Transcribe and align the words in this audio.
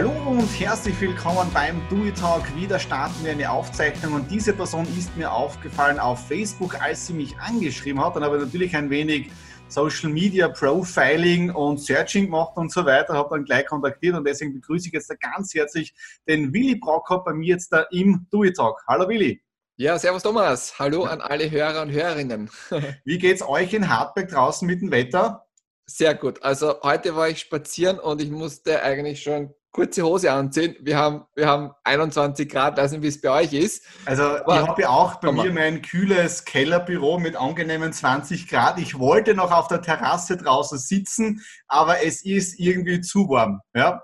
Hallo 0.00 0.30
und 0.30 0.48
herzlich 0.58 0.98
willkommen 0.98 1.50
beim 1.52 1.78
Do 1.90 2.10
Talk. 2.18 2.56
Wieder 2.56 2.78
starten 2.78 3.22
wir 3.22 3.32
eine 3.32 3.50
Aufzeichnung 3.50 4.14
und 4.14 4.30
diese 4.30 4.54
Person 4.54 4.86
ist 4.96 5.14
mir 5.14 5.30
aufgefallen 5.30 5.98
auf 5.98 6.26
Facebook, 6.26 6.80
als 6.80 7.06
sie 7.06 7.12
mich 7.12 7.36
angeschrieben 7.36 8.02
hat. 8.02 8.16
Dann 8.16 8.24
habe 8.24 8.38
ich 8.38 8.44
natürlich 8.44 8.74
ein 8.74 8.88
wenig 8.88 9.30
Social 9.68 10.08
Media 10.08 10.48
Profiling 10.48 11.50
und 11.50 11.82
Searching 11.82 12.24
gemacht 12.24 12.56
und 12.56 12.72
so 12.72 12.86
weiter, 12.86 13.12
habe 13.12 13.28
dann 13.36 13.44
gleich 13.44 13.66
kontaktiert 13.66 14.16
und 14.16 14.26
deswegen 14.26 14.54
begrüße 14.54 14.86
ich 14.86 14.94
jetzt 14.94 15.12
ganz 15.20 15.52
herzlich 15.52 15.92
den 16.26 16.50
Willi 16.54 16.76
Brockhoff 16.76 17.22
bei 17.22 17.34
mir 17.34 17.48
jetzt 17.48 17.70
da 17.70 17.82
im 17.90 18.26
Do 18.30 18.48
Talk. 18.56 18.82
Hallo 18.88 19.06
Willi. 19.06 19.42
Ja, 19.76 19.98
servus 19.98 20.22
Thomas. 20.22 20.78
Hallo 20.78 21.04
an 21.04 21.20
alle 21.20 21.50
Hörer 21.50 21.82
und 21.82 21.90
Hörerinnen. 21.90 22.48
Wie 23.04 23.18
geht's 23.18 23.42
euch 23.42 23.74
in 23.74 23.90
Hartberg 23.90 24.30
draußen 24.30 24.66
mit 24.66 24.80
dem 24.80 24.92
Wetter? 24.92 25.44
Sehr 25.84 26.14
gut. 26.14 26.42
Also 26.42 26.80
heute 26.84 27.16
war 27.16 27.28
ich 27.28 27.40
spazieren 27.40 27.98
und 27.98 28.22
ich 28.22 28.30
musste 28.30 28.82
eigentlich 28.82 29.22
schon 29.22 29.52
kurze 29.72 30.02
Hose 30.02 30.32
anziehen. 30.32 30.76
Wir 30.80 30.96
haben, 30.98 31.24
wir 31.34 31.46
haben 31.46 31.70
21 31.84 32.48
Grad, 32.48 32.76
weiß 32.76 32.92
nicht, 32.92 33.02
wie 33.02 33.08
es 33.08 33.20
bei 33.20 33.30
euch 33.30 33.52
ist. 33.52 33.84
Also 34.04 34.22
Aber, 34.22 34.60
ich 34.60 34.68
habe 34.68 34.82
ja 34.82 34.88
auch 34.88 35.16
bei 35.16 35.30
mir 35.32 35.52
mein 35.52 35.82
kühles 35.82 36.44
Kellerbüro 36.44 37.18
mit 37.18 37.36
angenehmen 37.36 37.92
20 37.92 38.48
Grad. 38.48 38.78
Ich 38.78 38.98
wollte 38.98 39.34
noch 39.34 39.52
auf 39.52 39.68
der 39.68 39.82
Terrasse 39.82 40.36
draußen 40.36 40.78
sitzen, 40.78 41.44
aber 41.68 42.04
es 42.04 42.24
ist 42.24 42.58
irgendwie 42.58 43.00
zu 43.00 43.28
warm. 43.28 43.60
Ja? 43.74 44.02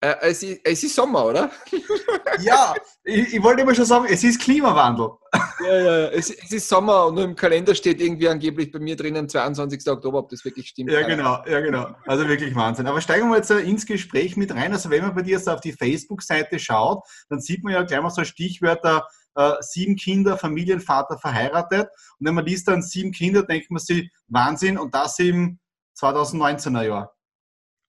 Äh, 0.00 0.14
es, 0.20 0.44
ist, 0.44 0.60
es, 0.62 0.84
ist, 0.84 0.94
Sommer, 0.94 1.26
oder? 1.26 1.50
ja, 2.40 2.72
ich, 3.02 3.34
ich, 3.34 3.42
wollte 3.42 3.62
immer 3.62 3.74
schon 3.74 3.84
sagen, 3.84 4.06
es 4.08 4.22
ist 4.22 4.40
Klimawandel. 4.40 5.10
ja, 5.64 5.74
ja, 5.74 5.98
ja. 5.98 6.06
Es, 6.10 6.30
es, 6.30 6.52
ist 6.52 6.68
Sommer 6.68 7.06
und 7.06 7.16
nur 7.16 7.24
im 7.24 7.34
Kalender 7.34 7.74
steht 7.74 8.00
irgendwie 8.00 8.28
angeblich 8.28 8.70
bei 8.70 8.78
mir 8.78 8.94
drinnen 8.94 9.28
22. 9.28 9.90
Oktober, 9.90 10.18
ob 10.18 10.28
das 10.28 10.44
wirklich 10.44 10.68
stimmt. 10.68 10.92
Ja, 10.92 11.04
genau, 11.04 11.42
ja, 11.46 11.60
genau. 11.60 11.96
Also 12.06 12.28
wirklich 12.28 12.54
Wahnsinn. 12.54 12.86
Aber 12.86 13.00
steigen 13.00 13.28
wir 13.28 13.38
jetzt 13.38 13.50
ins 13.50 13.86
Gespräch 13.86 14.36
mit 14.36 14.54
rein. 14.54 14.72
Also 14.72 14.88
wenn 14.88 15.02
man 15.02 15.16
bei 15.16 15.22
dir 15.22 15.40
so 15.40 15.50
auf 15.50 15.60
die 15.60 15.72
Facebook-Seite 15.72 16.60
schaut, 16.60 17.02
dann 17.28 17.40
sieht 17.40 17.64
man 17.64 17.72
ja 17.72 17.82
gleich 17.82 18.00
mal 18.00 18.10
so 18.10 18.22
Stichwörter, 18.22 19.04
äh, 19.34 19.54
sieben 19.60 19.96
Kinder, 19.96 20.38
Familienvater 20.38 21.18
verheiratet. 21.18 21.88
Und 22.20 22.26
wenn 22.26 22.34
man 22.34 22.46
liest 22.46 22.68
dann 22.68 22.82
sieben 22.82 23.10
Kinder, 23.10 23.42
denkt 23.42 23.68
man 23.72 23.80
sich, 23.80 24.12
Wahnsinn, 24.28 24.78
und 24.78 24.94
das 24.94 25.18
im 25.18 25.58
2019er 26.00 26.82
Jahr. 26.82 27.16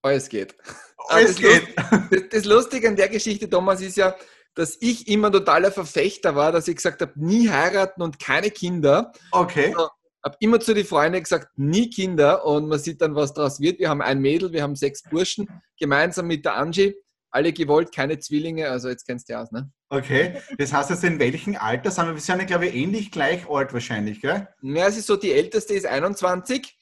Alles 0.01 0.27
geht. 0.27 0.55
Alles 1.07 1.35
das 1.35 1.41
geht. 1.41 1.75
Lustige, 1.91 2.29
das 2.29 2.45
Lustige 2.45 2.87
an 2.89 2.95
der 2.95 3.09
Geschichte, 3.09 3.49
Thomas, 3.49 3.81
ist 3.81 3.97
ja, 3.97 4.15
dass 4.55 4.77
ich 4.81 5.07
immer 5.07 5.31
totaler 5.31 5.71
Verfechter 5.71 6.35
war, 6.35 6.51
dass 6.51 6.67
ich 6.67 6.75
gesagt 6.75 7.01
habe, 7.01 7.13
nie 7.15 7.49
heiraten 7.49 8.01
und 8.01 8.19
keine 8.19 8.51
Kinder. 8.51 9.13
Okay. 9.31 9.73
Also, 9.75 9.89
habe 10.23 10.35
immer 10.41 10.59
zu 10.59 10.73
den 10.73 10.85
Freunden 10.85 11.23
gesagt, 11.23 11.57
nie 11.57 11.89
Kinder 11.89 12.45
und 12.45 12.67
man 12.67 12.79
sieht 12.79 13.01
dann, 13.01 13.15
was 13.15 13.33
daraus 13.33 13.59
wird. 13.59 13.79
Wir 13.79 13.89
haben 13.89 14.01
ein 14.01 14.19
Mädel, 14.19 14.51
wir 14.51 14.63
haben 14.63 14.75
sechs 14.75 15.01
Burschen, 15.03 15.47
gemeinsam 15.79 16.27
mit 16.27 16.43
der 16.45 16.55
Angie. 16.55 16.95
Alle 17.31 17.53
gewollt, 17.53 17.93
keine 17.93 18.17
Zwillinge, 18.17 18.69
also 18.69 18.89
jetzt 18.89 19.05
kennst 19.05 19.29
du 19.29 19.39
aus, 19.39 19.51
ne? 19.51 19.71
Okay, 19.89 20.41
das 20.57 20.73
heißt 20.73 20.89
jetzt 20.89 21.03
in 21.03 21.19
welchem 21.19 21.55
Alter 21.55 21.91
sind 21.91 22.07
wir? 22.07 22.15
Wir 22.15 22.21
sind 22.21 22.39
ja, 22.39 22.45
glaube 22.45 22.67
ich, 22.67 22.75
ähnlich 22.75 23.11
gleich 23.11 23.47
alt 23.47 23.71
wahrscheinlich, 23.71 24.19
gell? 24.19 24.47
Ja, 24.61 24.87
es 24.87 24.97
ist 24.97 25.05
so, 25.05 25.15
die 25.15 25.31
älteste 25.31 25.75
ist 25.75 25.85
21 25.85 26.75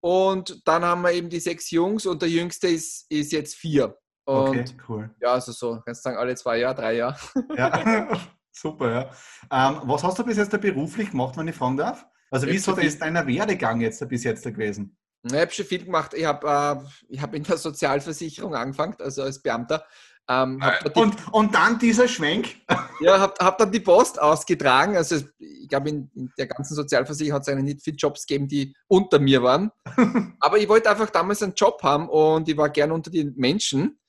und 0.00 0.66
dann 0.66 0.84
haben 0.84 1.02
wir 1.02 1.12
eben 1.12 1.28
die 1.28 1.40
sechs 1.40 1.70
Jungs 1.70 2.06
und 2.06 2.22
der 2.22 2.28
jüngste 2.28 2.68
ist, 2.68 3.06
ist 3.10 3.32
jetzt 3.32 3.54
vier. 3.54 3.96
Und 4.24 4.48
okay, 4.48 4.64
cool. 4.88 5.10
Ja, 5.20 5.32
also 5.32 5.52
so, 5.52 5.80
kannst 5.84 6.04
du 6.04 6.10
sagen, 6.10 6.18
alle 6.18 6.34
zwei 6.34 6.58
Jahre, 6.58 6.74
drei 6.74 6.96
Jahre. 6.96 7.16
Ja, 7.56 8.08
super, 8.52 8.90
ja. 8.90 9.70
Ähm, 9.70 9.80
was 9.84 10.04
hast 10.04 10.18
du 10.18 10.24
bis 10.24 10.36
jetzt 10.36 10.58
beruflich 10.60 11.10
gemacht, 11.10 11.36
wenn 11.36 11.48
ich 11.48 11.56
fragen 11.56 11.76
darf? 11.76 12.06
Also 12.30 12.46
wie 12.46 12.56
ist 12.56 13.00
dein 13.00 13.14
Werdegang 13.14 13.80
jetzt 13.80 14.06
bis 14.08 14.24
jetzt 14.24 14.44
gewesen? 14.44 14.96
Ich 15.24 15.32
habe 15.32 15.50
schon 15.50 15.64
viel 15.64 15.84
gemacht. 15.84 16.14
Ich 16.14 16.24
habe 16.24 16.84
äh, 17.10 17.18
hab 17.18 17.34
in 17.34 17.42
der 17.42 17.56
Sozialversicherung 17.56 18.54
angefangen, 18.54 18.96
also 19.00 19.22
als 19.22 19.42
Beamter. 19.42 19.84
Ähm, 20.28 20.62
und, 20.94 21.32
und 21.32 21.54
dann 21.54 21.78
dieser 21.78 22.08
Schwenk? 22.08 22.56
Ja, 23.00 23.20
habe 23.20 23.34
hab 23.38 23.58
dann 23.58 23.70
die 23.70 23.78
Post 23.78 24.20
ausgetragen. 24.20 24.96
Also 24.96 25.24
ich 25.38 25.68
glaube, 25.68 25.88
in, 25.88 26.10
in, 26.16 26.32
der 26.36 26.48
ganzen 26.48 26.74
Sozialversicherung 26.74 27.36
hat 27.36 27.42
es 27.42 27.48
eigentlich 27.48 27.76
nicht 27.76 27.84
viele 27.84 27.96
Jobs 27.96 28.26
gegeben, 28.26 28.48
die 28.48 28.74
unter 28.88 29.20
mir 29.20 29.40
waren. 29.40 29.70
Aber 30.40 30.58
ich 30.58 30.68
wollte 30.68 30.90
einfach 30.90 31.08
damals 31.08 31.40
einen 31.40 31.54
Job 31.54 31.80
haben 31.84 32.08
und 32.08 32.48
ich 32.48 32.56
war 32.56 32.70
gern 32.70 32.90
unter 32.90 33.12
den 33.12 33.34
Menschen. 33.36 34.00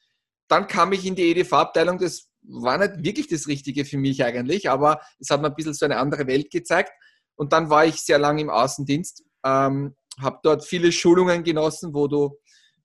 Dann 0.48 0.66
kam 0.66 0.92
ich 0.92 1.06
in 1.06 1.14
die 1.14 1.30
EDV-Abteilung. 1.30 2.00
Das 2.00 2.30
war 2.42 2.80
nicht 2.80 3.04
wirklich 3.04 3.28
das 3.28 3.48
Richtige 3.48 3.86
für 3.86 3.98
mich 3.98 4.24
eigentlich, 4.24 4.72
aber 4.72 5.02
es 5.20 5.30
hat 5.30 5.40
mir 5.40 5.50
ein 5.50 5.56
bisschen 5.56 5.76
so 5.76 5.86
eine 5.86 5.98
andere 5.98 6.26
Welt 6.26 6.50
gezeigt. 6.50 6.92
Und 7.36 7.54
dann 7.54 7.70
war 7.70 7.86
ich 7.86 8.02
sehr 8.02 8.18
lange 8.18 8.42
im 8.42 8.50
Außendienst, 8.50 9.24
ähm, 9.46 9.96
habe 10.20 10.40
dort 10.42 10.66
viele 10.66 10.92
Schulungen 10.92 11.44
genossen, 11.44 11.94
wo 11.94 12.08
du, 12.08 12.38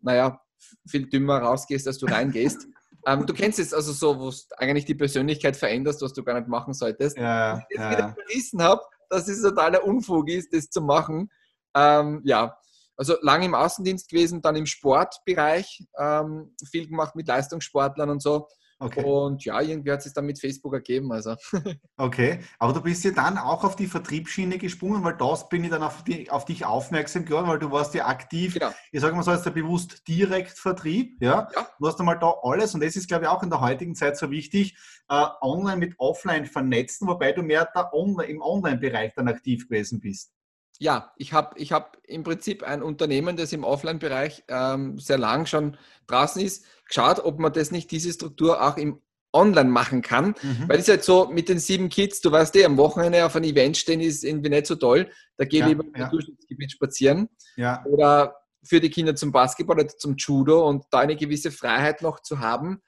naja, 0.03 0.39
viel 0.87 1.09
dümmer 1.09 1.39
rausgehst, 1.39 1.87
als 1.87 1.99
du 1.99 2.07
reingehst. 2.07 2.67
Ähm, 3.07 3.27
du 3.27 3.35
kennst 3.35 3.59
es 3.59 3.75
also 3.75 3.93
so, 3.93 4.19
wo 4.19 4.31
du 4.31 4.37
eigentlich 4.57 4.85
die 4.85 4.95
Persönlichkeit 4.95 5.57
veränderst, 5.57 6.03
was 6.03 6.13
du 6.13 6.25
gar 6.25 6.39
nicht 6.39 6.49
machen 6.49 6.75
solltest. 6.75 7.17
Ja, 7.17 7.59
ich 7.59 7.77
jetzt 7.77 7.91
wieder 7.91 8.15
verrissen 8.15 8.63
habe, 8.63 8.83
dass 9.11 9.29
es 9.29 9.43
totaler 9.43 9.85
Unfug 9.85 10.29
ist, 10.29 10.53
das 10.53 10.71
zu 10.71 10.81
machen. 10.81 11.31
Ähm, 11.75 12.23
ja, 12.25 12.57
also 12.97 13.17
lange 13.23 13.47
im 13.47 13.55
Außendienst 13.55 14.09
gewesen, 14.09 14.41
dann 14.41 14.57
im 14.57 14.67
Sportbereich, 14.67 15.85
ähm, 15.99 16.55
viel 16.71 16.89
gemacht 16.89 17.17
mit 17.17 17.27
Leistungssportlern 17.27 18.11
und 18.11 18.23
so. 18.23 18.49
Okay. 18.79 19.03
Und 19.05 19.45
ja, 19.45 19.61
irgendwie 19.61 19.93
hat 19.93 20.05
es 20.05 20.13
dann 20.13 20.27
mit 20.27 20.41
Facebook 20.41 20.75
ergeben. 20.75 21.13
Also. 21.13 21.37
Okay, 21.97 22.41
aber 22.59 22.73
du 22.73 22.83
bist 22.83 23.05
ja 23.05 23.13
dann 23.13 23.39
auch 23.39 23.63
auf 23.63 23.77
die 23.77 23.87
Vertriebsschiene 23.87 24.59
gesprungen, 24.59 25.05
weil 25.05 25.17
das 25.17 25.49
bin 25.49 25.63
ich 25.63 25.71
dann 25.71 25.85
auf, 25.85 26.03
die, 26.03 26.29
auf 26.29 26.45
dich 26.45 26.65
aufmerksam 26.65 27.25
geworden, 27.25 27.47
weil 27.47 27.61
du 27.61 27.71
warst 27.71 27.95
ja 27.95 28.07
aktiv, 28.07 28.55
genau. 28.55 28.73
ich 28.91 29.01
sage 29.01 29.15
mal 29.15 29.23
so, 29.23 29.31
als 29.31 29.43
der 29.43 29.53
bewusst 29.53 30.07
Direktvertrieb, 30.09 31.23
ja? 31.23 31.49
ja. 31.55 31.69
Du 31.79 31.87
hast 31.87 32.01
einmal 32.01 32.19
da 32.19 32.35
alles 32.43 32.75
und 32.75 32.83
das 32.83 32.97
ist, 32.97 33.07
glaube 33.07 33.25
ich, 33.25 33.31
auch 33.31 33.45
in 33.45 33.51
der 33.51 33.61
heutigen 33.61 33.95
Zeit 33.95 34.17
so 34.17 34.31
wichtig, 34.31 34.77
äh, 35.09 35.27
online 35.41 35.77
mit 35.77 35.95
offline 35.99 36.47
vernetzen, 36.47 37.07
wobei 37.07 37.33
du 37.33 37.43
mehr 37.43 37.69
da 37.73 37.91
online, 37.93 38.29
im 38.29 38.43
Online-Bereich 38.43 39.15
dann 39.15 39.29
aktiv 39.29 39.69
gewesen 39.69 40.01
bist. 40.01 40.33
Ja, 40.79 41.13
ich 41.17 41.33
habe 41.33 41.59
ich 41.59 41.73
hab 41.73 41.99
im 42.05 42.25
Prinzip 42.25 42.63
ein 42.63 42.83
Unternehmen, 42.83 43.37
das 43.37 43.53
im 43.53 43.65
Offline-Bereich 43.65 44.45
ähm, 44.49 44.99
sehr 44.99 45.19
lang 45.19 45.47
schon 45.47 45.77
draußen 46.07 46.43
ist, 46.43 46.65
geschaut, 46.89 47.21
ob 47.25 47.39
man 47.39 47.53
das 47.53 47.71
nicht, 47.71 47.91
diese 47.91 48.13
Struktur 48.13 48.63
auch 48.63 48.77
im 48.77 49.01
Online 49.33 49.69
machen 49.69 50.01
kann. 50.01 50.35
Mhm. 50.41 50.69
Weil 50.69 50.79
es 50.79 50.85
ist 50.85 50.89
halt 50.89 51.05
so 51.05 51.27
mit 51.27 51.49
den 51.49 51.59
sieben 51.59 51.89
Kids, 51.89 52.21
du 52.21 52.31
weißt 52.31 52.55
eh, 52.57 52.65
am 52.65 52.77
Wochenende 52.77 53.27
auf 53.27 53.37
ein 53.37 53.45
Event 53.45 53.77
stehen 53.77 54.01
ist 54.01 54.25
irgendwie 54.25 54.49
nicht 54.49 54.67
so 54.67 54.77
toll. 54.77 55.11
Da 55.37 55.45
gehe 55.45 55.61
ich 55.61 55.63
ja, 55.63 55.67
lieber 55.67 55.85
im 55.85 56.01
ja. 56.01 56.09
Durchschnittsgebiet 56.09 56.73
spazieren. 56.73 57.29
Ja. 57.57 57.85
Oder 57.85 58.37
für 58.63 58.81
die 58.81 58.91
Kinder 58.91 59.15
zum 59.15 59.33
Basketball 59.33 59.79
oder 59.79 59.89
zum 59.89 60.17
Judo 60.17 60.67
und 60.69 60.85
da 60.91 61.01
eine 61.01 61.17
gewisse 61.17 61.51
Freiheit 61.51 62.01
noch 62.01 62.21
zu 62.21 62.39
haben. 62.39 62.81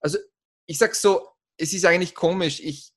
Also 0.00 0.18
ich 0.66 0.78
sage 0.78 0.94
so, 0.94 1.26
es 1.56 1.72
ist 1.72 1.84
eigentlich 1.84 2.14
komisch. 2.14 2.60
Ich, 2.60 2.92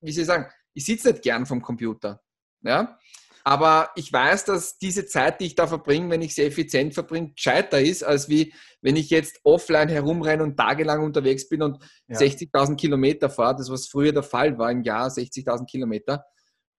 wie 0.00 0.12
soll 0.12 0.22
ich 0.22 0.26
sagen, 0.26 0.46
ich 0.72 0.86
sitze 0.86 1.10
nicht 1.10 1.22
gern 1.22 1.44
vom 1.44 1.60
Computer. 1.60 2.22
Ja? 2.62 2.98
Aber 3.44 3.90
ich 3.96 4.12
weiß, 4.12 4.44
dass 4.44 4.78
diese 4.78 5.06
Zeit, 5.06 5.40
die 5.40 5.46
ich 5.46 5.54
da 5.54 5.66
verbringe, 5.66 6.10
wenn 6.10 6.22
ich 6.22 6.34
sie 6.34 6.42
effizient 6.42 6.94
verbringe, 6.94 7.32
gescheiter 7.32 7.80
ist, 7.80 8.04
als 8.04 8.28
wie 8.28 8.54
wenn 8.80 8.96
ich 8.96 9.10
jetzt 9.10 9.40
offline 9.44 9.88
herumrenne 9.88 10.42
und 10.42 10.56
tagelang 10.56 11.02
unterwegs 11.02 11.48
bin 11.48 11.62
und 11.62 11.78
ja. 12.08 12.18
60.000 12.18 12.76
Kilometer 12.76 13.30
fahre, 13.30 13.56
das 13.56 13.70
was 13.70 13.86
früher 13.86 14.12
der 14.12 14.22
Fall 14.22 14.58
war 14.58 14.70
im 14.70 14.82
Jahr, 14.82 15.08
60.000 15.08 15.66
Kilometer. 15.66 16.24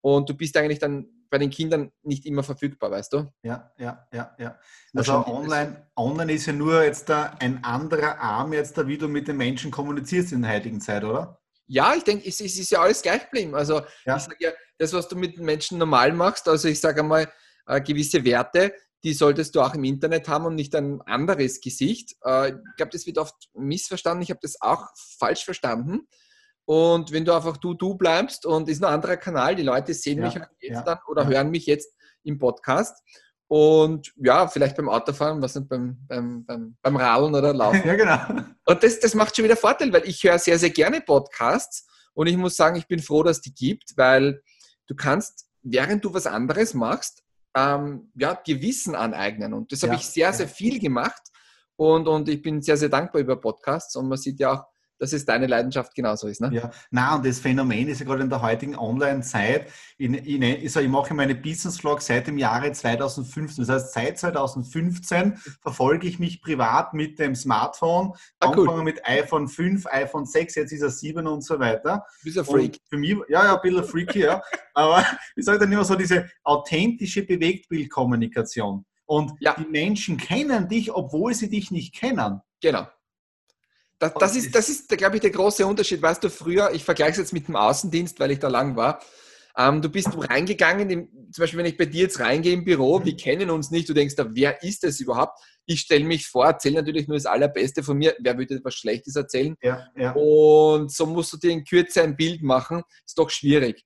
Und 0.00 0.28
du 0.28 0.34
bist 0.34 0.56
eigentlich 0.56 0.80
dann 0.80 1.06
bei 1.32 1.38
den 1.38 1.50
Kindern 1.50 1.90
nicht 2.02 2.26
immer 2.26 2.42
verfügbar, 2.42 2.90
weißt 2.90 3.14
du? 3.14 3.32
Ja, 3.42 3.72
ja, 3.78 4.06
ja, 4.12 4.36
ja. 4.38 4.58
Also 4.94 5.26
online, 5.26 5.86
online 5.96 6.32
ist 6.32 6.46
ja 6.46 6.52
nur 6.52 6.84
jetzt 6.84 7.08
da 7.08 7.34
ein 7.40 7.64
anderer 7.64 8.18
Arm 8.20 8.52
jetzt 8.52 8.76
da, 8.76 8.86
wie 8.86 8.98
du 8.98 9.08
mit 9.08 9.28
den 9.28 9.38
Menschen 9.38 9.70
kommunizierst 9.70 10.32
in 10.32 10.42
der 10.42 10.52
heutigen 10.52 10.80
Zeit, 10.80 11.04
oder? 11.04 11.40
Ja, 11.66 11.94
ich 11.94 12.04
denke, 12.04 12.28
es, 12.28 12.38
es, 12.40 12.58
ist 12.58 12.70
ja 12.70 12.80
alles 12.82 13.00
gleich 13.00 13.22
geblieben. 13.24 13.54
Also 13.54 13.80
ja. 14.04 14.16
ich 14.16 14.22
sage 14.24 14.36
ja, 14.40 14.50
das, 14.82 14.92
was 14.92 15.08
du 15.08 15.16
mit 15.16 15.38
Menschen 15.38 15.78
normal 15.78 16.12
machst, 16.12 16.48
also 16.48 16.68
ich 16.68 16.80
sage 16.80 17.00
einmal, 17.00 17.32
äh, 17.66 17.80
gewisse 17.80 18.24
Werte, 18.24 18.74
die 19.04 19.14
solltest 19.14 19.54
du 19.54 19.60
auch 19.60 19.74
im 19.74 19.84
Internet 19.84 20.28
haben 20.28 20.46
und 20.46 20.56
nicht 20.56 20.74
ein 20.74 21.00
anderes 21.02 21.60
Gesicht. 21.60 22.16
Äh, 22.24 22.50
ich 22.50 22.76
glaube, 22.76 22.90
das 22.92 23.06
wird 23.06 23.18
oft 23.18 23.48
missverstanden. 23.54 24.22
Ich 24.22 24.30
habe 24.30 24.40
das 24.42 24.60
auch 24.60 24.88
falsch 25.18 25.44
verstanden. 25.44 26.08
Und 26.64 27.12
wenn 27.12 27.24
du 27.24 27.32
einfach 27.32 27.56
du, 27.56 27.74
du 27.74 27.94
bleibst 27.94 28.44
und 28.44 28.68
ist 28.68 28.82
ein 28.82 28.92
anderer 28.92 29.16
Kanal, 29.16 29.54
die 29.54 29.62
Leute 29.62 29.94
sehen 29.94 30.18
ja, 30.18 30.24
mich 30.24 30.36
halt 30.36 30.48
jetzt 30.60 30.76
ja, 30.76 30.82
dann 30.82 30.98
oder 31.08 31.22
ja. 31.24 31.30
hören 31.30 31.50
mich 31.50 31.66
jetzt 31.66 31.94
im 32.24 32.38
Podcast. 32.38 33.02
Und 33.48 34.12
ja, 34.16 34.48
vielleicht 34.48 34.76
beim 34.76 34.88
Autofahren, 34.88 35.42
was 35.42 35.54
nicht, 35.54 35.68
beim, 35.68 35.98
beim, 36.08 36.44
beim, 36.44 36.76
beim 36.80 36.96
Radeln 36.96 37.34
oder 37.34 37.52
Laufen. 37.54 37.86
ja, 37.86 37.94
genau. 37.94 38.44
Und 38.64 38.82
das, 38.82 38.98
das 38.98 39.14
macht 39.14 39.36
schon 39.36 39.44
wieder 39.44 39.56
Vorteil, 39.56 39.92
weil 39.92 40.08
ich 40.08 40.22
höre 40.24 40.38
sehr, 40.38 40.58
sehr 40.58 40.70
gerne 40.70 41.00
Podcasts 41.00 41.86
und 42.14 42.26
ich 42.26 42.36
muss 42.36 42.56
sagen, 42.56 42.76
ich 42.76 42.86
bin 42.86 43.00
froh, 43.00 43.22
dass 43.22 43.40
die 43.40 43.54
gibt, 43.54 43.92
weil 43.96 44.42
du 44.86 44.94
kannst, 44.94 45.48
während 45.62 46.04
du 46.04 46.12
was 46.12 46.26
anderes 46.26 46.74
machst, 46.74 47.22
ähm, 47.56 48.10
ja, 48.14 48.34
dir 48.34 48.60
Wissen 48.62 48.94
aneignen. 48.94 49.52
Und 49.52 49.72
das 49.72 49.82
ja, 49.82 49.88
habe 49.88 50.00
ich 50.00 50.06
sehr, 50.06 50.32
sehr 50.32 50.48
viel 50.48 50.78
gemacht. 50.78 51.22
Und, 51.76 52.08
und 52.08 52.28
ich 52.28 52.40
bin 52.40 52.62
sehr, 52.62 52.76
sehr 52.76 52.88
dankbar 52.88 53.20
über 53.20 53.36
Podcasts. 53.36 53.94
Und 53.96 54.08
man 54.08 54.18
sieht 54.18 54.40
ja 54.40 54.52
auch, 54.52 54.64
dass 54.98 55.12
es 55.12 55.24
deine 55.24 55.46
Leidenschaft 55.46 55.94
genauso 55.94 56.28
ist. 56.28 56.40
Ne? 56.40 56.50
Ja, 56.52 56.70
na 56.90 57.16
und 57.16 57.26
das 57.26 57.40
Phänomen 57.40 57.88
ist 57.88 58.00
ja 58.00 58.06
gerade 58.06 58.22
in 58.22 58.30
der 58.30 58.42
heutigen 58.42 58.76
Online-Zeit, 58.76 59.68
ich, 59.98 60.10
ich, 60.10 60.40
ich, 60.40 60.76
ich 60.76 60.88
mache 60.88 61.14
meine 61.14 61.34
Business-Vlog 61.34 62.00
seit 62.02 62.26
dem 62.26 62.38
Jahre 62.38 62.72
2015. 62.72 63.64
Das 63.64 63.84
heißt, 63.84 63.92
seit 63.92 64.18
2015 64.18 65.36
verfolge 65.60 66.06
ich 66.06 66.18
mich 66.18 66.40
privat 66.40 66.94
mit 66.94 67.18
dem 67.18 67.34
Smartphone, 67.34 68.12
ah, 68.40 68.48
cool. 68.48 68.60
angefangen 68.60 68.84
mit 68.84 69.06
iPhone 69.06 69.48
5, 69.48 69.86
iPhone 69.86 70.26
6, 70.26 70.54
jetzt 70.54 70.72
ist 70.72 70.82
er 70.82 70.90
7 70.90 71.26
und 71.26 71.42
so 71.42 71.58
weiter. 71.58 72.06
Bist 72.22 72.38
ein 72.38 72.44
Freak. 72.44 72.72
Und 72.72 72.80
für 72.88 72.96
mich, 72.96 73.16
ja, 73.28 73.44
ja, 73.44 73.54
ein 73.56 73.60
bisschen 73.62 73.84
freaky, 73.84 74.20
ja. 74.20 74.42
Aber 74.74 75.04
ich 75.36 75.44
sage 75.44 75.58
dann 75.58 75.72
immer 75.72 75.84
so, 75.84 75.94
diese 75.94 76.28
authentische 76.44 77.22
Bewegtbildkommunikation. 77.22 78.84
Und 79.06 79.32
ja. 79.40 79.54
die 79.58 79.66
Menschen 79.68 80.16
kennen 80.16 80.68
dich, 80.68 80.92
obwohl 80.92 81.34
sie 81.34 81.50
dich 81.50 81.70
nicht 81.70 81.94
kennen. 81.94 82.40
Genau. 82.60 82.86
Das, 84.02 84.14
das, 84.14 84.34
ist, 84.34 84.52
das 84.52 84.68
ist, 84.68 84.88
glaube 84.88 85.14
ich, 85.14 85.20
der 85.20 85.30
große 85.30 85.64
Unterschied. 85.64 86.02
Weißt 86.02 86.24
du, 86.24 86.28
früher, 86.28 86.72
ich 86.72 86.82
vergleiche 86.82 87.12
es 87.12 87.18
jetzt 87.18 87.32
mit 87.32 87.46
dem 87.46 87.54
Außendienst, 87.54 88.18
weil 88.18 88.32
ich 88.32 88.40
da 88.40 88.48
lang 88.48 88.74
war. 88.74 89.00
Ähm, 89.56 89.80
du 89.80 89.88
bist 89.88 90.08
reingegangen, 90.28 90.90
im, 90.90 91.08
zum 91.30 91.42
Beispiel, 91.42 91.60
wenn 91.60 91.66
ich 91.66 91.76
bei 91.76 91.84
dir 91.84 92.02
jetzt 92.02 92.18
reingehe 92.18 92.52
im 92.52 92.64
Büro, 92.64 92.98
mhm. 92.98 93.04
wir 93.04 93.16
kennen 93.16 93.48
uns 93.48 93.70
nicht, 93.70 93.88
du 93.88 93.94
denkst, 93.94 94.16
da, 94.16 94.26
wer 94.28 94.60
ist 94.64 94.82
das 94.82 94.98
überhaupt? 94.98 95.38
Ich 95.66 95.82
stelle 95.82 96.04
mich 96.04 96.26
vor, 96.26 96.46
erzähle 96.46 96.76
natürlich 96.76 97.06
nur 97.06 97.16
das 97.16 97.26
Allerbeste 97.26 97.84
von 97.84 97.96
mir. 97.96 98.16
Wer 98.18 98.36
würde 98.36 98.56
etwas 98.56 98.74
Schlechtes 98.74 99.14
erzählen? 99.14 99.54
Ja, 99.62 99.86
ja. 99.96 100.12
Und 100.14 100.90
so 100.90 101.06
musst 101.06 101.32
du 101.34 101.36
dir 101.36 101.52
in 101.52 101.62
Kürze 101.62 102.02
ein 102.02 102.16
Bild 102.16 102.42
machen. 102.42 102.82
Ist 103.06 103.18
doch 103.18 103.30
schwierig. 103.30 103.84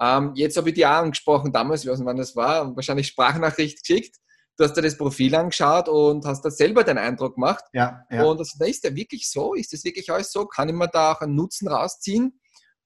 Ähm, 0.00 0.32
jetzt 0.34 0.56
habe 0.56 0.70
ich 0.70 0.76
dir 0.76 0.88
auch 0.88 1.02
angesprochen, 1.02 1.52
damals, 1.52 1.84
ich 1.84 1.90
weiß 1.90 1.98
nicht, 1.98 2.06
wann 2.06 2.16
das 2.16 2.34
war, 2.34 2.74
wahrscheinlich 2.74 3.08
Sprachnachricht 3.08 3.86
geschickt 3.86 4.16
du 4.58 4.64
hast 4.64 4.76
dir 4.76 4.82
das 4.82 4.96
Profil 4.96 5.34
angeschaut 5.34 5.88
und 5.88 6.24
hast 6.26 6.44
da 6.44 6.50
selber 6.50 6.82
den 6.82 6.98
Eindruck 6.98 7.36
gemacht. 7.36 7.64
Ja, 7.72 8.04
ja. 8.10 8.24
Und 8.24 8.40
das, 8.40 8.56
ist 8.60 8.84
der 8.84 8.94
wirklich 8.94 9.30
so? 9.30 9.54
Ist 9.54 9.72
das 9.72 9.84
wirklich 9.84 10.10
alles 10.10 10.32
so? 10.32 10.46
Kann 10.46 10.68
ich 10.68 10.74
mir 10.74 10.88
da 10.88 11.12
auch 11.12 11.20
einen 11.20 11.36
Nutzen 11.36 11.68
rausziehen? 11.68 12.38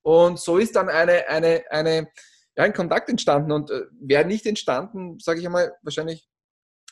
Und 0.03 0.39
so 0.39 0.59
ist 0.59 0.77
dann 0.77 0.89
eine, 0.89 1.27
eine, 1.29 1.63
eine, 1.71 2.09
ja, 2.57 2.65
ein 2.65 2.75
Kontakt 2.75 3.09
entstanden. 3.09 3.53
Und 3.53 3.71
äh, 3.71 3.83
wäre 4.01 4.27
nicht 4.27 4.47
entstanden, 4.47 5.19
sage 5.19 5.41
ich 5.41 5.47
einmal, 5.47 5.73
wahrscheinlich, 5.83 6.29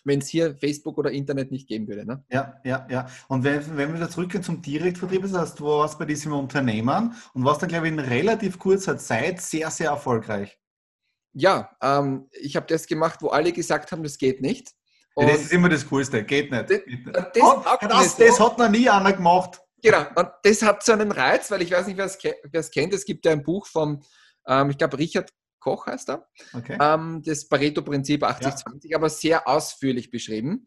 wenn 0.05 0.21
es 0.21 0.29
hier 0.29 0.57
Facebook 0.57 0.97
oder 0.97 1.11
Internet 1.11 1.51
nicht 1.51 1.69
geben 1.69 1.87
würde. 1.87 2.07
Ne? 2.07 2.25
Ja, 2.31 2.59
ja, 2.65 2.87
ja. 2.91 3.07
Und 3.29 3.45
wenn, 3.45 3.77
wenn 3.77 3.91
wir 3.91 3.97
wieder 3.97 4.09
zurückgehen 4.09 4.43
zum 4.43 4.63
Direktvertrieb, 4.63 5.23
das 5.23 5.35
heißt, 5.35 5.61
du 5.61 5.67
warst 5.67 5.99
bei 5.99 6.07
diesem 6.07 6.33
Unternehmen 6.33 7.15
und 7.35 7.45
warst 7.45 7.61
dann, 7.61 7.69
glaube 7.69 7.89
ich, 7.89 7.93
in 7.93 7.99
relativ 7.99 8.59
kurzer 8.59 8.97
Zeit 8.97 9.43
sehr, 9.43 9.71
sehr 9.71 9.91
erfolgreich 9.91 10.59
ja, 11.33 11.71
ähm, 11.83 12.29
ich 12.33 12.57
habe 12.57 12.67
das 12.67 12.87
gemacht, 12.87 13.21
wo 13.23 13.29
alle 13.29 13.53
gesagt 13.53 13.93
haben, 13.93 14.03
das 14.03 14.19
geht 14.19 14.41
nicht. 14.41 14.73
Und 15.15 15.29
das 15.29 15.43
ist 15.43 15.53
immer 15.53 15.69
das 15.69 15.87
Coolste, 15.89 16.25
geht 16.25 16.51
nicht. 16.51 16.71
Das, 16.71 17.25
das, 17.35 17.43
hat, 17.43 17.83
das, 17.91 18.17
das 18.17 18.41
hat 18.41 18.59
noch 18.59 18.69
nie 18.69 18.89
einer 18.89 19.13
gemacht. 19.13 19.61
Genau, 19.83 20.05
und 20.15 20.29
das 20.43 20.63
hat 20.63 20.85
so 20.85 20.93
einen 20.93 21.11
Reiz, 21.11 21.51
weil 21.51 21.63
ich 21.63 21.71
weiß 21.71 21.87
nicht, 21.87 21.97
wer 21.97 22.07
es 22.53 22.71
kennt. 22.71 22.93
Es 22.93 23.05
gibt 23.05 23.25
ja 23.25 23.33
ein 23.33 23.43
Buch 23.43 23.67
von, 23.67 24.03
ähm, 24.47 24.71
ich 24.71 24.79
glaube, 24.79 24.99
Richard 24.99 25.31
Koch 25.59 25.87
heißt 25.87 26.11
er. 26.11 26.29
Okay. 26.53 26.77
Ähm, 26.81 27.23
das 27.25 27.49
Pareto-Prinzip 27.49 28.25
80-20, 28.25 28.89
ja. 28.89 28.97
aber 28.97 29.09
sehr 29.09 29.47
ausführlich 29.47 30.11
beschrieben. 30.11 30.67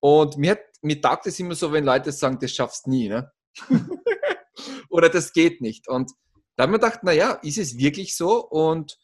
Und 0.00 0.36
mir, 0.36 0.58
mir 0.82 1.00
taugt 1.00 1.26
es 1.26 1.38
immer 1.38 1.54
so, 1.54 1.72
wenn 1.72 1.84
Leute 1.84 2.12
sagen, 2.12 2.38
das 2.40 2.52
schaffst 2.52 2.86
nie. 2.86 3.08
Ne? 3.08 3.30
Oder 4.90 5.08
das 5.08 5.32
geht 5.32 5.60
nicht. 5.60 5.88
Und 5.88 6.10
da 6.56 6.64
habe 6.64 6.72
ich 6.72 6.80
mir 6.80 6.84
gedacht, 6.84 7.04
naja, 7.04 7.32
ist 7.42 7.58
es 7.58 7.78
wirklich 7.78 8.16
so? 8.16 8.44
Und 8.44 8.98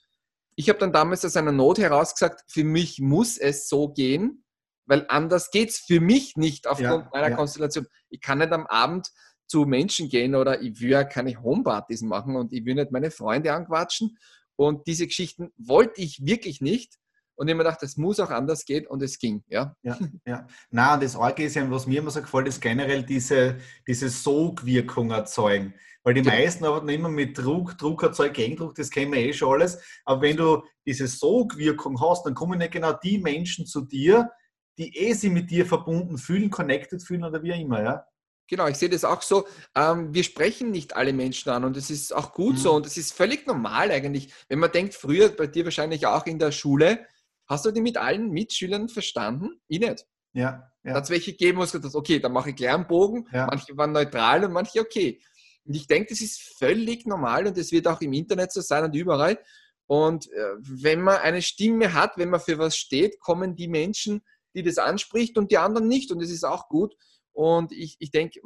ich 0.59 0.69
habe 0.69 0.81
dann 0.81 0.93
damals 0.93 1.25
aus 1.25 1.37
einer 1.37 1.53
Not 1.53 1.79
heraus 1.79 2.15
gesagt, 2.15 2.43
für 2.51 2.65
mich 2.65 2.99
muss 3.01 3.39
es 3.39 3.69
so 3.69 3.91
gehen, 3.91 4.43
weil 4.87 5.07
anders 5.09 5.53
geht 5.53 5.69
es 5.69 5.79
für 5.79 6.01
mich 6.01 6.37
nicht 6.37 6.67
aufgrund 6.67 7.05
ja, 7.05 7.11
meiner 7.13 7.31
ja. 7.31 7.37
Konstellation. 7.37 7.87
Ich 8.11 8.21
kann 8.21 8.39
nicht 8.39 8.51
am 8.51 8.67
Abend 8.67 9.09
zu 9.47 9.67
Menschen 9.67 10.09
gehen 10.09 10.35
oder 10.35 10.61
ich 10.61 10.81
will 10.81 10.91
ja 10.91 11.05
keine 11.05 11.41
Homepartys 11.41 12.03
machen 12.03 12.35
und 12.35 12.53
ich 12.53 12.65
will 12.65 12.75
nicht 12.75 12.91
meine 12.91 13.13
Freunde 13.13 13.53
anquatschen. 13.53 14.19
Und 14.57 14.89
diese 14.89 15.07
Geschichten 15.07 15.53
wollte 15.57 16.03
ich 16.03 16.27
wirklich 16.27 16.61
nicht. 16.61 16.97
Und 17.39 17.47
ich 17.47 17.55
mir 17.55 17.63
gedacht, 17.63 17.83
das 17.83 17.97
muss 17.97 18.19
auch 18.19 18.31
anders 18.31 18.65
gehen 18.65 18.87
und 18.89 19.01
es 19.01 19.17
ging. 19.17 19.45
Ja, 19.47 19.77
ja. 19.83 19.97
ja. 20.27 20.47
Na, 20.71 20.97
das 20.97 21.15
Arge 21.15 21.45
ist 21.45 21.55
ja, 21.55 21.71
was 21.71 21.87
mir 21.87 22.01
immer 22.01 22.11
so 22.11 22.21
gefällt, 22.21 22.49
ist 22.49 22.61
generell 22.61 23.05
diese, 23.05 23.59
diese 23.87 24.09
Sogwirkung 24.09 25.13
erzeugen. 25.13 25.73
Weil 26.03 26.15
die 26.15 26.23
meisten 26.23 26.65
arbeiten 26.65 26.89
immer 26.89 27.09
mit 27.09 27.39
Druck, 27.39 27.79
Druck 27.79 28.03
erzeugt 28.03 28.35
Gegendruck, 28.35 28.75
das 28.75 28.91
kennen 28.91 29.13
wir 29.13 29.21
eh 29.21 29.33
schon 29.33 29.53
alles. 29.55 29.79
Aber 30.05 30.23
wenn 30.23 30.37
du 30.37 30.65
diese 30.85 31.07
Sogwirkung 31.07 32.01
hast, 32.01 32.27
dann 32.27 32.35
kommen 32.35 32.61
ja 32.61 32.67
genau 32.67 32.93
die 32.93 33.19
Menschen 33.19 33.67
zu 33.67 33.83
dir, 33.83 34.31
die 34.77 34.97
eh 34.97 35.13
sich 35.13 35.31
mit 35.31 35.49
dir 35.51 35.65
verbunden 35.65 36.19
fühlen, 36.19 36.51
connected 36.51 37.03
fühlen 37.03 37.23
oder 37.23 37.43
wie 37.43 37.53
auch 37.53 37.59
immer, 37.59 37.83
ja. 37.83 38.05
Genau, 38.49 38.67
ich 38.67 38.79
sehe 38.79 38.89
das 38.89 39.05
auch 39.05 39.23
so. 39.23 39.47
Ähm, 39.77 40.13
wir 40.13 40.25
sprechen 40.25 40.71
nicht 40.71 40.97
alle 40.97 41.13
Menschen 41.13 41.51
an 41.51 41.65
und 41.65 41.77
das 41.77 41.91
ist 41.91 42.13
auch 42.13 42.33
gut 42.33 42.55
mhm. 42.55 42.59
so 42.59 42.73
und 42.73 42.87
das 42.87 42.97
ist 42.97 43.13
völlig 43.13 43.47
normal 43.47 43.91
eigentlich. 43.93 44.33
Wenn 44.49 44.59
man 44.59 44.73
denkt, 44.73 44.95
früher 44.95 45.29
bei 45.29 45.47
dir 45.47 45.65
wahrscheinlich 45.65 46.07
auch 46.07 46.25
in 46.27 46.39
der 46.39 46.51
Schule, 46.51 47.07
hast 47.49 47.65
du 47.65 47.71
die 47.71 47.81
mit 47.81 47.97
allen 47.97 48.31
Mitschülern 48.31 48.89
verstanden? 48.89 49.61
Ich 49.69 49.81
nicht. 49.81 50.07
Ja. 50.33 50.71
ja. 50.85 50.95
Hat 50.95 51.05
es 51.05 51.11
welche 51.11 51.33
gegeben, 51.33 51.59
wo 51.59 51.65
du 51.65 51.71
gesagt 51.73 51.95
okay, 51.95 52.21
dann 52.21 52.33
mache 52.33 52.51
ich 52.51 52.57
gleich 52.57 52.75
einen 52.75 52.87
Bogen. 52.87 53.27
Ja. 53.33 53.47
Manche 53.47 53.77
waren 53.77 53.93
neutral 53.93 54.45
und 54.45 54.53
manche 54.53 54.81
okay. 54.81 55.21
Und 55.65 55.75
ich 55.75 55.87
denke, 55.87 56.11
das 56.11 56.21
ist 56.21 56.41
völlig 56.59 57.07
normal 57.07 57.47
und 57.47 57.57
das 57.57 57.73
wird 57.73 57.87
auch 57.87 58.01
im 58.01 58.13
Internet 58.13 58.53
so 58.53 58.61
sein 58.61 58.85
und 58.85 58.95
überall. 58.95 59.39
Und 59.87 60.31
äh, 60.33 60.55
wenn 60.61 61.01
man 61.01 61.17
eine 61.19 61.43
Stimme 61.43 61.95
hat, 61.95 62.17
wenn 62.17 62.31
man 62.31 62.41
für 62.41 62.59
was 62.59 62.77
steht, 62.77 63.21
kommen 63.21 63.57
die 63.57 63.69
Menschen, 63.69 64.23
die 64.55 64.63
das 64.63 64.79
anspricht 64.79 65.39
und 65.39 65.51
die 65.51 65.59
anderen 65.59 65.89
nicht. 65.89 66.13
Und 66.13 66.23
das 66.23 66.31
ist 66.31 66.45
auch 66.45 66.69
gut. 66.69 66.95
Und 67.33 67.73
ich, 67.73 67.97
ich 67.99 68.11
denke, 68.11 68.41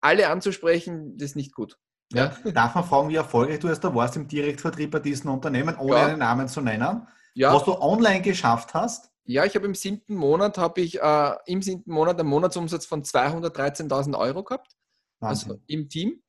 alle 0.00 0.28
anzusprechen, 0.28 1.16
das 1.16 1.30
ist 1.30 1.36
nicht 1.36 1.54
gut. 1.54 1.78
Ja. 2.12 2.36
Darf 2.44 2.74
man 2.74 2.84
fragen, 2.84 3.08
wie 3.08 3.16
erfolgreich 3.16 3.60
du 3.60 3.68
da 3.68 3.94
warst 3.94 4.16
im 4.16 4.28
Direktvertrieb 4.28 4.90
bei 4.90 4.98
diesen 4.98 5.30
Unternehmen, 5.30 5.76
ohne 5.76 5.96
ja. 5.96 6.06
einen 6.06 6.18
Namen 6.18 6.48
zu 6.48 6.60
nennen? 6.60 7.06
Ja. 7.34 7.54
Was 7.54 7.64
du 7.64 7.78
online 7.80 8.22
geschafft 8.22 8.74
hast? 8.74 9.10
Ja, 9.24 9.44
ich 9.44 9.54
habe 9.54 9.66
im 9.66 9.74
siebten 9.74 10.14
Monat 10.14 10.58
habe 10.58 10.80
ich 10.80 11.00
äh, 11.00 11.34
im 11.46 11.62
siebten 11.62 11.92
Monat 11.92 12.18
einen 12.18 12.28
Monatsumsatz 12.28 12.86
von 12.86 13.02
213.000 13.02 14.18
Euro 14.18 14.42
gehabt. 14.42 14.72
Also 15.20 15.46
Wahnsinn. 15.46 15.50
Also 15.52 15.62
im 15.68 15.88
Team. 15.88 16.22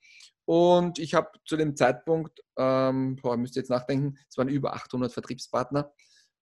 Und 0.45 0.99
ich 0.99 1.13
habe 1.13 1.31
zu 1.45 1.55
dem 1.55 1.75
Zeitpunkt, 1.75 2.43
ähm, 2.57 3.15
boah, 3.15 3.37
müsst 3.37 3.55
jetzt 3.55 3.69
nachdenken, 3.69 4.17
es 4.29 4.37
waren 4.37 4.49
über 4.49 4.73
800 4.73 5.11
Vertriebspartner. 5.11 5.91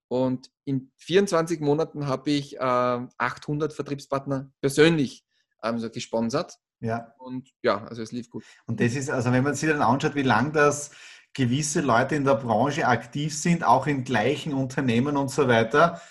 Und 0.08 0.52
in 0.66 0.92
24 0.98 1.62
Monaten 1.62 2.08
habe 2.08 2.32
ich 2.32 2.58
äh, 2.58 2.60
800 2.60 3.72
Vertriebspartner 3.72 4.52
persönlich 4.60 5.24
ähm, 5.64 5.80
so 5.80 5.90
gesponsert. 5.90 6.58
Ja. 6.82 7.14
Und 7.20 7.50
ja, 7.62 7.86
also 7.86 8.02
es 8.02 8.12
lief 8.12 8.30
gut. 8.30 8.44
Und 8.66 8.80
das 8.82 8.96
ist, 8.96 9.10
also 9.10 9.32
wenn 9.32 9.44
man 9.44 9.54
sich 9.54 9.70
dann 9.70 9.82
anschaut, 9.82 10.16
wie 10.16 10.24
lange 10.24 10.52
das 10.52 10.92
gewisse 11.34 11.82
Leute 11.82 12.16
in 12.16 12.26
der 12.26 12.36
Branche 12.36 12.88
aktiv 12.88 13.38
sind, 13.38 13.64
auch 13.64 13.88
in 13.88 14.04
gleichen 14.04 14.54
Unternehmen 14.54 15.18
und 15.18 15.30
so 15.30 15.48
weiter. 15.48 16.02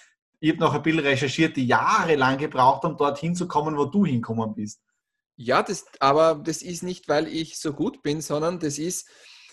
Ich 0.41 0.51
habe 0.51 0.61
noch 0.61 0.75
ein 0.75 0.83
bisschen 0.83 1.01
recherchiert, 1.01 1.57
die 1.57 1.67
jahrelang 1.67 2.39
gebraucht, 2.39 2.85
um 2.85 2.97
dorthin 2.97 3.35
zu 3.35 3.47
kommen, 3.47 3.77
wo 3.77 3.85
du 3.85 4.07
hinkommen 4.07 4.55
bist. 4.55 4.81
Ja, 5.37 5.63
das, 5.63 5.87
aber 6.01 6.35
das 6.43 6.63
ist 6.63 6.83
nicht, 6.83 7.09
weil 7.09 7.29
ich 7.29 7.59
so 7.59 7.73
gut 7.73 8.03
bin, 8.03 8.21
sondern 8.21 8.59
das 8.59 8.79
ist, 8.79 9.09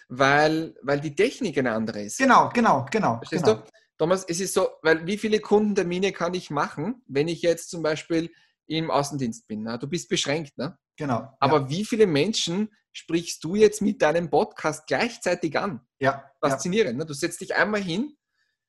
weil, 0.09 0.75
weil 0.81 1.01
die 1.01 1.15
Technik 1.15 1.57
eine 1.57 1.73
andere 1.73 2.03
ist. 2.03 2.17
Genau, 2.17 2.49
genau, 2.53 2.85
genau. 2.89 3.17
Verstehst 3.17 3.45
genau. 3.45 3.57
du? 3.57 3.71
Thomas, 3.97 4.23
es 4.27 4.39
ist 4.39 4.53
so, 4.53 4.67
weil 4.83 5.05
wie 5.07 5.17
viele 5.17 5.39
Kundentermine 5.39 6.11
kann 6.11 6.33
ich 6.33 6.49
machen, 6.49 7.01
wenn 7.07 7.27
ich 7.27 7.41
jetzt 7.41 7.69
zum 7.69 7.81
Beispiel 7.81 8.31
im 8.67 8.91
Außendienst 8.91 9.47
bin? 9.47 9.63
Ne? 9.63 9.77
Du 9.79 9.87
bist 9.87 10.07
beschränkt, 10.07 10.57
ne? 10.57 10.77
Genau. 10.97 11.27
Aber 11.39 11.61
ja. 11.61 11.69
wie 11.69 11.85
viele 11.85 12.07
Menschen 12.07 12.69
sprichst 12.97 13.43
du 13.43 13.55
jetzt 13.55 13.81
mit 13.81 14.01
deinem 14.01 14.29
Podcast 14.29 14.87
gleichzeitig 14.87 15.57
an? 15.57 15.81
Ja. 15.99 16.23
Faszinierend. 16.41 16.93
Ja. 16.93 16.97
Ne? 16.97 17.05
Du 17.05 17.13
setzt 17.13 17.41
dich 17.41 17.55
einmal 17.55 17.81
hin, 17.81 18.17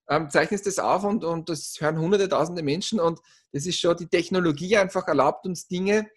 ähm, 0.09 0.29
zeichnest 0.31 0.67
das 0.67 0.79
auf 0.79 1.05
und, 1.05 1.25
und 1.25 1.49
das 1.49 1.77
hören 1.79 1.99
hunderte, 1.99 2.29
tausende 2.29 2.63
Menschen 2.63 3.01
und 3.01 3.21
das 3.53 3.67
ist 3.67 3.81
schon, 3.81 3.97
die 3.97 4.09
Technologie 4.09 4.77
einfach 4.77 5.09
erlaubt 5.09 5.47
uns 5.47 5.67
Dinge, 5.67 6.11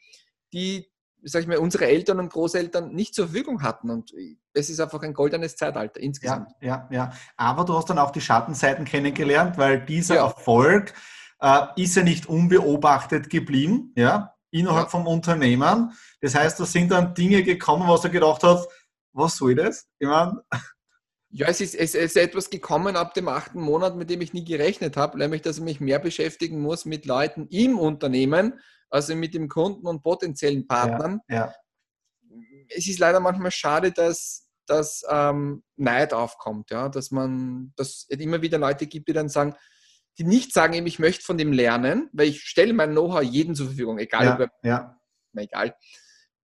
die, 0.51 0.91
sag 1.23 1.41
ich 1.41 1.47
mal, 1.47 1.57
unsere 1.57 1.85
Eltern 1.85 2.19
und 2.19 2.33
Großeltern 2.33 2.93
nicht 2.93 3.15
zur 3.15 3.27
Verfügung 3.27 3.63
hatten. 3.63 3.89
Und 3.89 4.11
das 4.53 4.69
ist 4.69 4.81
einfach 4.81 5.01
ein 5.03 5.13
goldenes 5.13 5.55
Zeitalter 5.55 6.01
insgesamt. 6.01 6.51
Ja, 6.59 6.89
ja, 6.91 7.07
ja. 7.09 7.13
Aber 7.37 7.63
du 7.63 7.75
hast 7.75 7.89
dann 7.89 7.99
auch 7.99 8.11
die 8.11 8.19
Schattenseiten 8.19 8.83
kennengelernt, 8.83 9.57
weil 9.57 9.85
dieser 9.85 10.15
ja. 10.15 10.25
Erfolg 10.25 10.93
äh, 11.39 11.67
ist 11.77 11.95
ja 11.95 12.03
nicht 12.03 12.27
unbeobachtet 12.27 13.29
geblieben, 13.29 13.93
ja, 13.95 14.35
innerhalb 14.51 14.88
ja. 14.88 14.89
vom 14.89 15.08
Unternehmen. 15.08 15.91
Das 16.22 16.36
heißt, 16.36 16.60
da 16.60 16.65
sind 16.65 16.91
dann 16.91 17.13
Dinge 17.13 17.43
gekommen, 17.43 17.88
was 17.88 18.03
er 18.03 18.10
gedacht 18.10 18.43
hat, 18.43 18.67
was 19.13 19.38
soll 19.38 19.55
das? 19.55 19.88
Ich 20.00 20.08
meine, 20.08 20.41
ja, 21.34 21.48
es 21.48 21.62
ist, 21.62 21.75
es 21.75 21.96
ist 21.96 22.17
etwas 22.17 22.50
gekommen 22.50 22.96
ab 22.98 23.13
dem 23.13 23.29
achten 23.29 23.62
Monat, 23.62 23.96
mit 23.96 24.10
dem 24.10 24.22
ich 24.22 24.34
nie 24.34 24.43
gerechnet 24.43 24.98
habe, 24.98 25.17
nämlich 25.17 25.41
dass 25.41 25.58
ich 25.58 25.63
mich 25.63 25.79
mehr 25.79 26.00
beschäftigen 26.00 26.62
muss 26.62 26.86
mit 26.86 27.05
Leuten 27.05 27.48
im 27.48 27.79
Unternehmen, 27.79 28.60
also 28.89 29.15
mit 29.15 29.34
dem 29.34 29.48
Kunden 29.48 29.88
und 29.88 30.03
potenziellen 30.03 30.67
Partnern. 30.67 31.22
Ja, 31.29 31.36
ja. 31.36 31.53
Es 32.67 32.88
ist 32.88 33.00
leider 33.00 33.20
manchmal 33.22 33.51
schade, 33.51 33.91
dass, 33.91 34.50
dass 34.65 35.03
ähm, 35.10 35.63
Neid 35.77 36.13
aufkommt, 36.13 36.70
ja, 36.72 36.89
dass 36.89 37.12
man, 37.12 37.74
dass 37.77 38.08
es 38.10 38.20
immer 38.20 38.41
wieder 38.41 38.58
Leute 38.58 38.88
gibt, 38.88 39.08
die 39.08 39.13
dann 39.13 39.29
sagen, 39.29 39.55
die 40.17 40.23
nicht 40.23 40.53
sagen, 40.53 40.73
ich 40.85 40.99
möchte 40.99 41.23
von 41.23 41.37
dem 41.37 41.53
lernen, 41.53 42.09
weil 42.13 42.27
ich 42.27 42.43
stelle 42.43 42.73
mein 42.73 42.91
Know-how 42.91 43.21
jeden 43.21 43.55
zur 43.55 43.67
Verfügung, 43.67 43.97
egal 43.97 44.25
ja, 44.25 44.39
ob 44.39 44.49
ja. 44.63 44.99
egal. 45.35 45.75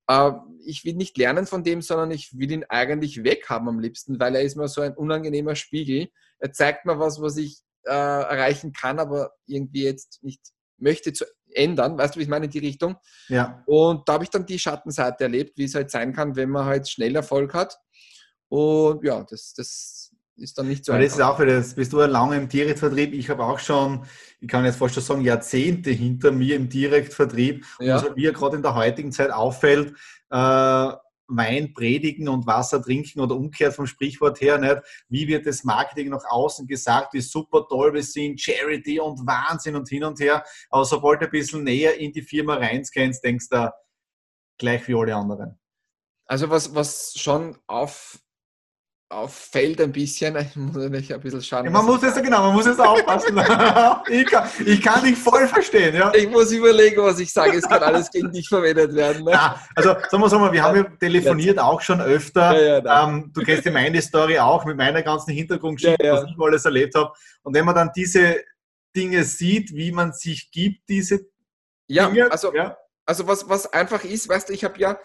äh, 0.09 0.31
ich 0.65 0.85
will 0.85 0.95
nicht 0.95 1.19
lernen 1.19 1.47
von 1.47 1.65
dem, 1.65 1.83
sondern 1.83 2.11
ich 2.11 2.39
will 2.39 2.51
ihn 2.51 2.65
eigentlich 2.69 3.25
weghaben 3.25 3.69
am 3.69 3.81
liebsten, 3.81 4.21
weil 4.21 4.35
er 4.35 4.43
ist 4.43 4.57
mir 4.57 4.69
so 4.69 4.81
ein 4.81 4.95
unangenehmer 4.95 5.57
Spiegel. 5.57 6.09
Er 6.39 6.53
zeigt 6.53 6.87
mir 6.87 6.99
was, 6.99 7.21
was 7.21 7.37
ich 7.37 7.61
äh, 7.85 7.91
erreichen 7.91 8.73
kann, 8.73 8.99
aber 8.99 9.33
irgendwie 9.47 9.85
jetzt 9.85 10.23
nicht 10.23 10.41
möchte 10.79 11.13
zu 11.13 11.25
ändern. 11.55 11.97
Weißt 11.99 12.15
du, 12.15 12.19
wie 12.19 12.25
ich 12.25 12.29
meine, 12.29 12.47
in 12.47 12.51
die 12.51 12.59
Richtung? 12.59 12.97
Ja. 13.29 13.63
Und 13.67 14.09
da 14.09 14.15
habe 14.15 14.25
ich 14.25 14.31
dann 14.31 14.47
die 14.47 14.59
Schattenseite 14.59 15.25
erlebt, 15.25 15.57
wie 15.57 15.65
es 15.65 15.75
halt 15.75 15.91
sein 15.91 16.13
kann, 16.13 16.37
wenn 16.37 16.51
man 16.51 16.67
halt 16.67 16.89
schnell 16.89 17.17
Erfolg 17.17 17.55
hat. 17.55 17.79
Und 18.49 19.05
ja, 19.05 19.25
das, 19.29 19.55
das 19.55 20.13
ist 20.37 20.59
dann 20.59 20.69
nicht 20.69 20.85
so 20.85 20.93
Aber 20.93 21.03
das 21.03 21.15
ist 21.15 21.21
auch 21.21 21.39
wieder, 21.41 21.55
das 21.55 21.75
bist 21.75 21.93
du 21.93 22.01
ja 22.01 22.07
lange 22.07 22.37
im 22.37 22.49
Direktvertrieb. 22.49 23.15
Ich 23.15 23.31
habe 23.31 23.45
auch 23.45 23.59
schon, 23.59 24.05
ich 24.41 24.49
kann 24.49 24.65
jetzt 24.65 24.77
fast 24.77 24.95
schon 24.95 25.03
sagen, 25.03 25.21
Jahrzehnte 25.23 25.91
hinter 25.91 26.33
mir 26.33 26.57
im 26.57 26.69
Direktvertrieb. 26.69 27.65
Ja. 27.81 27.97
Und 27.97 28.05
was 28.05 28.17
mir 28.17 28.33
gerade 28.33 28.57
in 28.57 28.63
der 28.63 28.75
heutigen 28.75 29.13
Zeit 29.13 29.31
auffällt, 29.31 29.95
äh, 30.31 30.93
Wein 31.29 31.73
predigen 31.75 32.29
und 32.29 32.47
Wasser 32.47 32.81
trinken 32.81 33.21
oder 33.21 33.35
umgekehrt 33.35 33.75
vom 33.75 33.87
Sprichwort 33.87 34.41
her 34.41 34.59
nicht. 34.59 34.77
Wie 35.09 35.27
wird 35.27 35.47
das 35.47 35.65
Marketing 35.65 36.11
nach 36.11 36.25
außen 36.29 36.67
gesagt, 36.67 37.15
wie 37.15 37.21
super 37.21 37.67
toll 37.69 37.95
wir 37.95 38.03
sind, 38.03 38.41
Charity 38.41 39.01
und 39.01 39.27
Wahnsinn 39.27 39.77
und 39.77 39.89
hin 39.89 40.05
und 40.05 40.21
her. 40.21 40.45
Aber 40.71 40.85
sobald 40.85 41.21
du 41.21 41.27
ein 41.27 41.31
bisschen 41.31 41.65
näher 41.65 41.99
in 41.99 42.13
die 42.13 42.23
Firma 42.23 42.55
reinscannst, 42.55 43.25
denkst 43.25 43.49
du 43.49 43.73
gleich 44.59 44.87
wie 44.89 44.95
alle 44.95 45.17
anderen. 45.17 45.59
Also 46.27 46.51
was, 46.51 46.75
was 46.75 47.15
schon 47.17 47.57
auf, 47.67 48.19
auffällt 49.09 49.81
ein 49.81 49.93
bisschen. 49.93 50.37
Ich 50.47 50.57
muss 50.57 50.77
nicht 50.77 51.13
ein 51.13 51.21
bisschen 51.21 51.43
schauen. 51.43 51.65
Ja, 51.65 51.71
man 51.71 51.85
muss 51.85 52.03
jetzt, 52.03 52.23
genau, 52.23 52.43
man 52.43 52.55
muss 52.55 52.67
jetzt 52.67 52.81
aufpassen. 52.81 53.37
ich, 54.11 54.27
kann, 54.27 54.49
ich 54.65 54.83
kann 54.83 55.05
dich 55.05 55.17
voll 55.17 55.47
verstehen. 55.49 55.95
Ja. 55.95 56.13
Ich 56.15 56.29
muss 56.29 56.51
überlegen, 56.53 57.03
was 57.03 57.19
ich 57.19 57.33
sage. 57.33 57.59
Es 57.59 57.69
kann 57.69 57.83
alles 57.83 58.11
gegen 58.11 58.33
dich 58.33 58.49
verwendet 58.49 58.95
werden. 58.95 59.25
Ne? 59.25 59.33
Ja, 59.33 59.61
also 59.75 59.91
sagen 59.91 60.23
wir, 60.23 60.29
sagen 60.29 60.45
wir, 60.45 60.53
wir 60.53 60.63
haben 60.63 60.77
ja 60.77 60.85
telefoniert 60.99 61.59
auch 61.59 61.81
schon 61.81 62.01
öfter. 62.01 62.83
Ja, 62.83 63.05
ähm, 63.05 63.31
du 63.33 63.43
kennst 63.43 63.65
ja 63.65 63.73
meine 63.73 64.01
Story 64.03 64.39
auch 64.39 64.65
mit 64.65 64.77
meiner 64.77 65.03
ganzen 65.03 65.33
Hintergrundgeschichte, 65.33 66.13
was 66.13 66.25
ich 66.25 66.37
alles 66.39 66.65
erlebt 66.65 66.95
habe. 66.95 67.13
Und 67.43 67.55
wenn 67.55 67.65
man 67.65 67.75
dann 67.75 67.91
diese 67.95 68.37
Dinge 68.95 69.25
sieht, 69.25 69.75
wie 69.75 69.93
man 69.93 70.13
sich 70.13 70.51
gibt, 70.51 70.89
diese 70.89 71.21
ja, 71.89 72.09
Dinge. 72.09 72.31
Also, 72.33 72.53
also 73.05 73.27
was, 73.27 73.49
was 73.49 73.73
einfach 73.73 74.03
ist, 74.05 74.29
weißt 74.29 74.49
du, 74.49 74.53
ich 74.53 74.65
habe 74.65 74.79
ja 74.79 74.99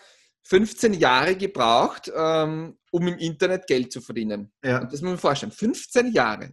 15 0.43 0.93
Jahre 0.93 1.36
gebraucht, 1.36 2.12
ähm, 2.15 2.77
um 2.91 3.07
im 3.07 3.17
Internet 3.17 3.67
Geld 3.67 3.91
zu 3.91 4.01
verdienen. 4.01 4.51
Ja. 4.63 4.79
Das 4.83 5.01
muss 5.01 5.12
man 5.12 5.17
vorstellen. 5.17 5.51
15 5.51 6.12
Jahre. 6.12 6.51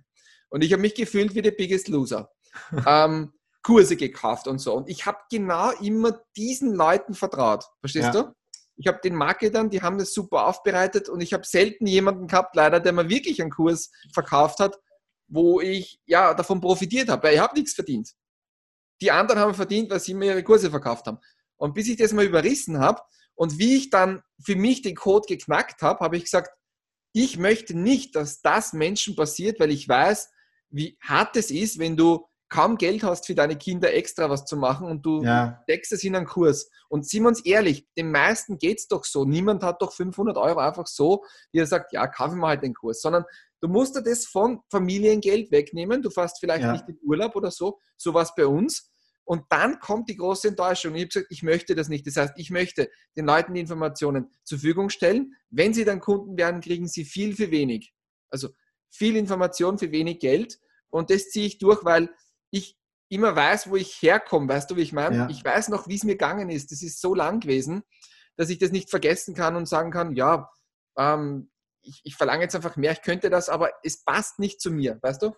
Und 0.51 0.63
ich 0.63 0.73
habe 0.73 0.83
mich 0.83 0.95
gefühlt 0.95 1.35
wie 1.35 1.43
der 1.43 1.53
Biggest 1.53 1.89
Loser. 1.89 2.31
ähm, 2.87 3.33
Kurse 3.63 3.97
gekauft 3.97 4.47
und 4.47 4.59
so. 4.61 4.75
Und 4.75 4.89
ich 4.89 5.05
habe 5.05 5.19
genau 5.31 5.71
immer 5.73 6.21
diesen 6.37 6.75
Leuten 6.75 7.15
vertraut. 7.15 7.65
Verstehst 7.81 8.15
ja. 8.15 8.23
du? 8.23 8.33
Ich 8.77 8.87
habe 8.87 9.01
den 9.03 9.15
Marketern, 9.15 9.71
die 9.71 9.83
haben 9.83 9.99
das 9.99 10.15
super 10.15 10.47
aufbereitet 10.47 11.09
und 11.09 11.21
ich 11.21 11.33
habe 11.33 11.45
selten 11.45 11.87
jemanden 11.87 12.29
gehabt, 12.29 12.55
leider, 12.55 12.79
der 12.79 12.93
mir 12.93 13.09
wirklich 13.09 13.43
einen 13.43 13.51
Kurs 13.51 13.91
verkauft 14.15 14.61
hat, 14.61 14.79
wo 15.27 15.61
ich 15.61 16.01
ja 16.07 16.33
davon 16.33 16.61
profitiert 16.61 17.09
habe, 17.09 17.25
weil 17.25 17.35
ich 17.35 17.41
habe 17.41 17.57
nichts 17.57 17.75
verdient. 17.75 18.13
Die 19.01 19.11
anderen 19.11 19.41
haben 19.41 19.55
verdient, 19.55 19.91
weil 19.91 20.01
sie 20.01 20.15
mir 20.15 20.33
ihre 20.33 20.45
Kurse 20.45 20.71
verkauft 20.71 21.07
haben. 21.07 21.19
Und 21.57 21.75
bis 21.75 21.89
ich 21.89 21.97
das 21.97 22.13
mal 22.13 22.25
überrissen 22.25 22.79
habe, 22.79 23.03
und 23.39 23.59
wie 23.59 23.77
ich 23.77 23.89
dann 23.91 24.21
für 24.45 24.57
mich 24.57 24.83
den 24.83 24.97
Code 24.97 25.27
geknackt 25.29 25.81
habe, 25.81 26.01
habe 26.01 26.17
ich 26.17 26.25
gesagt, 26.25 26.51
ich 27.13 27.39
möchte 27.39 27.79
nicht, 27.79 28.17
dass 28.17 28.43
das 28.43 28.73
Menschen 28.73 29.15
passiert, 29.15 29.61
weil 29.61 29.71
ich 29.71 29.89
weiß, 29.89 30.29
wie 30.71 30.99
hart 31.01 31.37
es 31.37 31.53
ist, 31.53 31.79
wenn 31.79 31.97
du 31.97 32.27
kaum 32.49 32.79
Geld 32.79 33.05
hast 33.05 33.27
für 33.27 33.37
deine 33.37 33.57
Kinder 33.57 33.95
extra 33.95 34.29
was 34.29 34.45
zu 34.45 34.57
machen 34.57 34.89
und 34.89 35.07
du 35.07 35.23
ja. 35.23 35.63
deckst 35.69 35.93
es 35.93 36.03
in 36.03 36.17
einen 36.17 36.27
Kurs. 36.27 36.69
Und 36.89 37.09
sind 37.09 37.23
wir 37.23 37.29
uns 37.29 37.45
ehrlich, 37.45 37.87
den 37.97 38.11
meisten 38.11 38.59
geht 38.59 38.81
es 38.81 38.89
doch 38.89 39.05
so. 39.05 39.25
Niemand 39.25 39.63
hat 39.63 39.83
doch 39.83 39.93
500 39.93 40.37
Euro 40.37 40.59
einfach 40.59 40.89
so, 40.89 41.25
wie 41.53 41.61
er 41.61 41.67
sagt, 41.67 41.93
ja, 41.93 42.09
kaufe 42.09 42.35
mir 42.35 42.49
halt 42.49 42.65
den 42.65 42.75
Kurs, 42.75 43.01
sondern 43.01 43.25
du 43.61 43.69
musst 43.69 43.95
dir 43.95 44.03
das 44.03 44.25
von 44.25 44.63
Familiengeld 44.69 45.53
wegnehmen. 45.53 46.03
Du 46.03 46.11
fährst 46.11 46.41
vielleicht 46.41 46.65
ja. 46.65 46.73
nicht 46.73 46.89
in 46.89 46.99
Urlaub 47.03 47.37
oder 47.37 47.53
so, 47.53 47.79
sowas 47.97 48.35
bei 48.35 48.47
uns. 48.47 48.91
Und 49.29 49.45
dann 49.51 49.79
kommt 49.79 50.09
die 50.09 50.17
große 50.17 50.49
Enttäuschung. 50.49 50.95
Ich 50.95 51.03
habe 51.03 51.09
gesagt, 51.09 51.27
ich 51.29 51.43
möchte 51.43 51.75
das 51.75 51.91
nicht. 51.91 52.07
Das 52.07 52.17
heißt, 52.17 52.33
ich 52.37 52.49
möchte 52.49 52.91
den 53.15 53.27
Leuten 53.27 53.53
die 53.53 53.61
Informationen 53.61 54.31
zur 54.43 54.57
Verfügung 54.57 54.89
stellen. 54.89 55.35
Wenn 55.51 55.75
sie 55.75 55.85
dann 55.85 56.01
Kunden 56.01 56.39
werden, 56.39 56.63
kriegen 56.63 56.89
sie 56.89 57.05
viel 57.05 57.37
für 57.37 57.51
wenig. 57.51 57.93
Also 58.31 58.49
viel 58.89 59.17
Information 59.17 59.77
für 59.77 59.93
wenig 59.93 60.21
Geld. 60.21 60.59
Und 60.89 61.11
das 61.11 61.29
ziehe 61.29 61.47
ich 61.47 61.59
durch, 61.59 61.85
weil 61.85 62.09
ich 62.51 62.79
immer 63.11 63.37
weiß, 63.37 63.69
wo 63.69 63.77
ich 63.77 64.01
herkomme. 64.01 64.49
Weißt 64.49 64.71
du, 64.71 64.77
wie 64.77 64.83
ich 64.83 64.95
meine? 64.95 65.17
Ja. 65.17 65.29
Ich 65.29 65.45
weiß 65.45 65.69
noch, 65.69 65.89
wie 65.89 65.97
es 65.97 66.05
mir 66.05 66.13
gegangen 66.13 66.49
ist. 66.49 66.73
Das 66.73 66.83
ist 66.83 66.99
so 66.99 67.15
lang 67.15 67.41
gewesen, 67.41 67.83
dass 68.37 68.49
ich 68.49 68.57
das 68.57 68.73
nicht 68.73 68.89
vergessen 68.89 69.35
kann 69.35 69.57
und 69.57 69.69
sagen 69.69 69.91
kann, 69.91 70.17
ja, 70.17 70.51
ähm, 70.97 71.51
ich, 71.83 72.01
ich 72.03 72.17
verlange 72.17 72.45
jetzt 72.45 72.57
einfach 72.57 72.77
mehr, 72.77 72.93
ich 72.93 73.03
könnte 73.03 73.29
das, 73.29 73.51
aber 73.51 73.73
es 73.83 74.03
passt 74.05 74.39
nicht 74.39 74.59
zu 74.63 74.71
mir, 74.71 74.99
weißt 75.03 75.21
du? 75.21 75.35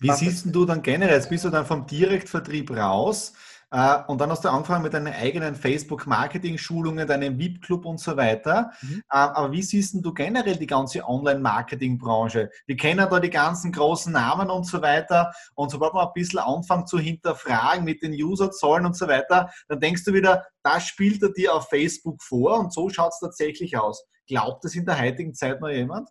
Wie 0.00 0.10
siehst 0.12 0.46
du 0.46 0.64
dann 0.64 0.82
generell? 0.82 1.14
Jetzt 1.14 1.30
bist 1.30 1.44
du 1.44 1.50
dann 1.50 1.66
vom 1.66 1.86
Direktvertrieb 1.86 2.70
raus 2.70 3.32
äh, 3.70 3.98
und 4.06 4.20
dann 4.20 4.30
hast 4.30 4.44
du 4.44 4.48
angefangen 4.48 4.82
mit 4.82 4.94
deinen 4.94 5.12
eigenen 5.12 5.54
Facebook-Marketing-Schulungen, 5.54 7.06
deinem 7.06 7.38
VIP-Club 7.38 7.84
und 7.84 8.00
so 8.00 8.16
weiter. 8.16 8.72
Mhm. 8.80 9.02
Äh, 9.10 9.16
aber 9.16 9.52
wie 9.52 9.62
siehst 9.62 9.94
du 9.94 10.14
generell 10.14 10.56
die 10.56 10.66
ganze 10.66 11.06
Online-Marketing-Branche? 11.06 12.50
Wir 12.66 12.76
kennen 12.76 13.06
da 13.10 13.20
die 13.20 13.30
ganzen 13.30 13.72
großen 13.72 14.12
Namen 14.12 14.50
und 14.50 14.64
so 14.64 14.80
weiter. 14.80 15.32
Und 15.54 15.70
sobald 15.70 15.92
man 15.92 16.06
ein 16.06 16.12
bisschen 16.14 16.38
anfängt 16.38 16.88
zu 16.88 16.98
hinterfragen 16.98 17.84
mit 17.84 18.02
den 18.02 18.12
Userzahlen 18.12 18.86
und 18.86 18.96
so 18.96 19.06
weiter, 19.06 19.50
dann 19.68 19.80
denkst 19.80 20.04
du 20.04 20.14
wieder, 20.14 20.46
das 20.62 20.86
spielt 20.86 21.22
er 21.22 21.32
dir 21.32 21.54
auf 21.54 21.68
Facebook 21.68 22.22
vor 22.22 22.58
und 22.58 22.72
so 22.72 22.88
schaut 22.88 23.12
es 23.12 23.20
tatsächlich 23.20 23.76
aus. 23.76 24.02
Glaubt 24.26 24.64
das 24.64 24.74
in 24.74 24.86
der 24.86 24.98
heutigen 24.98 25.34
Zeit 25.34 25.60
noch 25.60 25.68
jemand? 25.68 26.08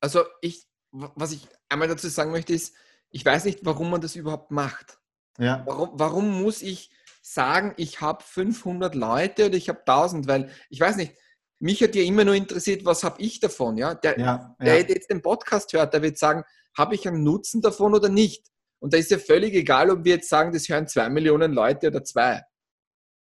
Also 0.00 0.22
ich, 0.42 0.64
was 0.94 1.32
ich 1.32 1.46
einmal 1.68 1.88
dazu 1.88 2.08
sagen 2.08 2.30
möchte, 2.30 2.52
ist, 2.52 2.74
ich 3.10 3.24
weiß 3.24 3.44
nicht, 3.44 3.60
warum 3.62 3.90
man 3.90 4.00
das 4.00 4.16
überhaupt 4.16 4.50
macht. 4.50 4.98
Ja. 5.38 5.62
Warum, 5.66 5.90
warum 5.94 6.42
muss 6.42 6.62
ich 6.62 6.90
sagen, 7.22 7.74
ich 7.76 8.00
habe 8.00 8.22
500 8.22 8.94
Leute 8.94 9.46
oder 9.46 9.56
ich 9.56 9.68
habe 9.68 9.80
1000? 9.80 10.28
Weil 10.28 10.50
ich 10.70 10.80
weiß 10.80 10.96
nicht, 10.96 11.14
mich 11.58 11.82
hat 11.82 11.94
ja 11.94 12.02
immer 12.02 12.24
nur 12.24 12.34
interessiert, 12.34 12.84
was 12.84 13.02
habe 13.04 13.20
ich 13.20 13.40
davon? 13.40 13.76
Ja? 13.76 13.94
Der, 13.94 14.18
ja, 14.18 14.56
ja. 14.58 14.64
der 14.64 14.80
jetzt 14.80 15.10
den 15.10 15.22
Podcast 15.22 15.72
hört, 15.72 15.94
der 15.94 16.02
wird 16.02 16.18
sagen, 16.18 16.44
habe 16.76 16.94
ich 16.94 17.06
einen 17.06 17.22
Nutzen 17.22 17.60
davon 17.60 17.94
oder 17.94 18.08
nicht? 18.08 18.46
Und 18.78 18.92
da 18.92 18.98
ist 18.98 19.10
ja 19.10 19.18
völlig 19.18 19.54
egal, 19.54 19.90
ob 19.90 20.04
wir 20.04 20.16
jetzt 20.16 20.28
sagen, 20.28 20.52
das 20.52 20.68
hören 20.68 20.86
zwei 20.86 21.08
Millionen 21.08 21.52
Leute 21.52 21.88
oder 21.88 22.04
zwei. 22.04 22.42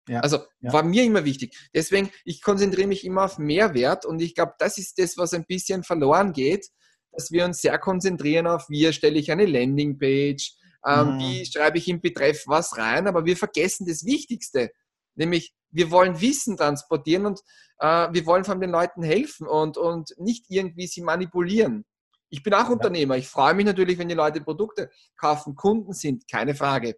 Ja, 0.08 0.20
also 0.20 0.38
ja. 0.60 0.72
war 0.72 0.82
mir 0.82 1.04
immer 1.04 1.24
wichtig. 1.24 1.54
Deswegen, 1.74 2.10
ich 2.24 2.40
konzentriere 2.40 2.86
mich 2.86 3.04
immer 3.04 3.24
auf 3.24 3.38
Mehrwert 3.38 4.06
und 4.06 4.20
ich 4.20 4.34
glaube, 4.34 4.54
das 4.58 4.78
ist 4.78 4.98
das, 4.98 5.18
was 5.18 5.34
ein 5.34 5.44
bisschen 5.44 5.82
verloren 5.84 6.32
geht, 6.32 6.68
dass 7.12 7.30
wir 7.30 7.44
uns 7.44 7.60
sehr 7.60 7.78
konzentrieren 7.78 8.46
auf, 8.46 8.68
wie 8.68 8.84
erstelle 8.84 9.18
ich 9.18 9.30
eine 9.30 9.46
Landingpage, 9.46 10.54
ähm, 10.86 11.14
mhm. 11.14 11.18
wie 11.18 11.46
schreibe 11.46 11.78
ich 11.78 11.88
im 11.88 12.00
Betreff 12.00 12.44
was 12.46 12.76
rein, 12.76 13.06
aber 13.06 13.24
wir 13.24 13.36
vergessen 13.36 13.86
das 13.86 14.04
Wichtigste, 14.04 14.70
nämlich 15.14 15.54
wir 15.70 15.90
wollen 15.90 16.20
Wissen 16.20 16.56
transportieren 16.56 17.26
und 17.26 17.40
äh, 17.78 18.08
wir 18.12 18.26
wollen 18.26 18.44
von 18.44 18.60
den 18.60 18.70
Leuten 18.70 19.02
helfen 19.02 19.46
und, 19.46 19.76
und 19.76 20.14
nicht 20.18 20.46
irgendwie 20.48 20.86
sie 20.86 21.02
manipulieren. 21.02 21.84
Ich 22.30 22.42
bin 22.42 22.54
auch 22.54 22.64
ja. 22.64 22.70
Unternehmer. 22.70 23.16
Ich 23.16 23.28
freue 23.28 23.54
mich 23.54 23.66
natürlich, 23.66 23.98
wenn 23.98 24.08
die 24.08 24.14
Leute 24.14 24.40
Produkte 24.40 24.90
kaufen, 25.16 25.54
Kunden 25.54 25.92
sind, 25.92 26.28
keine 26.30 26.54
Frage. 26.54 26.96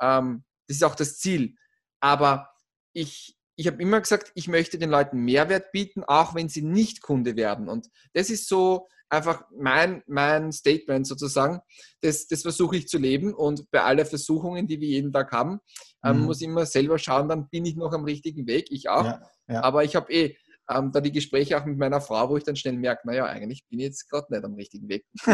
Ähm, 0.00 0.44
das 0.66 0.78
ist 0.78 0.84
auch 0.84 0.94
das 0.94 1.18
Ziel. 1.18 1.54
Aber 2.00 2.50
ich, 2.92 3.36
ich 3.62 3.68
habe 3.68 3.80
immer 3.80 4.00
gesagt, 4.00 4.32
ich 4.34 4.48
möchte 4.48 4.76
den 4.76 4.90
Leuten 4.90 5.18
Mehrwert 5.18 5.70
bieten, 5.70 6.02
auch 6.02 6.34
wenn 6.34 6.48
sie 6.48 6.62
nicht 6.62 7.00
Kunde 7.00 7.36
werden. 7.36 7.68
Und 7.68 7.88
das 8.12 8.28
ist 8.28 8.48
so 8.48 8.88
einfach 9.08 9.44
mein, 9.56 10.02
mein 10.08 10.50
Statement 10.50 11.06
sozusagen. 11.06 11.60
Das, 12.00 12.26
das 12.26 12.42
versuche 12.42 12.76
ich 12.76 12.88
zu 12.88 12.98
leben 12.98 13.32
und 13.32 13.70
bei 13.70 13.82
aller 13.82 14.04
Versuchungen, 14.04 14.66
die 14.66 14.80
wir 14.80 14.88
jeden 14.88 15.12
Tag 15.12 15.30
haben, 15.30 15.60
ähm, 16.04 16.18
mhm. 16.18 16.24
muss 16.24 16.40
ich 16.40 16.48
immer 16.48 16.66
selber 16.66 16.98
schauen, 16.98 17.28
dann 17.28 17.48
bin 17.50 17.64
ich 17.64 17.76
noch 17.76 17.92
am 17.92 18.02
richtigen 18.02 18.48
Weg, 18.48 18.66
ich 18.70 18.88
auch. 18.88 19.04
Ja, 19.04 19.22
ja. 19.46 19.62
Aber 19.62 19.84
ich 19.84 19.94
habe 19.94 20.12
eh 20.12 20.36
ähm, 20.70 20.92
da 20.92 21.00
die 21.00 21.12
Gespräche 21.12 21.60
auch 21.60 21.64
mit 21.64 21.78
meiner 21.78 22.00
Frau, 22.00 22.28
wo 22.28 22.36
ich 22.36 22.44
dann 22.44 22.56
schnell 22.56 22.74
merke, 22.74 23.06
naja, 23.06 23.26
eigentlich 23.26 23.66
bin 23.68 23.80
ich 23.80 23.86
jetzt 23.86 24.08
gerade 24.08 24.26
nicht 24.32 24.44
am 24.44 24.54
richtigen 24.54 24.88
Weg. 24.88 25.04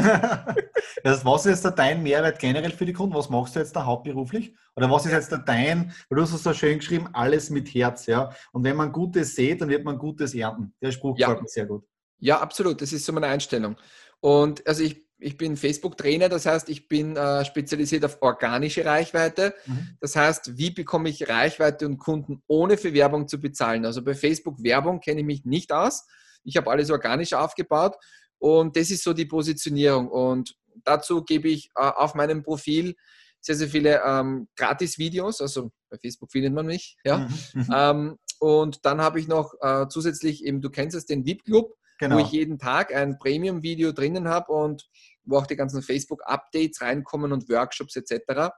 das, 1.02 1.24
was 1.24 1.46
ist 1.46 1.50
jetzt 1.50 1.64
da 1.64 1.70
dein 1.70 2.02
Mehrwert 2.02 2.38
generell 2.38 2.70
für 2.70 2.86
die 2.86 2.92
Kunden? 2.92 3.14
Was 3.14 3.28
machst 3.28 3.54
du 3.54 3.60
jetzt 3.60 3.74
da 3.76 3.84
hauptberuflich? 3.84 4.54
Oder 4.76 4.90
was 4.90 5.06
ist 5.06 5.12
jetzt 5.12 5.32
da 5.32 5.38
dein, 5.38 5.92
weil 6.08 6.16
du 6.16 6.22
hast 6.22 6.32
es 6.32 6.42
so 6.42 6.52
schön 6.52 6.78
geschrieben, 6.78 7.08
alles 7.12 7.50
mit 7.50 7.72
Herz, 7.74 8.06
ja? 8.06 8.30
Und 8.52 8.64
wenn 8.64 8.76
man 8.76 8.92
Gutes 8.92 9.34
sieht, 9.34 9.60
dann 9.60 9.68
wird 9.68 9.84
man 9.84 9.98
Gutes 9.98 10.34
ernten. 10.34 10.74
Der 10.80 10.92
Spruch 10.92 11.18
ja. 11.18 11.28
gefällt 11.28 11.42
mir 11.42 11.48
sehr 11.48 11.66
gut. 11.66 11.84
Ja, 12.18 12.40
absolut. 12.40 12.80
Das 12.82 12.92
ist 12.92 13.04
so 13.04 13.12
meine 13.12 13.26
Einstellung. 13.26 13.76
Und 14.20 14.66
also 14.66 14.82
ich, 14.82 15.07
ich 15.18 15.36
bin 15.36 15.56
Facebook-Trainer, 15.56 16.28
das 16.28 16.46
heißt, 16.46 16.68
ich 16.68 16.88
bin 16.88 17.16
äh, 17.16 17.44
spezialisiert 17.44 18.04
auf 18.04 18.18
organische 18.20 18.84
Reichweite. 18.84 19.54
Mhm. 19.66 19.96
Das 20.00 20.14
heißt, 20.16 20.56
wie 20.56 20.70
bekomme 20.70 21.08
ich 21.08 21.28
Reichweite 21.28 21.86
und 21.86 21.98
Kunden 21.98 22.42
ohne 22.46 22.76
für 22.76 22.94
Werbung 22.94 23.26
zu 23.26 23.40
bezahlen? 23.40 23.84
Also 23.84 24.02
bei 24.02 24.14
Facebook 24.14 24.62
Werbung 24.62 25.00
kenne 25.00 25.20
ich 25.20 25.26
mich 25.26 25.44
nicht 25.44 25.72
aus. 25.72 26.06
Ich 26.44 26.56
habe 26.56 26.70
alles 26.70 26.90
organisch 26.90 27.32
aufgebaut 27.32 27.96
und 28.38 28.76
das 28.76 28.90
ist 28.90 29.02
so 29.02 29.12
die 29.12 29.26
Positionierung. 29.26 30.08
Und 30.08 30.56
dazu 30.84 31.24
gebe 31.24 31.48
ich 31.48 31.70
äh, 31.76 31.82
auf 31.82 32.14
meinem 32.14 32.42
Profil 32.42 32.94
sehr, 33.40 33.56
sehr 33.56 33.68
viele 33.68 34.00
ähm, 34.04 34.48
Gratis-Videos. 34.56 35.40
Also 35.40 35.70
bei 35.90 35.98
Facebook 35.98 36.30
findet 36.30 36.52
man 36.52 36.66
mich. 36.66 36.96
Ja. 37.04 37.18
Mhm. 37.18 37.28
mhm. 37.54 37.66
Ähm, 37.74 38.18
Und 38.40 38.84
dann 38.84 39.00
habe 39.00 39.18
ich 39.18 39.26
noch 39.26 39.54
äh, 39.60 39.88
zusätzlich 39.88 40.44
eben, 40.44 40.60
du 40.60 40.70
kennst 40.70 40.96
es, 40.96 41.06
den 41.06 41.26
VIP 41.26 41.44
Club, 41.44 41.74
genau. 41.98 42.16
wo 42.16 42.20
ich 42.20 42.30
jeden 42.30 42.58
Tag 42.58 42.94
ein 42.94 43.18
Premium-Video 43.18 43.92
drinnen 43.92 44.28
habe 44.28 44.52
und 44.52 44.88
wo 45.24 45.36
auch 45.36 45.46
die 45.46 45.56
ganzen 45.56 45.82
Facebook-Updates 45.82 46.80
reinkommen 46.80 47.32
und 47.32 47.48
Workshops 47.48 47.96
etc. 47.96 48.50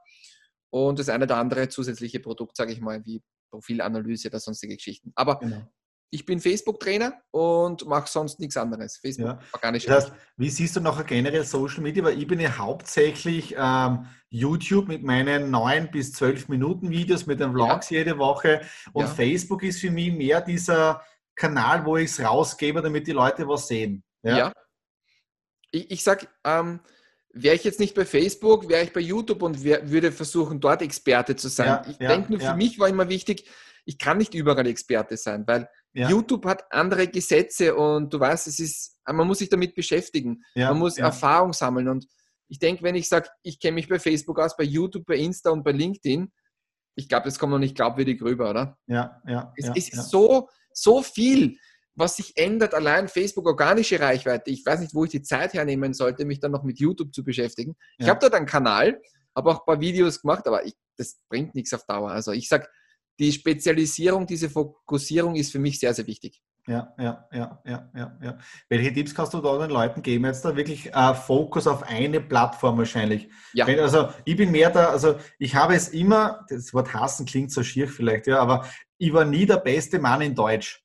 Und 0.69 0.99
das 0.99 1.09
eine 1.09 1.25
oder 1.25 1.37
andere 1.37 1.67
zusätzliche 1.67 2.19
Produkt, 2.19 2.55
sage 2.55 2.71
ich 2.71 2.79
mal, 2.79 3.03
wie 3.05 3.21
Profilanalyse 3.51 4.29
oder 4.29 4.39
sonstige 4.39 4.77
Geschichten. 4.77 5.11
Aber 5.15 5.39
genau. 5.39 5.67
ich 6.09 6.25
bin 6.25 6.39
Facebook-Trainer 6.39 7.13
und 7.31 7.85
mache 7.85 8.09
sonst 8.09 8.39
nichts 8.39 8.55
anderes. 8.55 8.97
Facebook 8.97 9.27
ja. 9.27 9.39
organisch. 9.51 9.85
Das 9.85 10.05
heißt, 10.05 10.13
wie 10.37 10.49
siehst 10.49 10.77
du 10.77 10.79
nachher 10.79 11.03
generell 11.03 11.43
Social 11.43 11.81
Media? 11.81 12.03
Weil 12.03 12.17
ich 12.17 12.27
bin 12.27 12.39
ja 12.39 12.57
hauptsächlich 12.57 13.53
ähm, 13.57 14.05
YouTube 14.29 14.87
mit 14.87 15.03
meinen 15.03 15.51
neun 15.51 15.91
bis 15.91 16.13
zwölf 16.13 16.47
Minuten 16.47 16.89
Videos, 16.89 17.25
mit 17.25 17.41
den 17.41 17.51
Vlogs 17.51 17.89
ja. 17.89 17.97
jede 17.97 18.17
Woche. 18.17 18.61
Und 18.93 19.03
ja. 19.03 19.09
Facebook 19.09 19.63
ist 19.63 19.81
für 19.81 19.91
mich 19.91 20.13
mehr 20.13 20.39
dieser 20.39 21.01
Kanal, 21.41 21.83
wo 21.85 21.97
ich 21.97 22.11
es 22.11 22.23
rausgebe, 22.23 22.83
damit 22.83 23.07
die 23.07 23.13
Leute 23.13 23.47
was 23.47 23.67
sehen. 23.67 24.03
Ja. 24.21 24.53
Ich, 25.71 25.89
ich 25.89 26.03
sage, 26.03 26.27
ähm, 26.45 26.81
wäre 27.33 27.55
ich 27.55 27.63
jetzt 27.63 27.79
nicht 27.79 27.95
bei 27.95 28.05
Facebook, 28.05 28.69
wäre 28.69 28.83
ich 28.83 28.93
bei 28.93 28.99
YouTube 28.99 29.41
und 29.41 29.63
wär, 29.63 29.89
würde 29.89 30.11
versuchen, 30.11 30.59
dort 30.59 30.83
Experte 30.83 31.35
zu 31.35 31.47
sein. 31.47 31.67
Ja, 31.67 31.85
ich 31.89 31.97
ja, 31.99 32.09
denke 32.09 32.31
nur, 32.31 32.41
ja. 32.41 32.51
für 32.51 32.57
mich 32.57 32.77
war 32.77 32.89
immer 32.89 33.09
wichtig, 33.09 33.49
ich 33.85 33.97
kann 33.97 34.19
nicht 34.19 34.35
überall 34.35 34.67
Experte 34.67 35.17
sein, 35.17 35.43
weil 35.47 35.67
YouTube 35.93 36.45
hat 36.45 36.63
andere 36.71 37.07
Gesetze 37.07 37.75
und 37.75 38.13
du 38.13 38.19
weißt, 38.19 38.47
es 38.47 38.59
ist, 38.59 38.97
man 39.05 39.27
muss 39.27 39.39
sich 39.39 39.49
damit 39.49 39.73
beschäftigen. 39.73 40.43
man 40.55 40.77
muss 40.77 40.97
Erfahrung 40.97 41.51
sammeln. 41.51 41.89
Und 41.89 42.05
ich 42.47 42.59
denke, 42.59 42.83
wenn 42.83 42.95
ich 42.95 43.09
sage, 43.09 43.29
ich 43.41 43.59
kenne 43.59 43.73
mich 43.73 43.89
bei 43.89 43.99
Facebook 43.99 44.39
aus, 44.39 44.55
bei 44.55 44.63
YouTube, 44.63 45.05
bei 45.05 45.15
Insta 45.15 45.49
und 45.49 45.63
bei 45.63 45.71
LinkedIn, 45.71 46.31
ich 46.95 47.09
glaube, 47.09 47.25
das 47.25 47.39
kommt 47.39 47.51
noch 47.51 47.59
nicht 47.59 47.75
glaubwürdig 47.75 48.21
rüber, 48.21 48.51
oder? 48.51 48.77
Ja, 48.85 49.21
ja. 49.27 49.53
Es 49.57 49.69
ist 49.69 50.09
so, 50.09 50.47
so 50.73 51.01
viel 51.01 51.57
was 51.95 52.15
sich 52.15 52.37
ändert, 52.37 52.73
allein 52.73 53.07
Facebook 53.07 53.45
organische 53.45 53.99
Reichweite. 53.99 54.49
Ich 54.49 54.65
weiß 54.65 54.79
nicht, 54.79 54.93
wo 54.93 55.03
ich 55.03 55.11
die 55.11 55.21
Zeit 55.21 55.53
hernehmen 55.53 55.93
sollte, 55.93 56.25
mich 56.25 56.39
dann 56.39 56.51
noch 56.51 56.63
mit 56.63 56.79
YouTube 56.79 57.13
zu 57.13 57.23
beschäftigen. 57.23 57.75
Ja. 57.97 58.05
Ich 58.05 58.09
habe 58.09 58.19
dort 58.19 58.33
einen 58.33 58.45
Kanal, 58.45 59.01
habe 59.35 59.51
auch 59.51 59.59
ein 59.59 59.65
paar 59.65 59.81
Videos 59.81 60.21
gemacht, 60.21 60.47
aber 60.47 60.65
ich, 60.65 60.73
das 60.97 61.19
bringt 61.29 61.53
nichts 61.53 61.73
auf 61.73 61.85
Dauer. 61.85 62.11
Also 62.11 62.31
ich 62.31 62.47
sage, 62.47 62.67
die 63.19 63.31
Spezialisierung, 63.31 64.25
diese 64.25 64.49
Fokussierung 64.49 65.35
ist 65.35 65.51
für 65.51 65.59
mich 65.59 65.79
sehr, 65.79 65.93
sehr 65.93 66.07
wichtig. 66.07 66.41
Ja, 66.67 66.93
ja, 66.99 67.27
ja, 67.31 67.61
ja, 67.65 67.89
ja, 67.95 68.17
ja. 68.21 68.37
Welche 68.69 68.93
Tipps 68.93 69.15
kannst 69.15 69.33
du 69.33 69.41
da 69.41 69.57
den 69.57 69.71
Leuten 69.71 70.03
geben? 70.03 70.25
Jetzt 70.25 70.45
da 70.45 70.55
wirklich 70.55 70.93
äh, 70.93 71.13
Fokus 71.15 71.65
auf 71.65 71.83
eine 71.83 72.21
Plattform 72.21 72.77
wahrscheinlich. 72.77 73.29
Ja. 73.53 73.65
Wenn, 73.65 73.79
also 73.79 74.09
ich 74.25 74.35
bin 74.35 74.51
mehr 74.51 74.69
da, 74.69 74.89
also 74.89 75.15
ich 75.39 75.55
habe 75.55 75.73
es 75.73 75.89
immer, 75.89 76.45
das 76.49 76.73
Wort 76.73 76.93
hassen 76.93 77.25
klingt 77.25 77.51
so 77.51 77.63
schier 77.63 77.87
vielleicht, 77.87 78.27
ja, 78.27 78.39
aber 78.39 78.65
ich 78.99 79.11
war 79.11 79.25
nie 79.25 79.47
der 79.47 79.57
beste 79.57 79.97
Mann 79.97 80.21
in 80.21 80.35
Deutsch. 80.35 80.80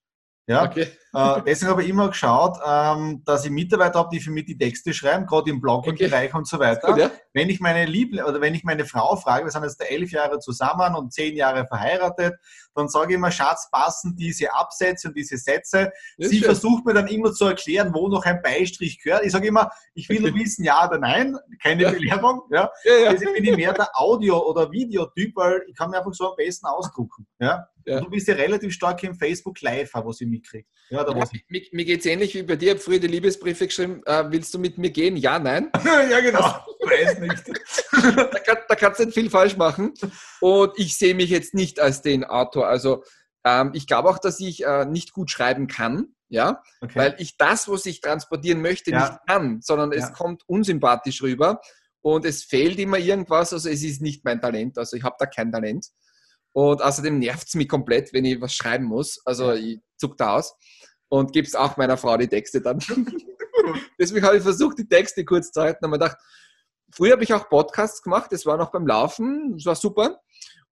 Ja? 0.46 0.64
Okay. 0.64 0.86
Äh, 1.12 1.42
deswegen 1.46 1.70
habe 1.70 1.82
ich 1.82 1.88
immer 1.88 2.08
geschaut, 2.08 2.58
ähm, 2.64 3.22
dass 3.24 3.44
ich 3.44 3.50
Mitarbeiter 3.50 3.98
habe, 3.98 4.10
die 4.12 4.20
für 4.20 4.30
mich 4.30 4.44
die 4.44 4.56
Texte 4.56 4.92
schreiben, 4.92 5.26
gerade 5.26 5.50
im 5.50 5.60
Blogging-Bereich 5.60 6.28
okay. 6.28 6.38
und 6.38 6.46
so 6.46 6.58
weiter. 6.58 6.88
Gut, 6.88 6.98
ja? 6.98 7.10
Wenn 7.32 7.48
ich 7.48 7.58
meine 7.58 7.86
Liebling 7.86 8.22
oder 8.22 8.40
wenn 8.40 8.54
ich 8.54 8.62
meine 8.62 8.84
Frau 8.84 9.16
frage, 9.16 9.44
wir 9.44 9.50
sind 9.50 9.64
jetzt 9.64 9.82
elf 9.90 10.12
Jahre 10.12 10.38
zusammen 10.38 10.94
und 10.94 11.12
zehn 11.12 11.34
Jahre 11.34 11.66
verheiratet, 11.66 12.34
dann 12.74 12.88
sage 12.88 13.12
ich 13.12 13.16
immer, 13.16 13.30
Schatz, 13.30 13.68
passen 13.72 14.14
diese 14.14 14.52
Absätze 14.54 15.08
und 15.08 15.16
diese 15.16 15.36
Sätze. 15.36 15.90
Ja, 16.18 16.28
Sie 16.28 16.40
versucht 16.40 16.84
mir 16.84 16.94
dann 16.94 17.08
immer 17.08 17.32
zu 17.32 17.46
erklären, 17.46 17.92
wo 17.92 18.08
noch 18.08 18.24
ein 18.24 18.40
Beistrich 18.42 19.02
gehört. 19.02 19.24
Ich 19.24 19.32
sage 19.32 19.48
immer, 19.48 19.70
ich 19.94 20.08
will 20.08 20.20
nur 20.20 20.34
wissen, 20.34 20.64
ja 20.64 20.86
oder 20.86 20.98
nein, 20.98 21.36
keine 21.62 21.84
ja. 21.84 21.90
Belehrung. 21.90 22.42
Ja? 22.50 22.70
Ja, 22.84 23.12
Deswegen 23.12 23.32
bin 23.32 23.44
ich 23.44 23.56
mehr 23.56 23.72
der 23.72 23.88
Audio- 23.94 24.46
oder 24.46 24.70
Videotyp, 24.70 25.34
weil 25.34 25.62
ich 25.66 25.74
kann 25.74 25.90
mir 25.90 25.98
einfach 25.98 26.12
so 26.12 26.30
am 26.30 26.36
besten 26.36 26.66
ausdrucken. 26.66 27.26
Ja? 27.40 27.66
Ja. 27.86 28.00
Du 28.00 28.10
bist 28.10 28.26
ja 28.26 28.34
relativ 28.34 28.72
stark 28.72 29.02
im 29.04 29.14
Facebook 29.14 29.60
Live, 29.62 29.92
was 29.94 30.20
ich 30.20 30.26
mitkriege. 30.26 30.66
Ja, 30.90 31.08
ja, 31.08 31.24
mir, 31.48 31.62
mir 31.70 31.84
geht 31.84 32.00
es 32.00 32.06
ähnlich 32.06 32.34
wie 32.34 32.42
bei 32.42 32.56
dir. 32.56 32.66
Ich 32.66 32.70
habe 32.70 32.80
früher 32.80 32.98
die 32.98 33.06
Liebesbriefe 33.06 33.66
geschrieben. 33.66 34.02
Äh, 34.06 34.24
willst 34.30 34.52
du 34.52 34.58
mit 34.58 34.76
mir 34.76 34.90
gehen? 34.90 35.16
Ja, 35.16 35.38
nein. 35.38 35.70
ja, 35.84 36.20
genau. 36.20 36.56
Ich 36.80 36.90
weiß 36.90 37.18
nicht. 37.20 37.44
da, 38.16 38.38
kann, 38.40 38.58
da 38.68 38.74
kannst 38.74 39.00
du 39.00 39.04
nicht 39.04 39.14
viel 39.14 39.30
falsch 39.30 39.56
machen. 39.56 39.94
Und 40.40 40.72
ich 40.76 40.98
sehe 40.98 41.14
mich 41.14 41.30
jetzt 41.30 41.54
nicht 41.54 41.78
als 41.78 42.02
den 42.02 42.24
Autor. 42.24 42.66
Also 42.66 43.04
ähm, 43.44 43.70
ich 43.72 43.86
glaube 43.86 44.08
auch, 44.08 44.18
dass 44.18 44.40
ich 44.40 44.64
äh, 44.64 44.84
nicht 44.84 45.12
gut 45.12 45.30
schreiben 45.30 45.68
kann. 45.68 46.08
Ja, 46.28 46.60
okay. 46.80 46.98
weil 46.98 47.14
ich 47.18 47.36
das, 47.36 47.68
was 47.68 47.86
ich 47.86 48.00
transportieren 48.00 48.60
möchte, 48.60 48.90
ja. 48.90 48.98
nicht 48.98 49.20
kann, 49.28 49.60
sondern 49.60 49.92
es 49.92 50.12
kommt 50.12 50.42
unsympathisch 50.48 51.22
rüber 51.22 51.60
und 52.00 52.24
es 52.24 52.42
fehlt 52.42 52.80
immer 52.80 52.98
irgendwas. 52.98 53.52
Also 53.52 53.68
es 53.68 53.84
ist 53.84 54.02
nicht 54.02 54.24
mein 54.24 54.40
Talent. 54.40 54.76
Also 54.76 54.96
ich 54.96 55.04
habe 55.04 55.14
da 55.20 55.26
kein 55.26 55.52
Talent. 55.52 55.86
Und 56.56 56.80
außerdem 56.80 57.18
nervt 57.18 57.48
es 57.48 57.54
mich 57.54 57.68
komplett, 57.68 58.14
wenn 58.14 58.24
ich 58.24 58.40
was 58.40 58.54
schreiben 58.54 58.86
muss. 58.86 59.20
Also 59.26 59.52
ich 59.52 59.78
zuck 59.98 60.16
da 60.16 60.36
aus 60.36 60.54
und 61.08 61.34
gebe 61.34 61.46
es 61.46 61.54
auch 61.54 61.76
meiner 61.76 61.98
Frau 61.98 62.16
die 62.16 62.28
Texte 62.28 62.62
dann. 62.62 62.78
Deswegen 64.00 64.24
habe 64.24 64.38
ich 64.38 64.42
versucht, 64.42 64.78
die 64.78 64.88
Texte 64.88 65.22
kurz 65.26 65.52
zu 65.52 65.60
halten. 65.60 65.84
Und 65.84 65.90
mir 65.90 65.98
gedacht, 65.98 66.16
früher 66.94 67.12
habe 67.12 67.24
ich 67.24 67.34
auch 67.34 67.50
Podcasts 67.50 68.00
gemacht, 68.00 68.32
das 68.32 68.46
war 68.46 68.56
noch 68.56 68.70
beim 68.70 68.86
Laufen, 68.86 69.52
das 69.52 69.66
war 69.66 69.76
super. 69.76 70.22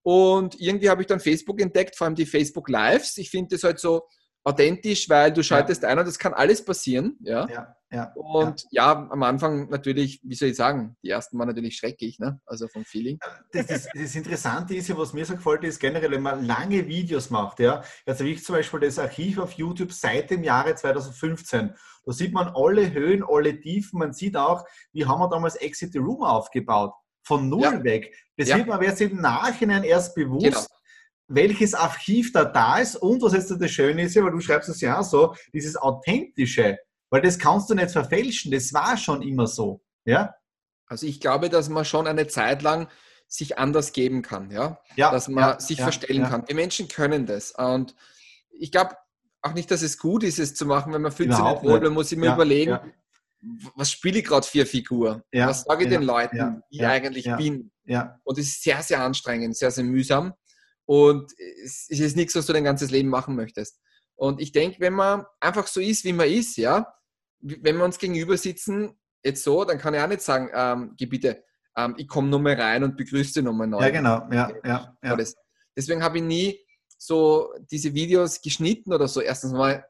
Und 0.00 0.58
irgendwie 0.58 0.88
habe 0.88 1.02
ich 1.02 1.06
dann 1.06 1.20
Facebook 1.20 1.60
entdeckt, 1.60 1.98
vor 1.98 2.06
allem 2.06 2.14
die 2.14 2.24
Facebook 2.24 2.70
Lives. 2.70 3.18
Ich 3.18 3.28
finde 3.28 3.54
das 3.54 3.62
halt 3.62 3.78
so 3.78 4.08
authentisch, 4.44 5.08
weil 5.08 5.32
du 5.32 5.42
schaltest 5.42 5.82
ja. 5.82 5.88
ein 5.88 5.98
und 5.98 6.06
das 6.06 6.18
kann 6.18 6.34
alles 6.34 6.64
passieren. 6.64 7.16
Ja. 7.20 7.48
ja. 7.48 7.76
Ja, 7.94 8.12
und 8.16 8.64
ja. 8.72 8.90
am 9.08 9.22
Anfang 9.22 9.68
natürlich, 9.68 10.20
wie 10.24 10.34
soll 10.34 10.48
ich 10.48 10.56
sagen, 10.56 10.96
die 11.04 11.10
ersten 11.10 11.38
waren 11.38 11.46
natürlich 11.46 11.76
schrecklich, 11.76 12.18
ne? 12.18 12.40
also 12.44 12.66
vom 12.66 12.84
Feeling. 12.84 13.20
Das, 13.52 13.66
das, 13.68 13.88
das 13.94 14.16
Interessante 14.16 14.74
ist 14.74 14.88
ja, 14.88 14.98
was 14.98 15.12
mir 15.12 15.24
so 15.24 15.36
gefällt, 15.36 15.62
ist 15.62 15.78
generell, 15.78 16.10
wenn 16.10 16.22
man 16.22 16.44
lange 16.44 16.88
Videos 16.88 17.30
macht, 17.30 17.60
ja, 17.60 17.84
also 18.04 18.24
wie 18.24 18.32
ich 18.32 18.44
zum 18.44 18.56
Beispiel 18.56 18.80
das 18.80 18.98
Archiv 18.98 19.38
auf 19.38 19.52
YouTube 19.52 19.92
seit 19.92 20.30
dem 20.30 20.42
Jahre 20.42 20.74
2015, 20.74 21.72
da 22.04 22.12
sieht 22.12 22.32
man 22.32 22.48
alle 22.48 22.92
Höhen, 22.92 23.22
alle 23.28 23.60
Tiefen, 23.60 24.00
man 24.00 24.12
sieht 24.12 24.36
auch, 24.36 24.64
wie 24.92 25.06
haben 25.06 25.20
wir 25.20 25.28
damals 25.28 25.54
Exit 25.54 25.92
the 25.92 25.98
Room 25.98 26.24
aufgebaut, 26.24 26.94
von 27.22 27.48
Null 27.48 27.84
weg. 27.84 28.12
Das 28.36 28.48
wird 28.48 28.66
man 28.66 28.82
erst 28.82 29.02
im 29.02 29.20
Nachhinein 29.20 29.84
erst 29.84 30.16
bewusst. 30.16 30.44
Genau 30.44 30.66
welches 31.28 31.74
Archiv 31.74 32.32
da 32.32 32.44
da 32.44 32.78
ist 32.78 32.96
und 32.96 33.22
was 33.22 33.32
jetzt 33.32 33.50
das 33.50 33.70
Schöne 33.70 34.02
ist, 34.02 34.14
ja, 34.14 34.24
weil 34.24 34.32
du 34.32 34.40
schreibst 34.40 34.68
es 34.68 34.80
ja 34.80 34.98
auch 34.98 35.04
so, 35.04 35.34
dieses 35.52 35.76
Authentische. 35.76 36.78
Weil 37.10 37.22
das 37.22 37.38
kannst 37.38 37.70
du 37.70 37.74
nicht 37.74 37.90
verfälschen, 37.90 38.50
das 38.50 38.72
war 38.72 38.96
schon 38.96 39.22
immer 39.22 39.46
so. 39.46 39.82
Ja? 40.04 40.34
Also 40.86 41.06
ich 41.06 41.20
glaube, 41.20 41.48
dass 41.48 41.68
man 41.68 41.84
schon 41.84 42.06
eine 42.06 42.26
Zeit 42.26 42.62
lang 42.62 42.88
sich 43.26 43.58
anders 43.58 43.92
geben 43.92 44.22
kann, 44.22 44.50
ja, 44.50 44.80
ja 44.96 45.10
dass 45.10 45.28
man 45.28 45.44
ja, 45.44 45.60
sich 45.60 45.78
ja, 45.78 45.84
verstellen 45.84 46.24
kann. 46.24 46.44
Die 46.44 46.54
Menschen 46.54 46.88
können 46.88 47.26
das 47.26 47.52
und 47.52 47.94
ich 48.50 48.70
glaube 48.70 48.96
auch 49.42 49.54
nicht, 49.54 49.70
dass 49.70 49.82
es 49.82 49.98
gut 49.98 50.22
ist, 50.22 50.38
es 50.38 50.54
zu 50.54 50.66
machen, 50.66 50.92
wenn 50.92 51.02
man 51.02 51.12
fühlt 51.12 51.32
sich 51.32 51.42
nicht 51.42 51.62
wohl, 51.62 51.80
man 51.80 51.92
muss 51.92 52.12
immer 52.12 52.34
überlegen, 52.34 52.78
was 53.74 53.90
spiele 53.90 54.18
ich 54.18 54.24
gerade 54.24 54.46
für 54.46 54.58
eine 54.58 54.66
Figur? 54.66 55.22
was 55.32 55.62
sage 55.62 55.84
ich 55.84 55.90
den 55.90 56.02
Leuten, 56.02 56.62
wie 56.70 56.76
ich 56.76 56.86
eigentlich 56.86 57.24
bin? 57.36 57.70
Und 58.24 58.38
es 58.38 58.48
ist 58.48 58.62
sehr, 58.62 58.82
sehr 58.82 59.02
anstrengend, 59.02 59.56
sehr, 59.56 59.70
sehr 59.70 59.84
mühsam 59.84 60.34
und 60.86 61.32
es 61.64 61.88
ist 61.88 62.16
nichts, 62.16 62.34
was 62.34 62.46
du 62.46 62.52
dein 62.52 62.64
ganzes 62.64 62.90
Leben 62.90 63.08
machen 63.08 63.36
möchtest. 63.36 63.80
Und 64.16 64.40
ich 64.40 64.52
denke, 64.52 64.80
wenn 64.80 64.92
man 64.92 65.24
einfach 65.40 65.66
so 65.66 65.80
ist, 65.80 66.04
wie 66.04 66.12
man 66.12 66.28
ist, 66.28 66.56
ja, 66.56 66.94
wenn 67.40 67.76
wir 67.76 67.84
uns 67.84 67.98
gegenüber 67.98 68.36
sitzen, 68.36 68.98
jetzt 69.24 69.42
so, 69.42 69.64
dann 69.64 69.78
kann 69.78 69.94
ich 69.94 70.00
auch 70.00 70.08
nicht 70.08 70.22
sagen, 70.22 70.50
ähm, 70.54 70.94
geh 70.96 71.06
bitte, 71.06 71.44
ähm, 71.76 71.94
ich 71.98 72.06
komme 72.06 72.28
nochmal 72.28 72.54
rein 72.54 72.84
und 72.84 72.96
begrüße 72.96 73.34
dich 73.34 73.42
nochmal 73.42 73.66
neu. 73.66 73.80
Ja, 73.80 73.90
genau, 73.90 74.28
ja, 74.30 74.52
ja. 74.64 74.96
ja. 75.02 75.16
Deswegen 75.76 76.02
habe 76.02 76.18
ich 76.18 76.24
nie 76.24 76.60
so 76.96 77.52
diese 77.70 77.92
Videos 77.94 78.40
geschnitten 78.40 78.92
oder 78.92 79.08
so. 79.08 79.20
Erstens 79.20 79.52
mal 79.52 79.84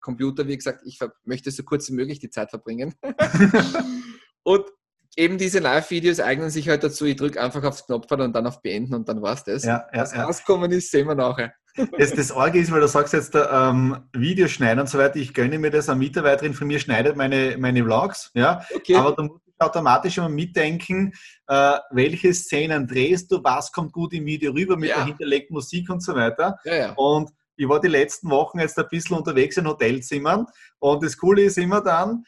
Computer, 0.00 0.46
wie 0.46 0.56
gesagt, 0.56 0.82
ich 0.84 0.98
möchte 1.24 1.50
so 1.50 1.62
kurz 1.62 1.88
wie 1.88 1.94
möglich 1.94 2.18
die 2.18 2.30
Zeit 2.30 2.50
verbringen. 2.50 2.94
und 4.42 4.66
eben 5.16 5.38
diese 5.38 5.58
Live-Videos 5.58 6.20
eignen 6.20 6.50
sich 6.50 6.68
halt 6.68 6.84
dazu, 6.84 7.04
ich 7.04 7.16
drücke 7.16 7.40
einfach 7.40 7.62
aufs 7.64 7.86
Knopf 7.86 8.10
und 8.10 8.32
dann 8.32 8.46
auf 8.46 8.62
Beenden 8.62 8.94
und 8.94 9.08
dann 9.08 9.22
war 9.22 9.34
es 9.34 9.44
das. 9.44 9.64
Ja, 9.64 9.86
ja, 9.92 10.02
Was 10.02 10.14
ja. 10.14 10.24
rauskommen 10.24 10.70
ist, 10.72 10.90
sehen 10.90 11.06
wir 11.06 11.14
nachher. 11.14 11.52
Das, 11.98 12.12
das 12.12 12.32
Orge 12.32 12.58
ist, 12.58 12.72
weil 12.72 12.80
du 12.80 12.88
sagst 12.88 13.12
jetzt 13.12 13.34
ähm, 13.34 13.96
Videoschneiden 14.12 14.80
und 14.80 14.88
so 14.88 14.98
weiter, 14.98 15.16
ich 15.16 15.34
gönne 15.34 15.58
mir 15.58 15.70
das, 15.70 15.88
eine 15.88 15.98
Mitarbeiterin 15.98 16.52
von 16.52 16.66
mir 16.66 16.80
schneidet 16.80 17.16
meine, 17.16 17.56
meine 17.58 17.82
Vlogs, 17.84 18.30
ja, 18.34 18.64
okay. 18.74 18.96
aber 18.96 19.12
du 19.12 19.22
musst 19.24 19.42
automatisch 19.58 20.18
immer 20.18 20.28
mitdenken, 20.28 21.12
äh, 21.46 21.78
welche 21.90 22.34
Szenen 22.34 22.86
drehst 22.86 23.30
du, 23.30 23.42
was 23.42 23.70
kommt 23.72 23.92
gut 23.92 24.12
im 24.14 24.26
Video 24.26 24.52
rüber 24.52 24.76
mit 24.76 24.90
ja. 24.90 24.96
der 24.96 25.04
hinterlegten 25.06 25.54
Musik 25.54 25.88
und 25.90 26.02
so 26.02 26.14
weiter. 26.14 26.58
Ja, 26.64 26.74
ja. 26.74 26.92
Und 26.94 27.30
ich 27.56 27.68
war 27.68 27.80
die 27.80 27.88
letzten 27.88 28.30
Wochen 28.30 28.58
jetzt 28.58 28.78
ein 28.78 28.88
bisschen 28.90 29.16
unterwegs 29.16 29.56
in 29.56 29.68
Hotelzimmern 29.68 30.46
und 30.78 31.04
das 31.04 31.16
Coole 31.16 31.42
ist 31.42 31.58
immer 31.58 31.82
dann, 31.82 32.24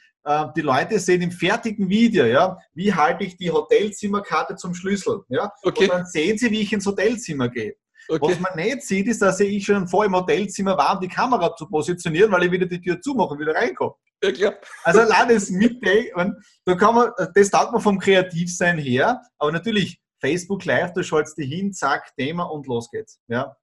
die 0.56 0.60
Leute 0.60 0.98
sehen 0.98 1.22
im 1.22 1.32
fertigen 1.32 1.88
Video, 1.88 2.24
ja, 2.24 2.56
wie 2.74 2.94
halte 2.94 3.24
ich 3.24 3.36
die 3.36 3.50
Hotelzimmerkarte 3.50 4.54
zum 4.56 4.74
Schlüssel, 4.74 5.22
ja, 5.28 5.50
okay. 5.62 5.84
und 5.84 5.90
dann 5.90 6.06
sehen 6.06 6.38
sie, 6.38 6.50
wie 6.50 6.60
ich 6.60 6.72
ins 6.72 6.86
Hotelzimmer 6.86 7.48
gehe. 7.48 7.74
Okay. 8.08 8.32
Was 8.32 8.40
man 8.40 8.56
nicht 8.56 8.82
sieht, 8.82 9.06
ist, 9.06 9.22
dass 9.22 9.40
ich 9.40 9.64
schon 9.64 9.86
vor 9.86 10.04
im 10.04 10.14
Hotelzimmer 10.14 10.76
war, 10.76 10.94
um 10.94 11.00
die 11.00 11.08
Kamera 11.08 11.54
zu 11.54 11.68
positionieren, 11.68 12.32
weil 12.32 12.44
ich 12.44 12.50
wieder 12.50 12.66
die 12.66 12.80
Tür 12.80 13.00
zumache 13.00 13.34
und 13.34 13.40
wieder 13.40 13.54
reinkomme. 13.54 13.94
Ja, 14.22 14.32
klar. 14.32 14.54
Also 14.84 15.00
allein 15.00 15.28
das 15.28 15.50
und 15.50 16.36
da 16.64 16.74
kann 16.74 16.94
man, 16.94 17.10
das 17.34 17.50
taugt 17.50 17.72
man 17.72 17.80
vom 17.80 17.98
Kreativsein 17.98 18.78
her, 18.78 19.20
aber 19.38 19.52
natürlich 19.52 20.00
Facebook 20.20 20.64
Live, 20.64 20.92
du 20.92 21.02
schaltest 21.02 21.38
dich 21.38 21.48
hin, 21.48 21.72
zack, 21.72 22.14
Thema 22.16 22.44
und 22.44 22.66
los 22.66 22.90
geht's. 22.90 23.20
Ja. 23.26 23.56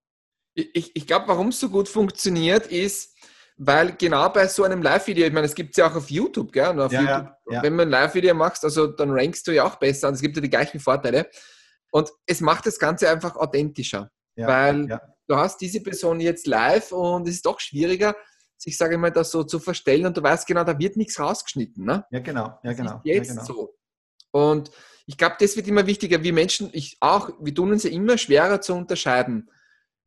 Ich, 0.54 0.94
ich 0.94 1.08
glaube, 1.08 1.28
warum 1.28 1.50
es 1.50 1.60
so 1.60 1.70
gut 1.70 1.88
funktioniert, 1.88 2.68
ist, 2.68 3.16
weil 3.62 3.92
genau 3.98 4.30
bei 4.30 4.48
so 4.48 4.64
einem 4.64 4.82
Live-Video, 4.82 5.28
ich 5.28 5.34
meine, 5.34 5.46
es 5.46 5.54
gibt 5.54 5.72
es 5.72 5.78
ja 5.78 5.90
auch 5.92 5.96
auf 5.96 6.10
YouTube, 6.10 6.54
gell? 6.54 6.80
Auf 6.80 6.94
Ja, 6.94 7.02
YouTube, 7.02 7.34
ja, 7.52 7.62
wenn 7.62 7.76
man 7.76 7.90
ein 7.90 7.92
Live-Video 7.92 8.34
machst, 8.34 8.64
also 8.64 8.88
dann 8.88 9.12
rankst 9.12 9.46
du 9.48 9.52
ja 9.52 9.66
auch 9.66 9.76
besser 9.76 10.08
und 10.08 10.14
es 10.14 10.22
gibt 10.22 10.38
ja 10.38 10.42
die 10.42 10.50
gleichen 10.50 10.80
Vorteile. 10.80 11.30
Und 11.92 12.10
es 12.26 12.40
macht 12.40 12.66
das 12.66 12.80
Ganze 12.80 13.10
einfach 13.10 13.36
authentischer, 13.36 14.10
weil 14.36 15.00
du 15.28 15.36
hast 15.36 15.60
diese 15.60 15.82
Person 15.82 16.22
jetzt 16.22 16.48
live 16.48 16.94
und 16.94 17.28
es 17.28 17.36
ist 17.36 17.46
doch 17.46 17.60
schwieriger, 17.60 18.16
sich, 18.56 18.78
sage 18.78 18.96
ich 18.96 19.00
mal, 19.00 19.12
das 19.12 19.32
so 19.32 19.44
zu 19.44 19.60
verstellen 19.60 20.06
und 20.06 20.16
du 20.16 20.24
weißt 20.24 20.48
genau, 20.48 20.64
da 20.64 20.78
wird 20.80 20.96
nichts 20.96 21.20
rausgeschnitten. 21.20 21.84
Ne? 21.84 22.06
Ja, 22.12 22.20
genau. 22.20 22.60
Ja, 22.64 22.74
genau. 22.74 23.02
jetzt 23.04 23.30
genau. 23.30 23.44
so. 23.44 23.76
Und 24.32 24.72
ich 25.06 25.18
glaube, 25.18 25.36
das 25.40 25.56
wird 25.56 25.68
immer 25.68 25.86
wichtiger. 25.86 26.24
Wir 26.24 26.34
Menschen, 26.34 26.70
ich 26.72 26.98
auch, 27.02 27.32
wir 27.40 27.54
tun 27.54 27.72
uns 27.72 27.84
ja 27.84 27.90
immer 27.90 28.18
schwerer 28.18 28.62
zu 28.62 28.74
unterscheiden. 28.74 29.50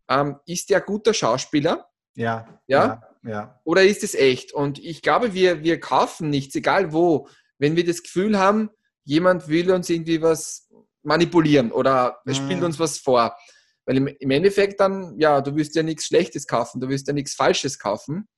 Ähm, 0.09 0.37
ist 0.47 0.71
der 0.71 0.79
ein 0.79 0.87
guter 0.87 1.12
Schauspieler 1.12 1.88
Ja, 2.15 2.61
Ja? 2.67 2.87
ja, 2.87 3.12
ja. 3.25 3.61
oder 3.65 3.85
ist 3.85 4.03
es 4.03 4.15
echt? 4.15 4.53
Und 4.53 4.79
ich 4.79 5.03
glaube, 5.03 5.35
wir, 5.35 5.63
wir 5.63 5.81
kaufen 5.81 6.31
nichts, 6.31 6.55
egal 6.55 6.93
wo, 6.93 7.29
wenn 7.59 7.77
wir 7.77 7.85
das 7.85 8.03
Gefühl 8.03 8.39
haben, 8.39 8.71
jemand 9.05 9.49
will 9.49 9.71
uns 9.71 9.89
irgendwie 9.91 10.23
was 10.23 10.69
manipulieren 11.03 11.73
oder 11.73 12.19
er 12.25 12.33
Mhm. 12.33 12.35
spielt 12.35 12.63
uns 12.63 12.79
was 12.79 12.99
vor. 12.99 13.37
Weil 13.85 13.97
im, 13.97 14.07
im 14.07 14.31
Endeffekt 14.31 14.79
dann, 14.81 15.19
ja, 15.19 15.41
du 15.41 15.57
wirst 15.57 15.75
ja 15.75 15.83
nichts 15.83 16.07
Schlechtes 16.07 16.47
kaufen, 16.47 16.81
du 16.81 16.89
wirst 16.89 17.09
ja 17.09 17.13
nichts 17.13 17.35
Falsches 17.35 17.79
kaufen. 17.79 18.29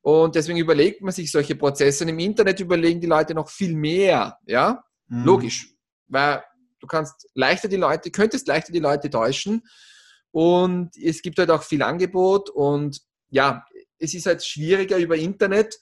Und 0.00 0.34
deswegen 0.34 0.58
überlegt 0.58 1.00
man 1.00 1.12
sich 1.12 1.30
solche 1.30 1.54
Prozesse. 1.54 2.02
Und 2.02 2.10
im 2.10 2.18
Internet 2.18 2.58
überlegen 2.58 3.00
die 3.00 3.06
Leute 3.06 3.34
noch 3.34 3.48
viel 3.48 3.76
mehr, 3.76 4.38
ja. 4.46 4.82
Mhm. 5.06 5.24
Logisch. 5.24 5.76
Weil 6.08 6.42
du 6.80 6.88
kannst 6.88 7.28
leichter 7.34 7.68
die 7.68 7.76
Leute, 7.76 8.10
könntest 8.10 8.48
leichter 8.48 8.72
die 8.72 8.80
Leute 8.80 9.08
täuschen. 9.08 9.62
Und 10.32 10.96
es 10.96 11.22
gibt 11.22 11.38
halt 11.38 11.50
auch 11.50 11.62
viel 11.62 11.82
Angebot 11.82 12.50
und 12.50 13.00
ja, 13.30 13.64
es 14.02 14.14
ist 14.14 14.26
halt 14.26 14.44
schwieriger 14.44 14.98
über 14.98 15.16
Internet 15.16 15.78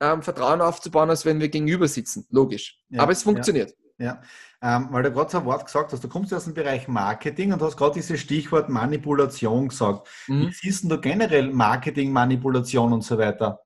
ähm, 0.00 0.22
Vertrauen 0.22 0.60
aufzubauen, 0.60 1.10
als 1.10 1.24
wenn 1.24 1.40
wir 1.40 1.48
gegenüber 1.48 1.88
sitzen. 1.88 2.26
Logisch. 2.30 2.78
Ja, 2.90 3.02
Aber 3.02 3.12
es 3.12 3.22
funktioniert. 3.22 3.74
Ja, 3.98 4.20
ähm, 4.62 4.88
weil 4.90 5.02
du 5.04 5.10
gerade 5.10 5.30
so 5.30 5.38
ein 5.38 5.46
Wort 5.46 5.64
gesagt 5.64 5.90
hast, 5.92 6.04
du 6.04 6.08
kommst 6.08 6.30
ja 6.30 6.36
aus 6.36 6.44
dem 6.44 6.52
Bereich 6.52 6.86
Marketing 6.86 7.52
und 7.54 7.62
hast 7.62 7.78
gerade 7.78 7.94
dieses 7.94 8.20
Stichwort 8.20 8.68
Manipulation 8.68 9.68
gesagt. 9.68 10.06
Mhm. 10.28 10.48
Wie 10.48 10.52
siehst 10.52 10.82
denn 10.82 10.90
du 10.90 11.00
generell 11.00 11.50
Marketing, 11.50 12.12
Manipulation 12.12 12.92
und 12.92 13.02
so 13.02 13.16
weiter? 13.16 13.60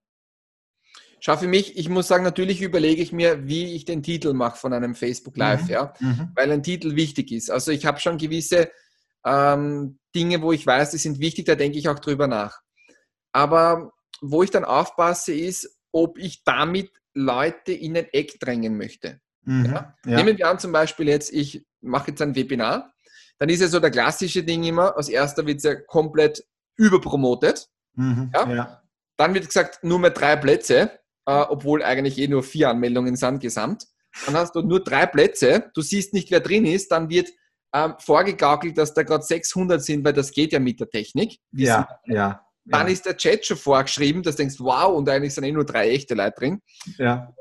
Schau 1.19 1.37
für 1.37 1.49
mich, 1.49 1.77
ich 1.77 1.89
muss 1.89 2.07
sagen, 2.09 2.23
natürlich 2.25 2.63
überlege 2.63 3.03
ich 3.03 3.13
mir, 3.13 3.47
wie 3.47 3.75
ich 3.75 3.85
den 3.85 4.03
Titel 4.03 4.33
mache 4.33 4.57
von 4.57 4.73
einem 4.73 4.95
Facebook 4.95 5.37
Live, 5.37 5.65
Mhm. 5.65 5.69
ja, 5.69 5.93
Mhm. 6.01 6.31
weil 6.35 6.51
ein 6.53 6.63
Titel 6.63 6.95
wichtig 6.97 7.33
ist. 7.33 7.51
Also 7.51 7.73
ich 7.73 7.85
habe 7.85 7.99
schon 8.01 8.17
gewisse 8.17 8.71
ähm, 9.27 9.99
Dinge, 10.15 10.41
wo 10.41 10.53
ich 10.53 10.67
weiß, 10.67 10.93
die 10.93 10.97
sind 10.97 11.19
wichtig, 11.19 11.45
da 11.45 11.57
denke 11.57 11.77
ich 11.77 11.89
auch 11.91 11.99
drüber 11.99 12.27
nach. 12.27 12.61
Aber 13.33 13.93
wo 14.21 14.43
ich 14.43 14.51
dann 14.51 14.65
aufpasse, 14.65 15.33
ist, 15.33 15.79
ob 15.93 16.19
ich 16.19 16.45
damit 16.45 16.91
Leute 17.15 17.73
in 17.73 17.97
ein 17.97 18.07
Eck 18.13 18.39
drängen 18.41 18.77
möchte. 18.77 19.21
Mhm. 19.45 19.67
Ja. 19.67 19.97
Ja. 20.05 20.17
Nehmen 20.17 20.39
wir 20.39 20.49
an, 20.49 20.59
zum 20.59 20.73
Beispiel 20.73 21.09
jetzt, 21.09 21.33
ich 21.33 21.67
mache 21.81 22.11
jetzt 22.11 22.23
ein 22.23 22.35
Webinar, 22.35 22.93
dann 23.39 23.49
ist 23.49 23.61
ja 23.61 23.69
so 23.69 23.81
der 23.81 23.91
klassische 23.91 24.45
Ding 24.45 24.63
immer, 24.65 24.97
als 24.97 25.09
erster 25.09 25.47
wird 25.47 25.59
es 25.59 25.65
ja 25.65 25.75
komplett 25.75 26.45
überpromotet. 26.77 27.69
Mhm. 27.95 28.31
Ja. 28.35 28.83
Dann 29.17 29.35
wird 29.35 29.47
gesagt, 29.47 29.83
nur 29.83 29.99
mehr 29.99 30.11
drei 30.11 30.37
Plätze, 30.37 30.91
äh, 31.27 31.33
obwohl 31.33 31.83
eigentlich 31.83 32.19
eh 32.19 32.29
nur 32.29 32.43
vier 32.43 32.71
Anmeldungen 32.71 33.17
sind 33.17 33.41
gesamt. 33.41 33.87
Dann 34.27 34.35
hast 34.35 34.55
du 34.55 34.63
nur 34.63 34.83
drei 34.83 35.07
Plätze, 35.07 35.71
du 35.75 35.83
siehst 35.83 36.13
nicht, 36.15 36.31
wer 36.31 36.41
drin 36.41 36.67
ist, 36.67 36.91
dann 36.91 37.09
wird 37.09 37.31
ähm, 37.73 37.95
vorgegaukelt, 37.99 38.77
dass 38.77 38.95
da 38.95 39.03
gerade 39.03 39.23
600 39.23 39.83
sind, 39.83 40.05
weil 40.05 40.13
das 40.13 40.33
geht 40.33 40.53
ja 40.53 40.59
mit 40.59 40.81
der 40.81 40.91
Technik. 40.91 41.39
Ja, 41.53 41.89
ja. 42.07 42.45
Dann 42.71 42.87
ja. 42.87 42.93
ist 42.93 43.05
der 43.07 43.17
Chat 43.17 43.45
schon 43.45 43.57
vorgeschrieben, 43.57 44.23
dass 44.23 44.37
du 44.37 44.43
denkst, 44.43 44.61
wow, 44.61 44.95
und 44.97 45.09
eigentlich 45.09 45.35
sind 45.35 45.45
eh 45.45 45.53
nur 45.53 45.65
drei 45.65 45.91
echte 45.91 46.15
Leute 46.15 46.35
drin. 46.39 46.63
ja. 46.99 47.33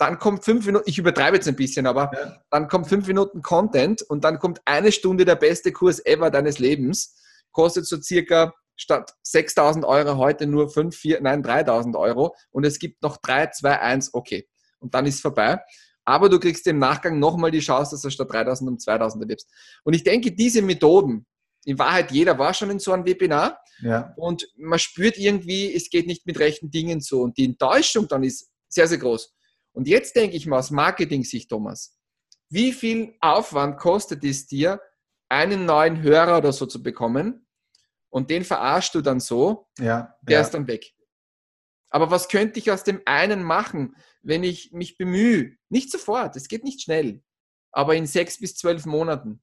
Dann 0.00 0.20
kommt 0.20 0.44
fünf 0.44 0.64
Minuten, 0.64 0.84
ich 0.88 0.96
übertreibe 0.96 1.36
jetzt 1.38 1.48
ein 1.48 1.56
bisschen, 1.56 1.84
aber 1.84 2.12
Ja. 2.14 2.40
dann 2.50 2.68
kommt 2.68 2.86
fünf 2.86 3.08
Minuten 3.08 3.42
Content 3.42 4.00
und 4.02 4.22
dann 4.22 4.38
kommt 4.38 4.60
eine 4.64 4.92
Stunde 4.92 5.24
der 5.24 5.34
beste 5.34 5.72
Kurs 5.72 5.98
ever 6.06 6.30
deines 6.30 6.60
Lebens. 6.60 7.16
Kostet 7.50 7.84
so 7.84 8.00
circa 8.00 8.54
statt 8.76 9.12
6000 9.24 9.84
Euro 9.84 10.16
heute 10.16 10.46
nur 10.46 10.70
5, 10.70 10.96
4, 10.96 11.20
nein, 11.20 11.42
3000 11.42 11.96
Euro 11.96 12.36
und 12.52 12.64
es 12.64 12.78
gibt 12.78 13.02
noch 13.02 13.16
3, 13.16 13.48
2, 13.48 13.80
1, 13.80 14.14
okay. 14.14 14.48
Und 14.78 14.94
dann 14.94 15.04
ist 15.04 15.16
es 15.16 15.20
vorbei. 15.20 15.58
Aber 16.04 16.28
du 16.28 16.38
kriegst 16.38 16.66
im 16.68 16.78
Nachgang 16.78 17.18
nochmal 17.18 17.50
die 17.50 17.58
Chance, 17.58 17.90
dass 17.96 18.02
du 18.02 18.10
statt 18.10 18.32
3000 18.32 18.70
um 18.70 18.78
2000 18.78 19.22
erlebst. 19.24 19.50
Und 19.82 19.94
ich 19.94 20.04
denke, 20.04 20.30
diese 20.30 20.62
Methoden, 20.62 21.26
in 21.68 21.78
Wahrheit, 21.78 22.10
jeder 22.12 22.38
war 22.38 22.54
schon 22.54 22.70
in 22.70 22.78
so 22.78 22.92
einem 22.92 23.04
Webinar, 23.04 23.62
ja. 23.82 24.14
und 24.16 24.48
man 24.56 24.78
spürt 24.78 25.18
irgendwie, 25.18 25.72
es 25.74 25.90
geht 25.90 26.06
nicht 26.06 26.24
mit 26.24 26.38
rechten 26.38 26.70
Dingen 26.70 27.02
so. 27.02 27.20
Und 27.20 27.36
die 27.36 27.44
Enttäuschung 27.44 28.08
dann 28.08 28.22
ist 28.22 28.50
sehr, 28.68 28.88
sehr 28.88 28.96
groß. 28.96 29.36
Und 29.72 29.86
jetzt 29.86 30.16
denke 30.16 30.34
ich 30.34 30.46
mal 30.46 30.58
aus 30.58 30.70
Marketing-Sicht, 30.70 31.50
Thomas, 31.50 31.98
wie 32.48 32.72
viel 32.72 33.14
Aufwand 33.20 33.78
kostet 33.78 34.24
es 34.24 34.46
dir, 34.46 34.80
einen 35.28 35.66
neuen 35.66 36.02
Hörer 36.02 36.38
oder 36.38 36.54
so 36.54 36.64
zu 36.64 36.82
bekommen? 36.82 37.46
Und 38.08 38.30
den 38.30 38.44
verarschst 38.44 38.94
du 38.94 39.02
dann 39.02 39.20
so, 39.20 39.68
ja. 39.78 40.14
der 40.22 40.38
ja. 40.38 40.40
ist 40.40 40.52
dann 40.52 40.68
weg. 40.68 40.94
Aber 41.90 42.10
was 42.10 42.28
könnte 42.28 42.58
ich 42.58 42.70
aus 42.70 42.82
dem 42.82 43.02
einen 43.04 43.42
machen, 43.42 43.94
wenn 44.22 44.42
ich 44.42 44.72
mich 44.72 44.96
bemühe? 44.96 45.54
Nicht 45.68 45.90
sofort, 45.92 46.34
es 46.36 46.48
geht 46.48 46.64
nicht 46.64 46.80
schnell, 46.80 47.22
aber 47.72 47.94
in 47.94 48.06
sechs 48.06 48.40
bis 48.40 48.56
zwölf 48.56 48.86
Monaten. 48.86 49.42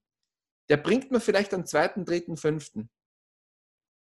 Der 0.69 0.77
bringt 0.77 1.11
mir 1.11 1.19
vielleicht 1.19 1.53
am 1.53 1.65
zweiten, 1.65 2.05
dritten, 2.05 2.37
fünften. 2.37 2.89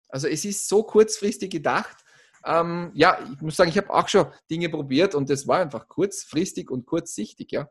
Also 0.09 0.29
es 0.29 0.45
ist 0.45 0.69
so 0.69 0.83
kurzfristig 0.83 1.51
gedacht. 1.51 2.05
Ähm, 2.45 2.93
ja, 2.95 3.19
ich 3.33 3.40
muss 3.40 3.57
sagen, 3.57 3.71
ich 3.71 3.79
habe 3.79 3.90
auch 3.90 4.09
schon 4.09 4.27
Dinge 4.51 4.69
probiert 4.69 5.14
und 5.14 5.31
das 5.31 5.49
war 5.49 5.61
einfach 5.61 5.88
kurzfristig 5.88 6.71
und 6.71 6.87
kurzsichtig, 6.87 7.51
ja. 7.51 7.69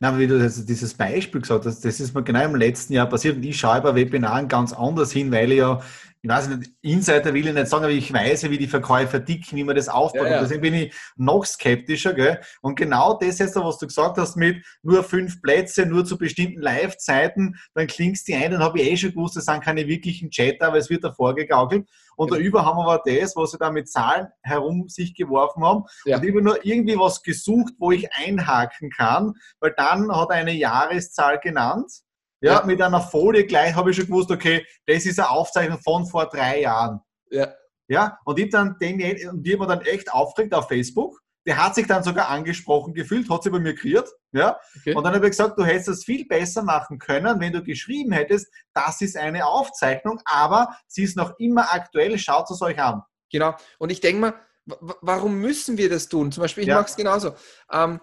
Na, 0.00 0.18
wie 0.18 0.26
du 0.26 0.38
das, 0.38 0.64
dieses 0.64 0.94
Beispiel 0.94 1.40
gesagt 1.40 1.66
hast, 1.66 1.84
das 1.84 2.00
ist 2.00 2.14
mir 2.14 2.22
genau 2.22 2.44
im 2.44 2.56
letzten 2.56 2.94
Jahr 2.94 3.08
passiert 3.08 3.36
und 3.36 3.42
ich 3.42 3.58
schaue 3.58 3.80
bei 3.80 3.94
Webinaren 3.94 4.48
ganz 4.48 4.72
anders 4.72 5.12
hin, 5.12 5.30
weil 5.30 5.52
ich 5.52 5.58
ja, 5.58 5.80
ich 6.20 6.28
weiß 6.28 6.48
nicht, 6.48 6.72
Insider 6.82 7.32
will 7.32 7.46
ich 7.46 7.54
nicht 7.54 7.68
sagen, 7.68 7.84
aber 7.84 7.92
ich 7.92 8.12
weiß 8.12 8.42
ja, 8.42 8.50
wie 8.50 8.58
die 8.58 8.66
Verkäufer 8.66 9.20
dicken, 9.20 9.56
wie 9.56 9.64
man 9.64 9.76
das 9.76 9.88
aufbaut. 9.88 10.22
Ja, 10.26 10.32
ja. 10.32 10.40
Deswegen 10.40 10.60
bin 10.62 10.74
ich 10.74 10.94
noch 11.16 11.44
skeptischer, 11.44 12.12
gell? 12.12 12.40
Und 12.60 12.74
genau 12.74 13.16
das 13.18 13.38
jetzt, 13.38 13.54
was 13.56 13.78
du 13.78 13.86
gesagt 13.86 14.18
hast 14.18 14.36
mit 14.36 14.64
nur 14.82 15.04
fünf 15.04 15.40
Plätze, 15.42 15.86
nur 15.86 16.04
zu 16.04 16.18
bestimmten 16.18 16.60
Live-Zeiten, 16.60 17.56
dann 17.74 17.86
klingst 17.86 18.26
die 18.26 18.34
ein, 18.34 18.50
dann 18.50 18.62
habe 18.62 18.80
ich 18.80 18.90
eh 18.90 18.96
schon 18.96 19.10
gewusst, 19.10 19.36
das 19.36 19.44
sind 19.44 19.62
keine 19.62 19.86
wirklichen 19.86 20.30
Chatter, 20.30 20.66
aber 20.68 20.78
es 20.78 20.90
wird 20.90 21.04
davor 21.04 21.34
gegaukelt. 21.34 21.86
Und 22.16 22.30
Genau. 22.30 22.40
darüber 22.40 22.66
haben 22.66 22.78
wir 22.78 22.90
aber 22.90 23.02
das, 23.06 23.36
was 23.36 23.52
sie 23.52 23.58
da 23.58 23.70
mit 23.70 23.88
Zahlen 23.88 24.26
herum 24.42 24.88
sich 24.88 25.14
geworfen 25.14 25.62
haben. 25.64 25.84
Ja. 26.04 26.16
Und 26.16 26.24
ich 26.24 26.30
habe 26.30 26.42
nur 26.42 26.64
irgendwie 26.64 26.98
was 26.98 27.22
gesucht, 27.22 27.74
wo 27.78 27.92
ich 27.92 28.12
einhaken 28.12 28.90
kann, 28.90 29.34
weil 29.60 29.72
dann 29.76 30.10
hat 30.10 30.30
er 30.30 30.36
eine 30.36 30.52
Jahreszahl 30.52 31.38
genannt. 31.38 31.90
Ja, 32.40 32.60
Ja. 32.60 32.66
mit 32.66 32.80
einer 32.80 33.00
Folie 33.00 33.44
gleich 33.46 33.74
habe 33.74 33.90
ich 33.90 33.96
schon 33.96 34.06
gewusst, 34.06 34.30
okay, 34.30 34.64
das 34.86 35.06
ist 35.06 35.18
eine 35.18 35.30
Aufzeichnung 35.30 35.78
von 35.80 36.06
vor 36.06 36.26
drei 36.26 36.60
Jahren. 36.60 37.00
Ja, 37.30 37.52
Ja, 37.90 38.18
und 38.24 38.38
ich 38.38 38.50
dann 38.50 38.76
den, 38.80 39.00
und 39.30 39.42
die 39.42 39.58
wir 39.58 39.66
dann 39.66 39.80
echt 39.82 40.12
aufgeregt 40.12 40.52
auf 40.54 40.68
Facebook. 40.68 41.18
Der 41.46 41.56
hat 41.64 41.74
sich 41.74 41.86
dann 41.86 42.02
sogar 42.02 42.28
angesprochen 42.28 42.92
gefühlt, 42.92 43.30
hat 43.30 43.42
sich 43.42 43.50
bei 43.50 43.58
mir 43.58 43.74
kreiert. 43.74 44.06
Ja, 44.32 44.58
okay. 44.76 44.94
und 44.94 45.02
dann 45.02 45.14
habe 45.14 45.24
ich 45.26 45.30
gesagt, 45.30 45.58
du 45.58 45.64
hättest 45.64 45.88
das 45.88 46.04
viel 46.04 46.26
besser 46.26 46.62
machen 46.62 46.98
können, 46.98 47.40
wenn 47.40 47.54
du 47.54 47.62
geschrieben 47.62 48.12
hättest, 48.12 48.46
das 48.74 49.00
ist 49.00 49.16
eine 49.16 49.46
Aufzeichnung, 49.46 50.20
aber 50.26 50.76
sie 50.86 51.04
ist 51.04 51.16
noch 51.16 51.38
immer 51.38 51.72
aktuell, 51.72 52.18
schaut 52.18 52.50
es 52.50 52.60
euch 52.60 52.78
an. 52.78 53.02
Genau. 53.32 53.54
Und 53.78 53.90
ich 53.90 54.00
denke 54.00 54.20
mal, 54.20 54.34
wa- 54.66 54.96
warum 55.00 55.36
müssen 55.36 55.78
wir 55.78 55.88
das 55.88 56.08
tun? 56.08 56.30
Zum 56.30 56.42
Beispiel, 56.42 56.64
ich 56.64 56.68
Ja. 56.68 56.76
mache 56.76 56.88
es 56.90 56.96
genauso. 56.96 57.34
Ähm, 57.72 58.00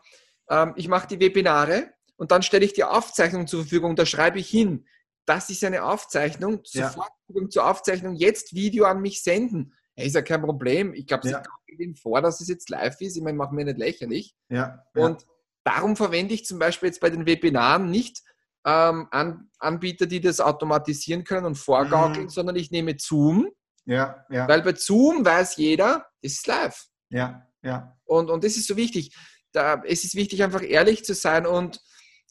ähm, 0.49 0.73
ich 0.75 0.87
mache 0.87 1.07
die 1.07 1.19
Webinare 1.19 1.91
und 2.17 2.31
dann 2.31 2.41
stelle 2.43 2.65
ich 2.65 2.73
die 2.73 2.83
Aufzeichnung 2.83 3.47
zur 3.47 3.61
Verfügung. 3.61 3.95
Da 3.95 4.05
schreibe 4.05 4.39
ich 4.39 4.49
hin, 4.49 4.87
das 5.25 5.49
ist 5.49 5.63
eine 5.63 5.83
Aufzeichnung, 5.83 6.61
Ja. 6.71 6.89
sofort 6.89 7.09
Zugang 7.27 7.49
zur 7.49 7.67
Aufzeichnung, 7.69 8.15
jetzt 8.15 8.53
Video 8.53 8.85
an 8.85 9.01
mich 9.01 9.23
senden. 9.23 9.73
Ja, 9.95 10.05
ist 10.05 10.15
ja 10.15 10.21
kein 10.21 10.41
Problem. 10.41 10.93
Ich 10.93 11.07
glaube, 11.07 11.23
sie 11.27 11.31
Ja. 11.33 11.43
ihm 11.77 11.95
vor, 11.95 12.21
dass 12.21 12.39
es 12.41 12.47
jetzt 12.47 12.69
live 12.69 12.99
ist. 13.01 13.17
Ich 13.17 13.23
meine, 13.23 13.37
mach 13.37 13.51
mir 13.51 13.65
nicht 13.65 13.77
lächerlich. 13.77 14.35
Ja, 14.49 14.83
ja. 14.95 15.03
Und 15.05 15.25
darum 15.63 15.95
verwende 15.95 16.33
ich 16.33 16.45
zum 16.45 16.59
Beispiel 16.59 16.87
jetzt 16.87 17.01
bei 17.01 17.09
den 17.09 17.25
Webinaren 17.25 17.89
nicht 17.89 18.21
ähm, 18.67 19.07
An 19.11 19.49
Anbieter, 19.59 20.05
die 20.07 20.21
das 20.21 20.39
automatisieren 20.39 21.23
können 21.23 21.45
und 21.45 21.55
vorgaukeln, 21.55 22.25
Mhm. 22.25 22.29
sondern 22.29 22.55
ich 22.55 22.71
nehme 22.71 22.95
Zoom, 22.99 23.47
ja, 23.85 24.25
ja, 24.31 24.47
weil 24.47 24.63
bei 24.63 24.73
Zoom 24.73 25.23
weiß 25.23 25.57
jeder, 25.57 26.07
es 26.21 26.33
ist 26.33 26.47
live. 26.47 26.87
ja, 27.09 27.47
ja. 27.61 27.95
Und, 28.05 28.29
und 28.31 28.43
das 28.43 28.55
ist 28.57 28.67
so 28.67 28.75
wichtig. 28.75 29.15
Da, 29.51 29.81
es 29.85 30.03
ist 30.03 30.15
wichtig, 30.15 30.41
einfach 30.43 30.63
ehrlich 30.63 31.05
zu 31.05 31.13
sein 31.13 31.45
und 31.45 31.79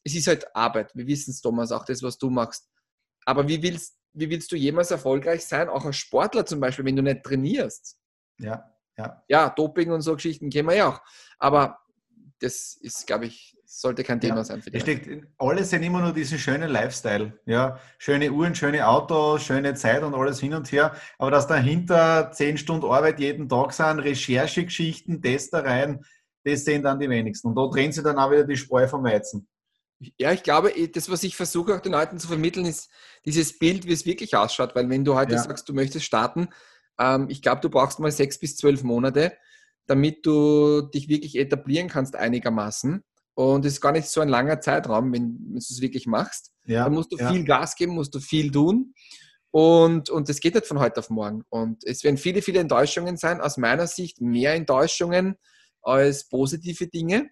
es 0.05 0.15
ist 0.15 0.27
halt 0.27 0.55
Arbeit. 0.55 0.95
Wir 0.95 1.07
wissen 1.07 1.31
es, 1.31 1.41
Thomas, 1.41 1.73
auch 1.73 1.85
das, 1.85 2.03
was 2.03 2.19
du 2.19 2.31
machst. 2.31 2.69
Aber 3.25 3.49
wie 3.49 3.63
willst, 3.63 3.97
wie 4.13 4.29
willst 4.31 4.53
du 4.53 4.57
jemals 4.57 4.91
erfolgreich 4.91 5.45
sein, 5.45 5.69
auch 5.69 5.85
als 5.85 5.97
Sportler 5.97 6.47
zum 6.47 6.61
Beispiel, 6.61 6.85
wenn 6.85 6.97
du 6.97 7.03
nicht 7.03 7.23
trainierst? 7.23 7.97
Ja, 8.39 8.71
ja. 8.97 9.25
Ja, 9.29 9.51
Doping 9.51 9.91
und 9.91 10.03
so 10.03 10.15
Geschichten 10.15 10.51
kennen 10.51 10.69
wir 10.69 10.77
ja 10.77 10.89
auch. 10.89 11.01
Aber 11.39 11.79
das 12.41 12.77
ist, 12.81 13.07
glaube 13.07 13.27
ich, 13.27 13.57
sollte 13.65 14.05
kein 14.05 14.21
Thema 14.21 14.37
ja. 14.37 14.45
sein 14.45 14.63
für 14.63 14.71
dich. 14.71 14.83
Steckt, 14.83 15.27
alle 15.39 15.65
sehen 15.65 15.83
immer 15.83 16.01
nur 16.01 16.13
diesen 16.13 16.39
schönen 16.39 16.71
Lifestyle. 16.71 17.39
Ja, 17.47 17.81
schöne 17.99 18.31
Uhren, 18.31 18.55
schöne 18.55 18.87
Autos, 18.87 19.43
schöne 19.43 19.75
Zeit 19.75 20.03
und 20.03 20.15
alles 20.15 20.41
hin 20.41 20.55
und 20.55 20.71
her. 20.71 20.95
Aber 21.19 21.31
dass 21.31 21.47
dahinter 21.47 22.31
zehn 22.33 22.57
Stunden 22.57 22.87
Arbeit 22.87 23.19
jeden 23.19 23.49
Tag 23.49 23.73
sind, 23.73 24.01
Recherchegeschichten, 24.01 25.23
Testereien, 25.23 26.05
das 26.45 26.65
sehen 26.65 26.83
dann 26.83 27.01
die 27.01 27.09
wenigsten. 27.09 27.49
Und 27.49 27.57
da 27.57 27.67
drehen 27.67 27.91
sie 27.91 28.03
dann 28.03 28.19
auch 28.19 28.31
wieder 28.31 28.45
die 28.45 28.57
Spreu 28.57 28.87
vom 28.87 29.03
Weizen. 29.03 29.49
Ja, 30.19 30.33
ich 30.33 30.43
glaube, 30.43 30.73
das, 30.93 31.11
was 31.11 31.23
ich 31.23 31.37
versuche 31.37 31.75
auch 31.75 31.81
den 31.81 31.93
Leuten 31.93 32.19
zu 32.19 32.29
vermitteln, 32.29 32.67
ist 32.67 32.91
dieses 33.25 33.59
Bild, 33.59 33.87
wie 33.87 33.93
es 33.93 34.07
wirklich 34.07 34.37
ausschaut. 34.37 34.75
Weil 34.75 34.89
wenn 34.91 35.05
du 35.05 35.15
heute 35.15 35.35
ja. 35.35 35.43
sagst, 35.43 35.69
du 35.69 35.75
möchtest 35.75 36.05
starten, 36.05 36.49
ähm, 36.99 37.27
ich 37.29 37.43
glaube, 37.43 37.61
du 37.61 37.71
brauchst 37.71 38.01
mal 38.01 38.13
sechs 38.13 38.39
bis 38.39 38.57
zwölf 38.57 38.83
Monate, 38.83 39.37
damit 39.87 40.25
du 40.25 40.83
dich 40.83 41.09
wirklich 41.09 41.37
etablieren 41.37 41.89
kannst 41.89 42.17
einigermaßen. 42.17 43.03
Und 43.35 43.65
es 43.65 43.75
ist 43.75 43.81
gar 43.81 43.93
nicht 43.93 44.07
so 44.07 44.21
ein 44.21 44.29
langer 44.29 44.61
Zeitraum, 44.61 45.13
wenn, 45.13 45.39
wenn 45.41 45.55
du 45.55 45.59
es 45.59 45.81
wirklich 45.81 46.07
machst. 46.07 46.53
Ja, 46.67 46.85
Dann 46.85 46.95
musst 46.95 47.13
du 47.13 47.17
ja. 47.17 47.33
viel 47.33 47.45
Gas 47.45 47.75
geben, 47.75 47.93
musst 47.93 48.15
du 48.15 48.21
viel 48.21 48.51
tun. 48.51 48.95
Und, 49.51 50.11
und 50.11 50.29
das 50.29 50.41
geht 50.41 50.55
nicht 50.55 50.67
von 50.67 50.79
heute 50.79 51.01
auf 51.01 51.11
morgen. 51.11 51.45
Und 51.49 51.85
es 51.85 52.03
werden 52.05 52.17
viele, 52.17 52.43
viele 52.43 52.61
Enttäuschungen 52.61 53.17
sein. 53.17 53.41
Aus 53.41 53.57
meiner 53.57 53.87
Sicht 53.87 54.21
mehr 54.21 54.55
Enttäuschungen 54.55 55.37
als 55.83 56.29
positive 56.29 56.89
Dinge. 56.89 57.29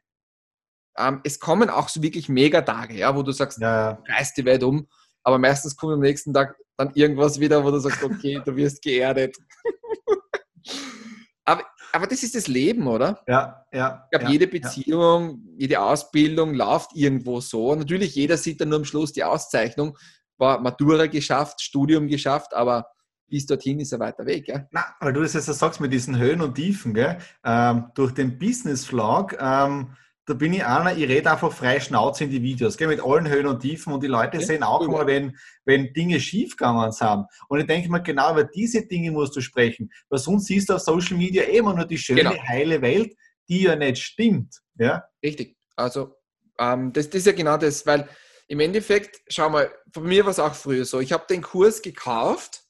Ähm, 0.99 1.21
es 1.25 1.41
kommen 1.41 1.71
auch 1.71 1.89
so 1.89 2.03
wirklich 2.03 2.29
Megatage, 2.29 2.95
ja, 2.95 3.15
wo 3.17 3.23
du 3.23 3.33
sagst, 3.33 3.61
ja. 3.61 3.95
du 3.95 4.13
reißt 4.13 4.37
die 4.37 4.45
Welt 4.45 4.63
um. 4.63 4.87
Aber 5.23 5.39
meistens 5.39 5.77
kommt 5.77 5.95
am 5.95 6.01
nächsten 6.01 6.33
Tag 6.33 6.57
dann 6.77 6.93
irgendwas 6.95 7.39
wieder, 7.41 7.65
wo 7.65 7.71
du 7.71 7.79
sagst, 7.79 8.03
okay, 8.03 8.41
du 8.45 8.57
wirst 8.57 8.83
geerdet. 8.83 9.37
aber, 11.45 11.65
aber 11.93 12.07
das 12.07 12.23
ist 12.23 12.35
das 12.35 12.49
Leben, 12.49 12.87
oder? 12.87 13.23
Ja, 13.27 13.65
ja. 13.73 14.03
Ich 14.05 14.11
glaube, 14.11 14.25
ja, 14.27 14.31
jede 14.33 14.47
Beziehung, 14.47 15.43
ja. 15.47 15.53
jede 15.59 15.81
Ausbildung 15.81 16.55
läuft 16.55 16.95
irgendwo 16.95 17.41
so. 17.41 17.75
Natürlich, 17.75 18.15
jeder 18.15 18.37
sieht 18.37 18.61
dann 18.61 18.69
nur 18.69 18.79
am 18.79 18.85
Schluss 18.85 19.13
die 19.13 19.25
Auszeichnung, 19.25 19.97
war 20.39 20.61
Matura 20.61 21.07
geschafft, 21.07 21.61
Studium 21.61 22.09
geschafft, 22.09 22.55
aber 22.55 22.87
bis 23.29 23.47
dorthin 23.47 23.81
ist 23.81 23.93
er 23.93 24.01
weiter 24.01 24.27
weg. 24.27 24.45
Gell? 24.45 24.69
Na, 24.73 24.85
weil 25.01 25.13
du 25.15 25.23
das 25.23 25.33
jetzt 25.33 25.47
sagst 25.47 25.81
mit 25.81 25.93
diesen 25.93 26.19
Höhen 26.19 26.43
und 26.43 26.55
Tiefen? 26.55 26.95
Ähm, 27.45 27.91
durch 27.95 28.13
den 28.13 28.39
Business 28.39 28.85
Vlog 28.85 29.37
ähm, 29.41 29.97
da 30.27 30.35
bin 30.35 30.53
ich 30.53 30.65
einer, 30.65 30.97
ich 30.97 31.09
rede 31.09 31.31
einfach 31.31 31.53
frei 31.53 31.81
Schnauze 31.81 32.25
in 32.25 32.31
die 32.31 32.43
Videos, 32.43 32.77
gell, 32.77 32.89
mit 32.89 33.03
allen 33.03 33.29
Höhen 33.29 33.47
und 33.47 33.61
Tiefen 33.61 33.93
und 33.93 34.03
die 34.03 34.09
Leute 34.09 34.39
ja, 34.39 34.47
sehen 34.47 34.63
auch 34.63 34.81
immer, 34.81 35.07
wenn, 35.07 35.37
wenn 35.65 35.93
Dinge 35.93 36.21
schiefgegangen 36.21 36.93
sind. 36.93 37.27
Und 37.49 37.61
ich 37.61 37.67
denke 37.67 37.91
mir, 37.91 38.03
genau 38.03 38.33
über 38.33 38.45
diese 38.45 38.87
Dinge 38.87 39.11
musst 39.11 39.35
du 39.35 39.41
sprechen, 39.41 39.91
weil 40.09 40.21
sonst 40.21 40.47
siehst 40.47 40.69
du 40.69 40.75
auf 40.75 40.81
Social 40.81 41.17
Media 41.17 41.43
eh 41.43 41.59
immer 41.59 41.75
nur 41.75 41.87
die 41.87 41.99
schöne, 41.99 42.23
genau. 42.23 42.43
heile 42.47 42.81
Welt, 42.83 43.15
die 43.49 43.63
ja 43.63 43.75
nicht 43.75 44.01
stimmt. 44.01 44.61
Ja? 44.79 45.05
Richtig. 45.23 45.57
Also, 45.75 46.15
ähm, 46.59 46.93
das, 46.93 47.11
das 47.11 47.21
ist 47.21 47.27
ja 47.27 47.33
genau 47.33 47.57
das, 47.57 47.85
weil 47.85 48.09
im 48.47 48.61
Endeffekt, 48.61 49.21
schau 49.29 49.51
mal, 49.51 49.73
von 49.93 50.05
mir 50.05 50.25
war 50.25 50.31
es 50.31 50.39
auch 50.39 50.55
früher 50.55 50.85
so, 50.85 51.01
ich 51.01 51.13
habe 51.13 51.25
den 51.29 51.43
Kurs 51.43 51.83
gekauft, 51.83 52.63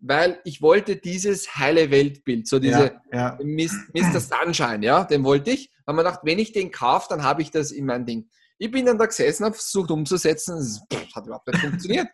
weil 0.00 0.40
ich 0.44 0.62
wollte 0.62 0.96
dieses 0.96 1.56
heile 1.56 1.90
Weltbild, 1.90 2.46
so 2.46 2.58
diese 2.58 3.00
ja, 3.12 3.38
ja. 3.38 3.78
Mr. 3.92 4.20
Sunshine, 4.20 4.84
ja, 4.84 5.04
den 5.04 5.24
wollte 5.24 5.50
ich. 5.50 5.70
Haben 5.86 5.96
wir 5.96 6.04
gedacht, 6.04 6.20
wenn 6.22 6.38
ich 6.38 6.52
den 6.52 6.70
kaufe, 6.70 7.06
dann 7.08 7.22
habe 7.22 7.42
ich 7.42 7.50
das 7.50 7.70
in 7.70 7.86
meinem 7.86 8.06
Ding. 8.06 8.28
Ich 8.58 8.70
bin 8.70 8.86
dann 8.86 8.98
da 8.98 9.06
gesessen, 9.06 9.44
habe 9.44 9.54
versucht 9.54 9.90
umzusetzen, 9.90 10.58
es 10.58 10.80
hat 11.14 11.26
überhaupt 11.26 11.46
nicht 11.48 11.60
funktioniert. 11.60 12.08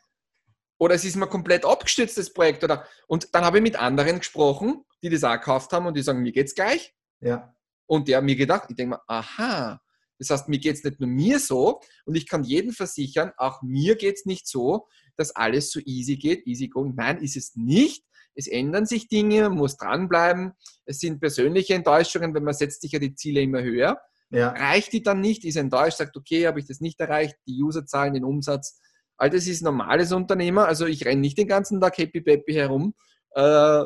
Oder 0.78 0.94
es 0.94 1.04
ist 1.04 1.16
mir 1.16 1.26
komplett 1.26 1.64
abgestürzt, 1.64 2.18
das 2.18 2.32
Projekt. 2.32 2.64
Oder, 2.64 2.86
und 3.06 3.34
dann 3.34 3.44
habe 3.44 3.58
ich 3.58 3.62
mit 3.62 3.76
anderen 3.76 4.18
gesprochen, 4.18 4.84
die 5.02 5.08
das 5.08 5.24
auch 5.24 5.34
gekauft 5.34 5.72
haben 5.72 5.86
und 5.86 5.96
die 5.96 6.02
sagen, 6.02 6.20
mir 6.20 6.32
geht's 6.32 6.54
gleich. 6.54 6.94
Ja. 7.20 7.54
Und 7.86 8.08
der 8.08 8.18
hat 8.18 8.24
mir 8.24 8.36
gedacht, 8.36 8.66
ich 8.68 8.76
denke 8.76 8.96
mir, 8.96 9.02
aha, 9.06 9.80
das 10.18 10.30
heißt, 10.30 10.48
mir 10.48 10.58
geht 10.58 10.76
es 10.76 10.84
nicht 10.84 11.00
nur 11.00 11.08
mir 11.08 11.38
so 11.38 11.80
und 12.04 12.14
ich 12.14 12.28
kann 12.28 12.44
jeden 12.44 12.72
versichern, 12.72 13.32
auch 13.36 13.62
mir 13.62 13.96
geht 13.96 14.16
es 14.16 14.26
nicht 14.26 14.46
so, 14.46 14.86
dass 15.16 15.34
alles 15.34 15.70
so 15.70 15.80
easy 15.84 16.16
geht, 16.16 16.46
easy 16.46 16.68
going. 16.68 16.94
Nein, 16.94 17.18
ist 17.18 17.36
es 17.36 17.54
nicht. 17.56 18.04
Es 18.34 18.48
ändern 18.48 18.86
sich 18.86 19.08
Dinge, 19.08 19.48
man 19.48 19.58
muss 19.58 19.76
dranbleiben. 19.76 20.52
Es 20.86 20.98
sind 20.98 21.20
persönliche 21.20 21.74
Enttäuschungen, 21.74 22.34
wenn 22.34 22.42
man 22.42 22.54
setzt 22.54 22.82
sich 22.82 22.92
ja 22.92 22.98
die 22.98 23.14
Ziele 23.14 23.40
immer 23.40 23.62
höher. 23.62 24.00
Ja. 24.30 24.48
Reicht 24.48 24.92
die 24.92 25.02
dann 25.02 25.20
nicht, 25.20 25.44
ist 25.44 25.56
enttäuscht, 25.56 25.98
sagt, 25.98 26.16
okay, 26.16 26.46
habe 26.46 26.58
ich 26.58 26.66
das 26.66 26.80
nicht 26.80 26.98
erreicht, 27.00 27.36
die 27.46 27.62
Userzahlen, 27.62 28.14
den 28.14 28.24
Umsatz. 28.24 28.80
All 29.16 29.30
das 29.30 29.46
ist 29.46 29.62
normales 29.62 30.10
Unternehmer. 30.10 30.66
Also 30.66 30.86
ich 30.86 31.04
renne 31.04 31.20
nicht 31.20 31.38
den 31.38 31.46
ganzen 31.46 31.80
Tag 31.80 31.96
happy 31.98 32.20
peppy 32.20 32.54
herum. 32.54 32.94
Äh, 33.30 33.84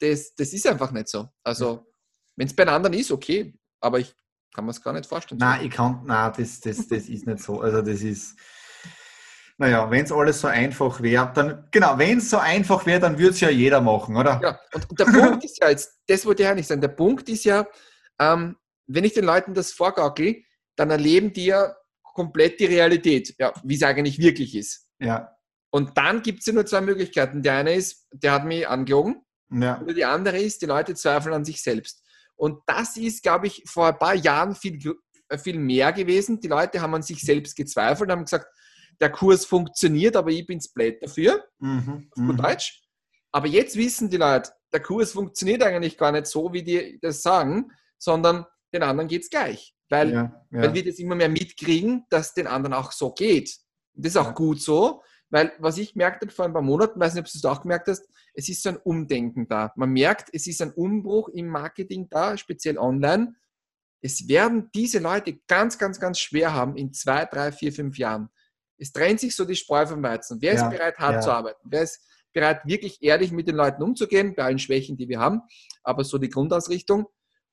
das, 0.00 0.34
das 0.34 0.52
ist 0.52 0.66
einfach 0.66 0.92
nicht 0.92 1.08
so. 1.08 1.28
Also, 1.42 1.86
wenn 2.36 2.46
es 2.46 2.54
bei 2.54 2.66
anderen 2.66 2.98
ist, 2.98 3.10
okay, 3.10 3.54
aber 3.80 4.00
ich 4.00 4.14
kann 4.54 4.64
mir 4.64 4.70
es 4.70 4.82
gar 4.82 4.92
nicht 4.92 5.06
vorstellen. 5.06 5.38
Nein, 5.38 5.66
ich 5.66 5.70
kann, 5.70 6.02
nein, 6.04 6.32
das, 6.36 6.60
das, 6.60 6.88
das 6.88 7.08
ist 7.08 7.26
nicht 7.26 7.40
so. 7.40 7.60
Also 7.60 7.82
das 7.82 8.02
ist, 8.02 8.38
naja, 9.58 9.90
wenn 9.90 10.04
es 10.04 10.12
alles 10.12 10.40
so 10.40 10.48
einfach 10.48 11.00
wäre, 11.00 11.32
dann, 11.34 11.68
genau, 11.70 11.98
wenn 11.98 12.18
es 12.18 12.30
so 12.30 12.38
einfach 12.38 12.84
wäre, 12.86 13.00
dann 13.00 13.18
würde 13.18 13.30
es 13.30 13.40
ja 13.40 13.50
jeder 13.50 13.80
machen, 13.80 14.16
oder? 14.16 14.40
Ja, 14.42 14.58
und, 14.74 14.98
der 14.98 15.04
Punkt 15.06 15.44
ist 15.44 15.58
ja 15.60 15.70
jetzt, 15.70 15.98
das 16.06 16.26
wollte 16.26 16.42
ich 16.42 16.48
ja 16.48 16.54
nicht 16.54 16.68
sagen, 16.68 16.80
der 16.80 16.88
Punkt 16.88 17.28
ist 17.28 17.44
ja, 17.44 17.66
ähm, 18.18 18.56
wenn 18.86 19.04
ich 19.04 19.14
den 19.14 19.24
Leuten 19.24 19.54
das 19.54 19.72
vorgaukel, 19.72 20.42
dann 20.76 20.90
erleben 20.90 21.32
die 21.32 21.46
ja 21.46 21.74
komplett 22.02 22.60
die 22.60 22.66
Realität, 22.66 23.34
ja, 23.38 23.52
wie 23.64 23.76
es 23.76 23.82
eigentlich 23.82 24.18
wirklich 24.18 24.54
ist. 24.54 24.88
Ja. 24.98 25.36
Und 25.70 25.96
dann 25.98 26.22
gibt 26.22 26.40
es 26.40 26.46
ja 26.46 26.52
nur 26.52 26.64
zwei 26.64 26.80
Möglichkeiten. 26.80 27.42
Der 27.42 27.54
eine 27.54 27.74
ist, 27.74 28.06
der 28.12 28.32
hat 28.32 28.44
mich 28.44 28.66
angelogen. 28.66 29.22
Ja. 29.50 29.80
Oder 29.82 29.94
die 29.94 30.04
andere 30.04 30.38
ist, 30.38 30.62
die 30.62 30.66
Leute 30.66 30.94
zweifeln 30.94 31.34
an 31.34 31.44
sich 31.44 31.62
selbst. 31.62 32.02
Und 32.36 32.60
das 32.66 32.96
ist, 32.96 33.22
glaube 33.22 33.46
ich, 33.46 33.62
vor 33.66 33.88
ein 33.88 33.98
paar 33.98 34.14
Jahren 34.14 34.54
viel, 34.54 34.78
viel 35.38 35.58
mehr 35.58 35.92
gewesen. 35.92 36.40
Die 36.40 36.48
Leute 36.48 36.80
haben 36.80 36.94
an 36.94 37.02
sich 37.02 37.22
selbst 37.22 37.56
gezweifelt, 37.56 38.10
haben 38.10 38.24
gesagt, 38.24 38.46
der 39.00 39.10
Kurs 39.10 39.44
funktioniert, 39.44 40.16
aber 40.16 40.30
ich 40.30 40.46
bin 40.46 40.60
blöd 40.74 41.02
dafür. 41.02 41.44
Mhm, 41.58 42.08
auf 42.10 42.26
gut 42.26 42.36
mhm. 42.36 42.36
Deutsch. 42.36 42.82
Aber 43.32 43.46
jetzt 43.46 43.76
wissen 43.76 44.08
die 44.08 44.16
Leute, 44.16 44.50
der 44.72 44.80
Kurs 44.80 45.12
funktioniert 45.12 45.62
eigentlich 45.62 45.98
gar 45.98 46.12
nicht 46.12 46.26
so, 46.26 46.52
wie 46.52 46.62
die 46.62 46.98
das 47.00 47.22
sagen, 47.22 47.70
sondern 47.98 48.46
den 48.72 48.82
anderen 48.82 49.08
geht 49.08 49.22
es 49.22 49.30
gleich. 49.30 49.74
Weil, 49.88 50.12
ja, 50.12 50.46
ja. 50.50 50.62
weil 50.62 50.74
wir 50.74 50.84
das 50.84 50.98
immer 50.98 51.14
mehr 51.14 51.28
mitkriegen, 51.28 52.04
dass 52.10 52.34
den 52.34 52.46
anderen 52.46 52.74
auch 52.74 52.92
so 52.92 53.12
geht. 53.12 53.56
Und 53.94 54.04
das 54.04 54.12
ist 54.12 54.16
auch 54.16 54.26
ja. 54.26 54.32
gut 54.32 54.60
so, 54.60 55.02
weil 55.30 55.52
was 55.58 55.78
ich 55.78 55.92
gemerkt 55.92 56.22
habe 56.22 56.32
vor 56.32 56.44
ein 56.44 56.52
paar 56.52 56.62
Monaten, 56.62 57.00
weiß 57.00 57.14
nicht, 57.14 57.24
ob 57.24 57.30
du 57.30 57.38
es 57.38 57.44
auch 57.44 57.62
gemerkt 57.62 57.88
hast, 57.88 58.08
es 58.34 58.48
ist 58.48 58.62
so 58.62 58.70
ein 58.70 58.76
Umdenken 58.76 59.48
da. 59.48 59.72
Man 59.76 59.90
merkt, 59.90 60.28
es 60.32 60.46
ist 60.46 60.62
ein 60.62 60.72
Umbruch 60.72 61.28
im 61.30 61.48
Marketing 61.48 62.08
da, 62.08 62.36
speziell 62.36 62.78
online. 62.78 63.34
Es 64.02 64.28
werden 64.28 64.70
diese 64.74 64.98
Leute 64.98 65.38
ganz, 65.48 65.78
ganz, 65.78 65.98
ganz 65.98 66.18
schwer 66.18 66.52
haben 66.52 66.76
in 66.76 66.92
zwei, 66.92 67.24
drei, 67.24 67.50
vier, 67.50 67.72
fünf 67.72 67.98
Jahren. 67.98 68.28
Es 68.78 68.92
trennt 68.92 69.20
sich 69.20 69.34
so 69.34 69.44
die 69.44 69.56
Spreu 69.56 69.86
vom 69.86 70.02
Weizen. 70.02 70.40
Wer 70.40 70.54
ja, 70.54 70.64
ist 70.64 70.70
bereit, 70.70 70.98
hart 70.98 71.14
ja. 71.14 71.20
zu 71.22 71.32
arbeiten? 71.32 71.60
Wer 71.64 71.82
ist 71.82 72.00
bereit, 72.32 72.60
wirklich 72.66 73.02
ehrlich 73.02 73.32
mit 73.32 73.48
den 73.48 73.56
Leuten 73.56 73.82
umzugehen, 73.82 74.34
bei 74.34 74.44
allen 74.44 74.58
Schwächen, 74.58 74.98
die 74.98 75.08
wir 75.08 75.18
haben, 75.18 75.40
aber 75.82 76.04
so 76.04 76.18
die 76.18 76.28
Grundausrichtung. 76.28 77.06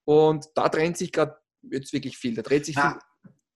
Und 0.05 0.45
da 0.55 0.67
trennt 0.67 0.97
sich 0.97 1.13
gerade 1.13 1.38
jetzt 1.62 1.93
wirklich 1.93 2.17
viel. 2.17 2.36
Da 2.36 2.41
dreht 2.41 2.65
sich 2.65 2.75
Na, 2.75 2.91
viel. 2.91 2.99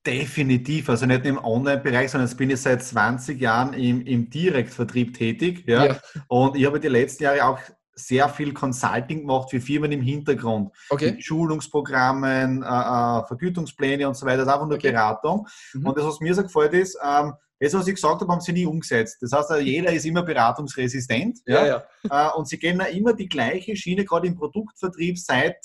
Definitiv, 0.08 0.89
also 0.89 1.06
nicht 1.06 1.26
im 1.26 1.38
Online-Bereich, 1.38 2.10
sondern 2.12 2.30
jetzt 2.30 2.38
bin 2.38 2.50
ich 2.50 2.62
seit 2.62 2.82
20 2.82 3.41
Jahren 3.41 3.74
im, 3.74 4.06
im 4.06 4.30
Direktvertrieb 4.30 5.13
tätig. 5.13 5.65
Ja? 5.67 5.86
ja. 5.86 5.98
Und 6.30 6.56
ich 6.56 6.65
habe 6.65 6.80
die 6.80 6.88
letzten 6.88 7.24
Jahre 7.24 7.43
auch 7.43 7.60
sehr 7.93 8.30
viel 8.30 8.54
Consulting 8.54 9.22
gemacht 9.22 9.50
für 9.50 9.60
Firmen 9.60 9.91
im 9.91 10.02
Hintergrund. 10.02 10.72
Okay. 10.89 11.12
Mit 11.12 11.26
Schulungsprogrammen, 11.26 12.63
äh, 12.63 12.65
äh, 12.65 13.26
Vergütungspläne 13.28 14.08
und 14.08 14.15
so 14.15 14.26
weiter. 14.26 14.38
Das 14.38 14.48
ist 14.48 14.54
einfach 14.54 14.67
nur 14.67 14.78
okay. 14.78 14.91
Beratung. 14.91 15.46
Mhm. 15.74 15.88
Und 15.88 15.98
das, 15.98 16.06
was 16.06 16.20
mir 16.22 16.34
so 16.34 16.43
gefällt, 16.43 16.74
ist, 16.74 16.98
ähm, 17.04 17.34
das, 17.60 17.74
was 17.74 17.88
ich 17.88 17.96
gesagt 17.96 18.22
habe, 18.22 18.32
haben 18.32 18.39
sie 18.39 18.54
nie 18.54 18.65
umgesetzt. 18.65 19.17
Das 19.20 19.34
heißt, 19.34 19.62
jeder 19.62 19.91
ist 19.91 20.06
immer 20.06 20.22
beratungsresistent. 20.22 21.39
Ja, 21.48 21.65
ja. 21.65 21.84
ja. 22.04 22.30
Äh, 22.30 22.38
und 22.38 22.48
sie 22.48 22.60
gehen 22.60 22.80
immer 22.80 23.13
die 23.13 23.28
gleiche 23.28 23.76
Schiene, 23.76 24.06
gerade 24.06 24.28
im 24.28 24.36
Produktvertrieb, 24.36 25.17
seit 25.17 25.58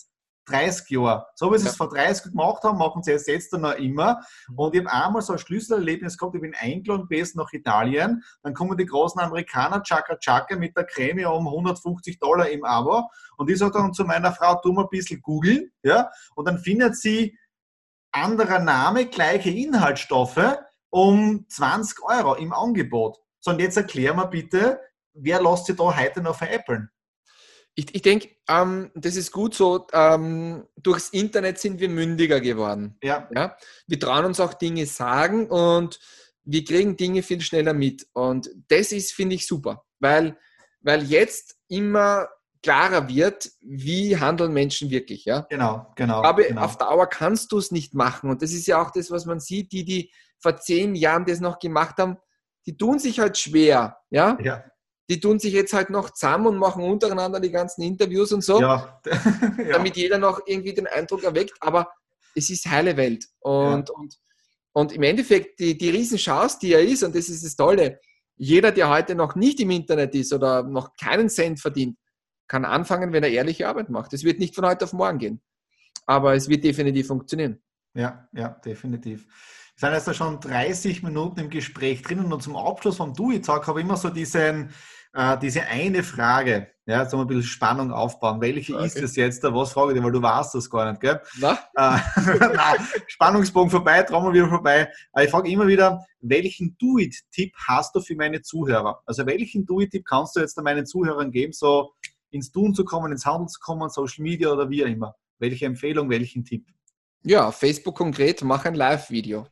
30 0.46 0.90
Jahre. 0.90 1.26
So 1.34 1.52
wie 1.52 1.58
sie 1.58 1.64
ja. 1.64 1.70
es 1.70 1.76
vor 1.76 1.88
30 1.88 2.32
gemacht 2.32 2.62
haben, 2.62 2.78
machen 2.78 3.02
sie 3.02 3.12
es 3.12 3.26
jetzt 3.26 3.52
dann 3.52 3.62
noch 3.62 3.74
immer. 3.74 4.20
Und 4.56 4.74
ich 4.74 4.84
habe 4.84 4.92
einmal 4.92 5.22
so 5.22 5.34
ein 5.34 5.38
Schlüsselerlebnis 5.38 6.18
gehabt, 6.18 6.34
ich 6.34 6.40
bin 6.40 6.54
eingeladen 6.58 7.06
gewesen 7.08 7.38
nach 7.38 7.52
Italien, 7.52 8.22
dann 8.42 8.54
kommen 8.54 8.76
die 8.76 8.86
großen 8.86 9.20
Amerikaner, 9.20 9.82
Chaka 9.82 10.16
Chaka, 10.16 10.56
mit 10.56 10.76
der 10.76 10.84
Creme 10.84 11.26
um 11.26 11.46
150 11.46 12.18
Dollar 12.18 12.48
im 12.48 12.64
Abo. 12.64 13.08
Und 13.36 13.50
ich 13.50 13.58
sage 13.58 13.78
dann 13.78 13.92
zu 13.92 14.04
meiner 14.04 14.32
Frau, 14.32 14.56
tu 14.56 14.72
mal 14.72 14.82
ein 14.82 14.88
bisschen 14.90 15.20
googeln, 15.22 15.70
ja, 15.82 16.10
und 16.34 16.46
dann 16.46 16.58
findet 16.58 16.96
sie 16.96 17.38
anderer 18.12 18.58
Name, 18.58 19.06
gleiche 19.06 19.50
Inhaltsstoffe 19.50 20.58
um 20.90 21.46
20 21.48 22.02
Euro 22.04 22.34
im 22.34 22.52
Angebot. 22.52 23.18
So, 23.40 23.50
und 23.50 23.60
jetzt 23.60 23.76
erklär 23.76 24.14
mir 24.14 24.26
bitte, 24.26 24.80
wer 25.14 25.42
lässt 25.42 25.66
sich 25.66 25.76
da 25.76 25.96
heute 25.96 26.20
noch 26.20 26.36
veräppeln? 26.36 26.90
Ich, 27.74 27.94
ich 27.94 28.02
denke, 28.02 28.28
ähm, 28.48 28.90
das 28.94 29.16
ist 29.16 29.32
gut 29.32 29.54
so. 29.54 29.86
Ähm, 29.92 30.66
durchs 30.76 31.08
Internet 31.08 31.58
sind 31.58 31.80
wir 31.80 31.88
mündiger 31.88 32.40
geworden. 32.40 32.98
Ja. 33.02 33.28
ja. 33.34 33.56
Wir 33.86 33.98
trauen 33.98 34.26
uns 34.26 34.40
auch 34.40 34.54
Dinge 34.54 34.86
sagen 34.86 35.48
und 35.48 35.98
wir 36.44 36.64
kriegen 36.64 36.96
Dinge 36.96 37.22
viel 37.22 37.40
schneller 37.40 37.72
mit. 37.72 38.06
Und 38.12 38.50
das 38.68 38.92
ist, 38.92 39.12
finde 39.12 39.36
ich, 39.36 39.46
super, 39.46 39.84
weil, 40.00 40.38
weil 40.80 41.04
jetzt 41.04 41.56
immer 41.68 42.28
klarer 42.62 43.08
wird, 43.08 43.50
wie 43.60 44.16
handeln 44.18 44.52
Menschen 44.52 44.90
wirklich. 44.90 45.24
Ja? 45.24 45.46
Genau, 45.50 45.92
genau. 45.96 46.22
Aber 46.22 46.42
genau. 46.42 46.62
auf 46.62 46.78
Dauer 46.78 47.08
kannst 47.08 47.52
du 47.52 47.58
es 47.58 47.70
nicht 47.70 47.94
machen. 47.94 48.30
Und 48.30 48.42
das 48.42 48.52
ist 48.52 48.66
ja 48.66 48.80
auch 48.80 48.90
das, 48.90 49.10
was 49.10 49.26
man 49.26 49.40
sieht, 49.40 49.72
die, 49.72 49.84
die 49.84 50.12
vor 50.38 50.56
zehn 50.56 50.94
Jahren 50.94 51.24
das 51.24 51.40
noch 51.40 51.58
gemacht 51.58 51.96
haben, 51.98 52.18
die 52.66 52.76
tun 52.76 52.98
sich 52.98 53.18
halt 53.18 53.36
schwer. 53.36 53.98
Ja? 54.10 54.38
ja. 54.42 54.64
Die 55.12 55.20
tun 55.20 55.38
sich 55.38 55.52
jetzt 55.52 55.74
halt 55.74 55.90
noch 55.90 56.08
zusammen 56.08 56.46
und 56.46 56.56
machen 56.56 56.82
untereinander 56.82 57.38
die 57.38 57.50
ganzen 57.50 57.82
Interviews 57.82 58.32
und 58.32 58.42
so, 58.42 58.58
Ja. 58.58 58.98
ja. 59.04 59.72
damit 59.72 59.94
jeder 59.94 60.16
noch 60.16 60.40
irgendwie 60.46 60.72
den 60.72 60.86
Eindruck 60.86 61.22
erweckt. 61.22 61.52
Aber 61.60 61.92
es 62.34 62.48
ist 62.48 62.64
heile 62.66 62.96
Welt. 62.96 63.26
Und, 63.40 63.90
und, 63.90 64.18
und 64.72 64.92
im 64.92 65.02
Endeffekt, 65.02 65.60
die, 65.60 65.76
die 65.76 65.90
Riesenchance, 65.90 66.58
die 66.62 66.72
er 66.72 66.82
ist, 66.82 67.02
und 67.02 67.14
das 67.14 67.28
ist 67.28 67.44
das 67.44 67.54
Tolle, 67.56 68.00
jeder, 68.36 68.72
der 68.72 68.88
heute 68.88 69.14
noch 69.14 69.34
nicht 69.34 69.60
im 69.60 69.70
Internet 69.70 70.14
ist 70.14 70.32
oder 70.32 70.62
noch 70.62 70.96
keinen 70.96 71.28
Cent 71.28 71.60
verdient, 71.60 71.98
kann 72.48 72.64
anfangen, 72.64 73.12
wenn 73.12 73.22
er 73.22 73.30
ehrliche 73.30 73.68
Arbeit 73.68 73.90
macht. 73.90 74.14
Es 74.14 74.24
wird 74.24 74.38
nicht 74.38 74.54
von 74.54 74.64
heute 74.64 74.86
auf 74.86 74.94
morgen 74.94 75.18
gehen, 75.18 75.42
aber 76.06 76.34
es 76.34 76.48
wird 76.48 76.64
definitiv 76.64 77.08
funktionieren. 77.08 77.60
Ja, 77.92 78.26
ja, 78.32 78.48
definitiv. 78.48 79.26
Wir 79.78 79.90
sind 79.90 80.06
jetzt 80.06 80.16
schon 80.16 80.40
30 80.40 81.02
Minuten 81.02 81.40
im 81.40 81.50
Gespräch 81.50 82.02
drin 82.02 82.20
und 82.20 82.42
zum 82.42 82.56
Abschluss 82.56 82.96
vom 82.96 83.14
Do-It-Talk 83.14 83.66
habe 83.66 83.80
ich 83.80 83.86
immer 83.86 83.96
so 83.96 84.10
diesen, 84.10 84.70
äh, 85.14 85.38
diese 85.38 85.62
eine 85.62 86.02
Frage, 86.02 86.68
ja, 86.86 87.02
jetzt 87.02 87.14
ein 87.14 87.26
bisschen 87.26 87.44
Spannung 87.44 87.92
aufbauen. 87.92 88.40
Welche 88.40 88.74
Okay. 88.74 88.86
ist 88.86 88.98
es 89.00 89.14
jetzt? 89.16 89.42
Was 89.44 89.72
frage 89.72 89.92
ich 89.92 89.98
dir, 89.98 90.04
weil 90.04 90.10
du 90.12 90.20
weißt 90.20 90.54
das 90.54 90.68
gar 90.68 90.90
nicht, 90.90 91.00
gell? 91.00 91.20
Na? 91.38 91.52
Äh, 91.76 91.98
Nein, 92.54 92.76
Spannungsbogen 93.06 93.70
vorbei, 93.70 94.02
Trauma 94.02 94.32
wieder 94.32 94.48
vorbei. 94.48 94.90
Aber 95.12 95.24
ich 95.24 95.30
frage 95.30 95.48
immer 95.50 95.66
wieder, 95.68 96.04
welchen 96.20 96.76
Do-It-Tipp 96.78 97.54
hast 97.68 97.94
du 97.94 98.00
für 98.00 98.16
meine 98.16 98.42
Zuhörer? 98.42 99.00
Also 99.06 99.24
welchen 99.26 99.64
Do-It-Tipp 99.64 100.04
kannst 100.04 100.34
du 100.34 100.40
jetzt 100.40 100.60
meinen 100.60 100.84
Zuhörern 100.86 101.30
geben, 101.30 101.52
so 101.52 101.92
ins 102.30 102.50
Tun 102.50 102.74
zu 102.74 102.84
kommen, 102.84 103.12
ins 103.12 103.26
Handeln 103.26 103.48
zu 103.48 103.60
kommen, 103.60 103.88
Social 103.90 104.22
Media 104.22 104.50
oder 104.50 104.68
wie 104.68 104.84
auch 104.84 104.88
immer? 104.88 105.14
Welche 105.38 105.66
Empfehlung, 105.66 106.10
welchen 106.10 106.44
Tipp? 106.44 106.66
Ja, 107.22 107.52
Facebook 107.52 107.96
konkret, 107.96 108.42
mach 108.42 108.64
ein 108.64 108.74
Live-Video. 108.74 109.46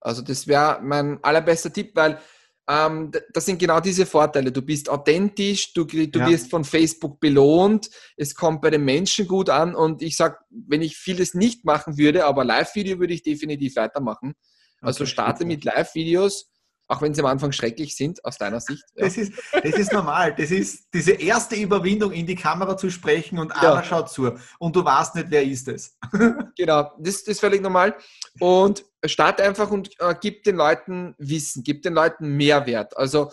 Also 0.00 0.22
das 0.22 0.46
wäre 0.46 0.80
mein 0.82 1.18
allerbester 1.24 1.72
Tipp, 1.72 1.96
weil 1.96 2.20
ähm, 2.68 3.10
das 3.32 3.46
sind 3.46 3.58
genau 3.58 3.80
diese 3.80 4.06
Vorteile. 4.06 4.50
Du 4.50 4.62
bist 4.62 4.88
authentisch, 4.88 5.72
du, 5.74 5.84
du 5.84 6.18
Ja. 6.18 6.26
wirst 6.28 6.50
von 6.50 6.64
Facebook 6.64 7.20
belohnt, 7.20 7.90
es 8.16 8.34
kommt 8.34 8.62
bei 8.62 8.70
den 8.70 8.84
Menschen 8.84 9.26
gut 9.28 9.50
an 9.50 9.74
und 9.74 10.00
ich 10.02 10.16
sag, 10.16 10.40
wenn 10.50 10.80
ich 10.82 10.96
vieles 10.96 11.34
nicht 11.34 11.64
machen 11.64 11.98
würde, 11.98 12.24
aber 12.24 12.44
Live-Video 12.44 12.98
würde 12.98 13.12
ich 13.14 13.22
definitiv 13.22 13.76
weitermachen. 13.76 14.34
Also 14.80 15.04
Okay, 15.04 15.10
starte 15.12 15.44
mit 15.44 15.64
Live-Videos, 15.64 16.50
auch 16.88 17.00
wenn 17.00 17.14
sie 17.14 17.20
am 17.20 17.26
Anfang 17.26 17.52
schrecklich 17.52 17.96
sind, 17.96 18.22
aus 18.24 18.36
deiner 18.36 18.60
Sicht. 18.60 18.84
Ja. 18.94 19.04
Das 19.04 19.16
ist, 19.16 19.32
das 19.52 19.74
ist 19.76 19.92
normal. 19.92 20.34
Das 20.36 20.50
ist 20.50 20.88
diese 20.92 21.12
erste 21.12 21.56
Überwindung, 21.56 22.12
in 22.12 22.26
die 22.26 22.34
Kamera 22.34 22.76
zu 22.76 22.90
sprechen 22.90 23.38
und 23.38 23.50
Ja. 23.62 23.72
einer 23.74 23.82
schaut 23.84 24.10
zu. 24.10 24.32
Und 24.58 24.76
du 24.76 24.84
weißt 24.84 25.14
nicht, 25.16 25.26
wer 25.30 25.42
ist 25.42 25.68
es. 25.68 25.96
Genau, 26.56 26.92
das, 26.98 27.24
das 27.24 27.28
ist 27.34 27.40
völlig 27.40 27.62
normal. 27.62 27.96
Und 28.38 28.84
start 29.06 29.40
einfach 29.40 29.70
und 29.70 29.90
äh, 30.00 30.14
gib 30.20 30.44
den 30.44 30.56
Leuten 30.56 31.14
Wissen, 31.18 31.62
gib 31.62 31.82
den 31.82 31.94
Leuten 31.94 32.36
Mehrwert. 32.36 32.96
Also 32.96 33.30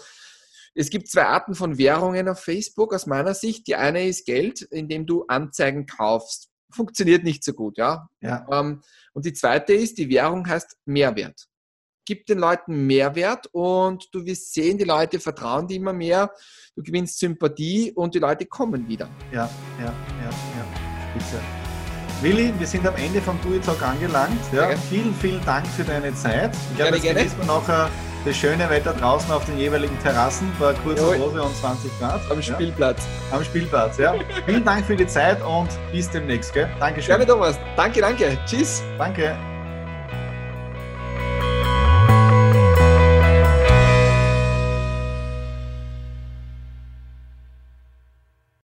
es 0.73 0.89
gibt 0.89 1.09
zwei 1.09 1.25
Arten 1.25 1.55
von 1.55 1.77
Währungen 1.77 2.29
auf 2.29 2.39
Facebook 2.39 2.93
aus 2.93 3.05
meiner 3.05 3.33
Sicht. 3.33 3.67
Die 3.67 3.75
eine 3.75 4.07
ist 4.07 4.25
Geld, 4.25 4.61
indem 4.61 5.05
du 5.05 5.25
Anzeigen 5.27 5.85
kaufst. 5.85 6.49
Funktioniert 6.71 7.23
nicht 7.23 7.43
so 7.43 7.53
gut, 7.53 7.77
ja. 7.77 8.07
Ja, 8.21 8.47
Ähm, 8.49 8.81
und 9.13 9.25
die 9.25 9.33
zweite 9.33 9.73
ist, 9.73 9.97
die 9.97 10.09
Währung 10.09 10.47
heißt 10.47 10.77
Mehrwert. 10.85 11.47
Gib 12.05 12.25
den 12.25 12.39
Leuten 12.39 12.87
Mehrwert 12.87 13.47
und 13.51 14.07
du 14.13 14.25
wirst 14.25 14.53
sehen, 14.53 14.77
die 14.77 14.85
Leute 14.85 15.19
vertrauen 15.19 15.67
dir 15.67 15.75
immer 15.75 15.93
mehr, 15.93 16.31
du 16.75 16.81
gewinnst 16.81 17.19
Sympathie 17.19 17.91
und 17.91 18.15
die 18.15 18.19
Leute 18.19 18.45
kommen 18.45 18.87
wieder. 18.87 19.09
ja, 19.31 19.49
ja, 19.79 19.85
ja, 19.85 19.93
ja. 20.23 21.11
Spitze. 21.11 21.70
Willi, 22.21 22.53
wir 22.59 22.67
sind 22.67 22.85
am 22.85 22.95
Ende 22.97 23.19
vom 23.19 23.39
Do 23.41 23.55
It 23.55 23.65
Talk 23.65 23.81
angelangt. 23.81 24.39
Ja, 24.53 24.69
vielen, 24.89 25.13
vielen 25.15 25.43
Dank 25.43 25.65
für 25.65 25.83
deine 25.83 26.13
Zeit. 26.13 26.55
Ich 26.69 26.77
glaube, 26.77 26.93
jetzt 26.93 27.03
gerne. 27.03 27.19
genießen 27.19 27.39
wir 27.39 27.45
nachher 27.47 27.89
das 28.23 28.37
schöne 28.37 28.69
Wetter 28.69 28.93
draußen 28.93 29.31
auf 29.31 29.43
den 29.45 29.57
jeweiligen 29.57 29.97
Terrassen 29.99 30.51
bei 30.59 30.73
kurzer. 30.73 31.17
Hose 31.17 31.41
und 31.41 31.55
20 31.55 31.91
Grad. 31.99 32.21
Am 32.29 32.37
ja, 32.37 32.43
Spielplatz. 32.43 33.07
am 33.31 33.43
Spielplatz. 33.43 33.97
Ja. 33.97 34.13
vielen 34.45 34.63
Dank 34.63 34.85
für 34.85 34.95
die 34.95 35.07
Zeit 35.07 35.43
und 35.43 35.69
bis 35.91 36.11
demnächst. 36.11 36.53
Gell? 36.53 36.69
Dankeschön. 36.79 37.17
Gerne, 37.17 37.25
Thomas. 37.25 37.59
Danke, 37.75 38.01
danke. 38.01 38.37
Tschüss. 38.45 38.83
Danke. 38.99 39.35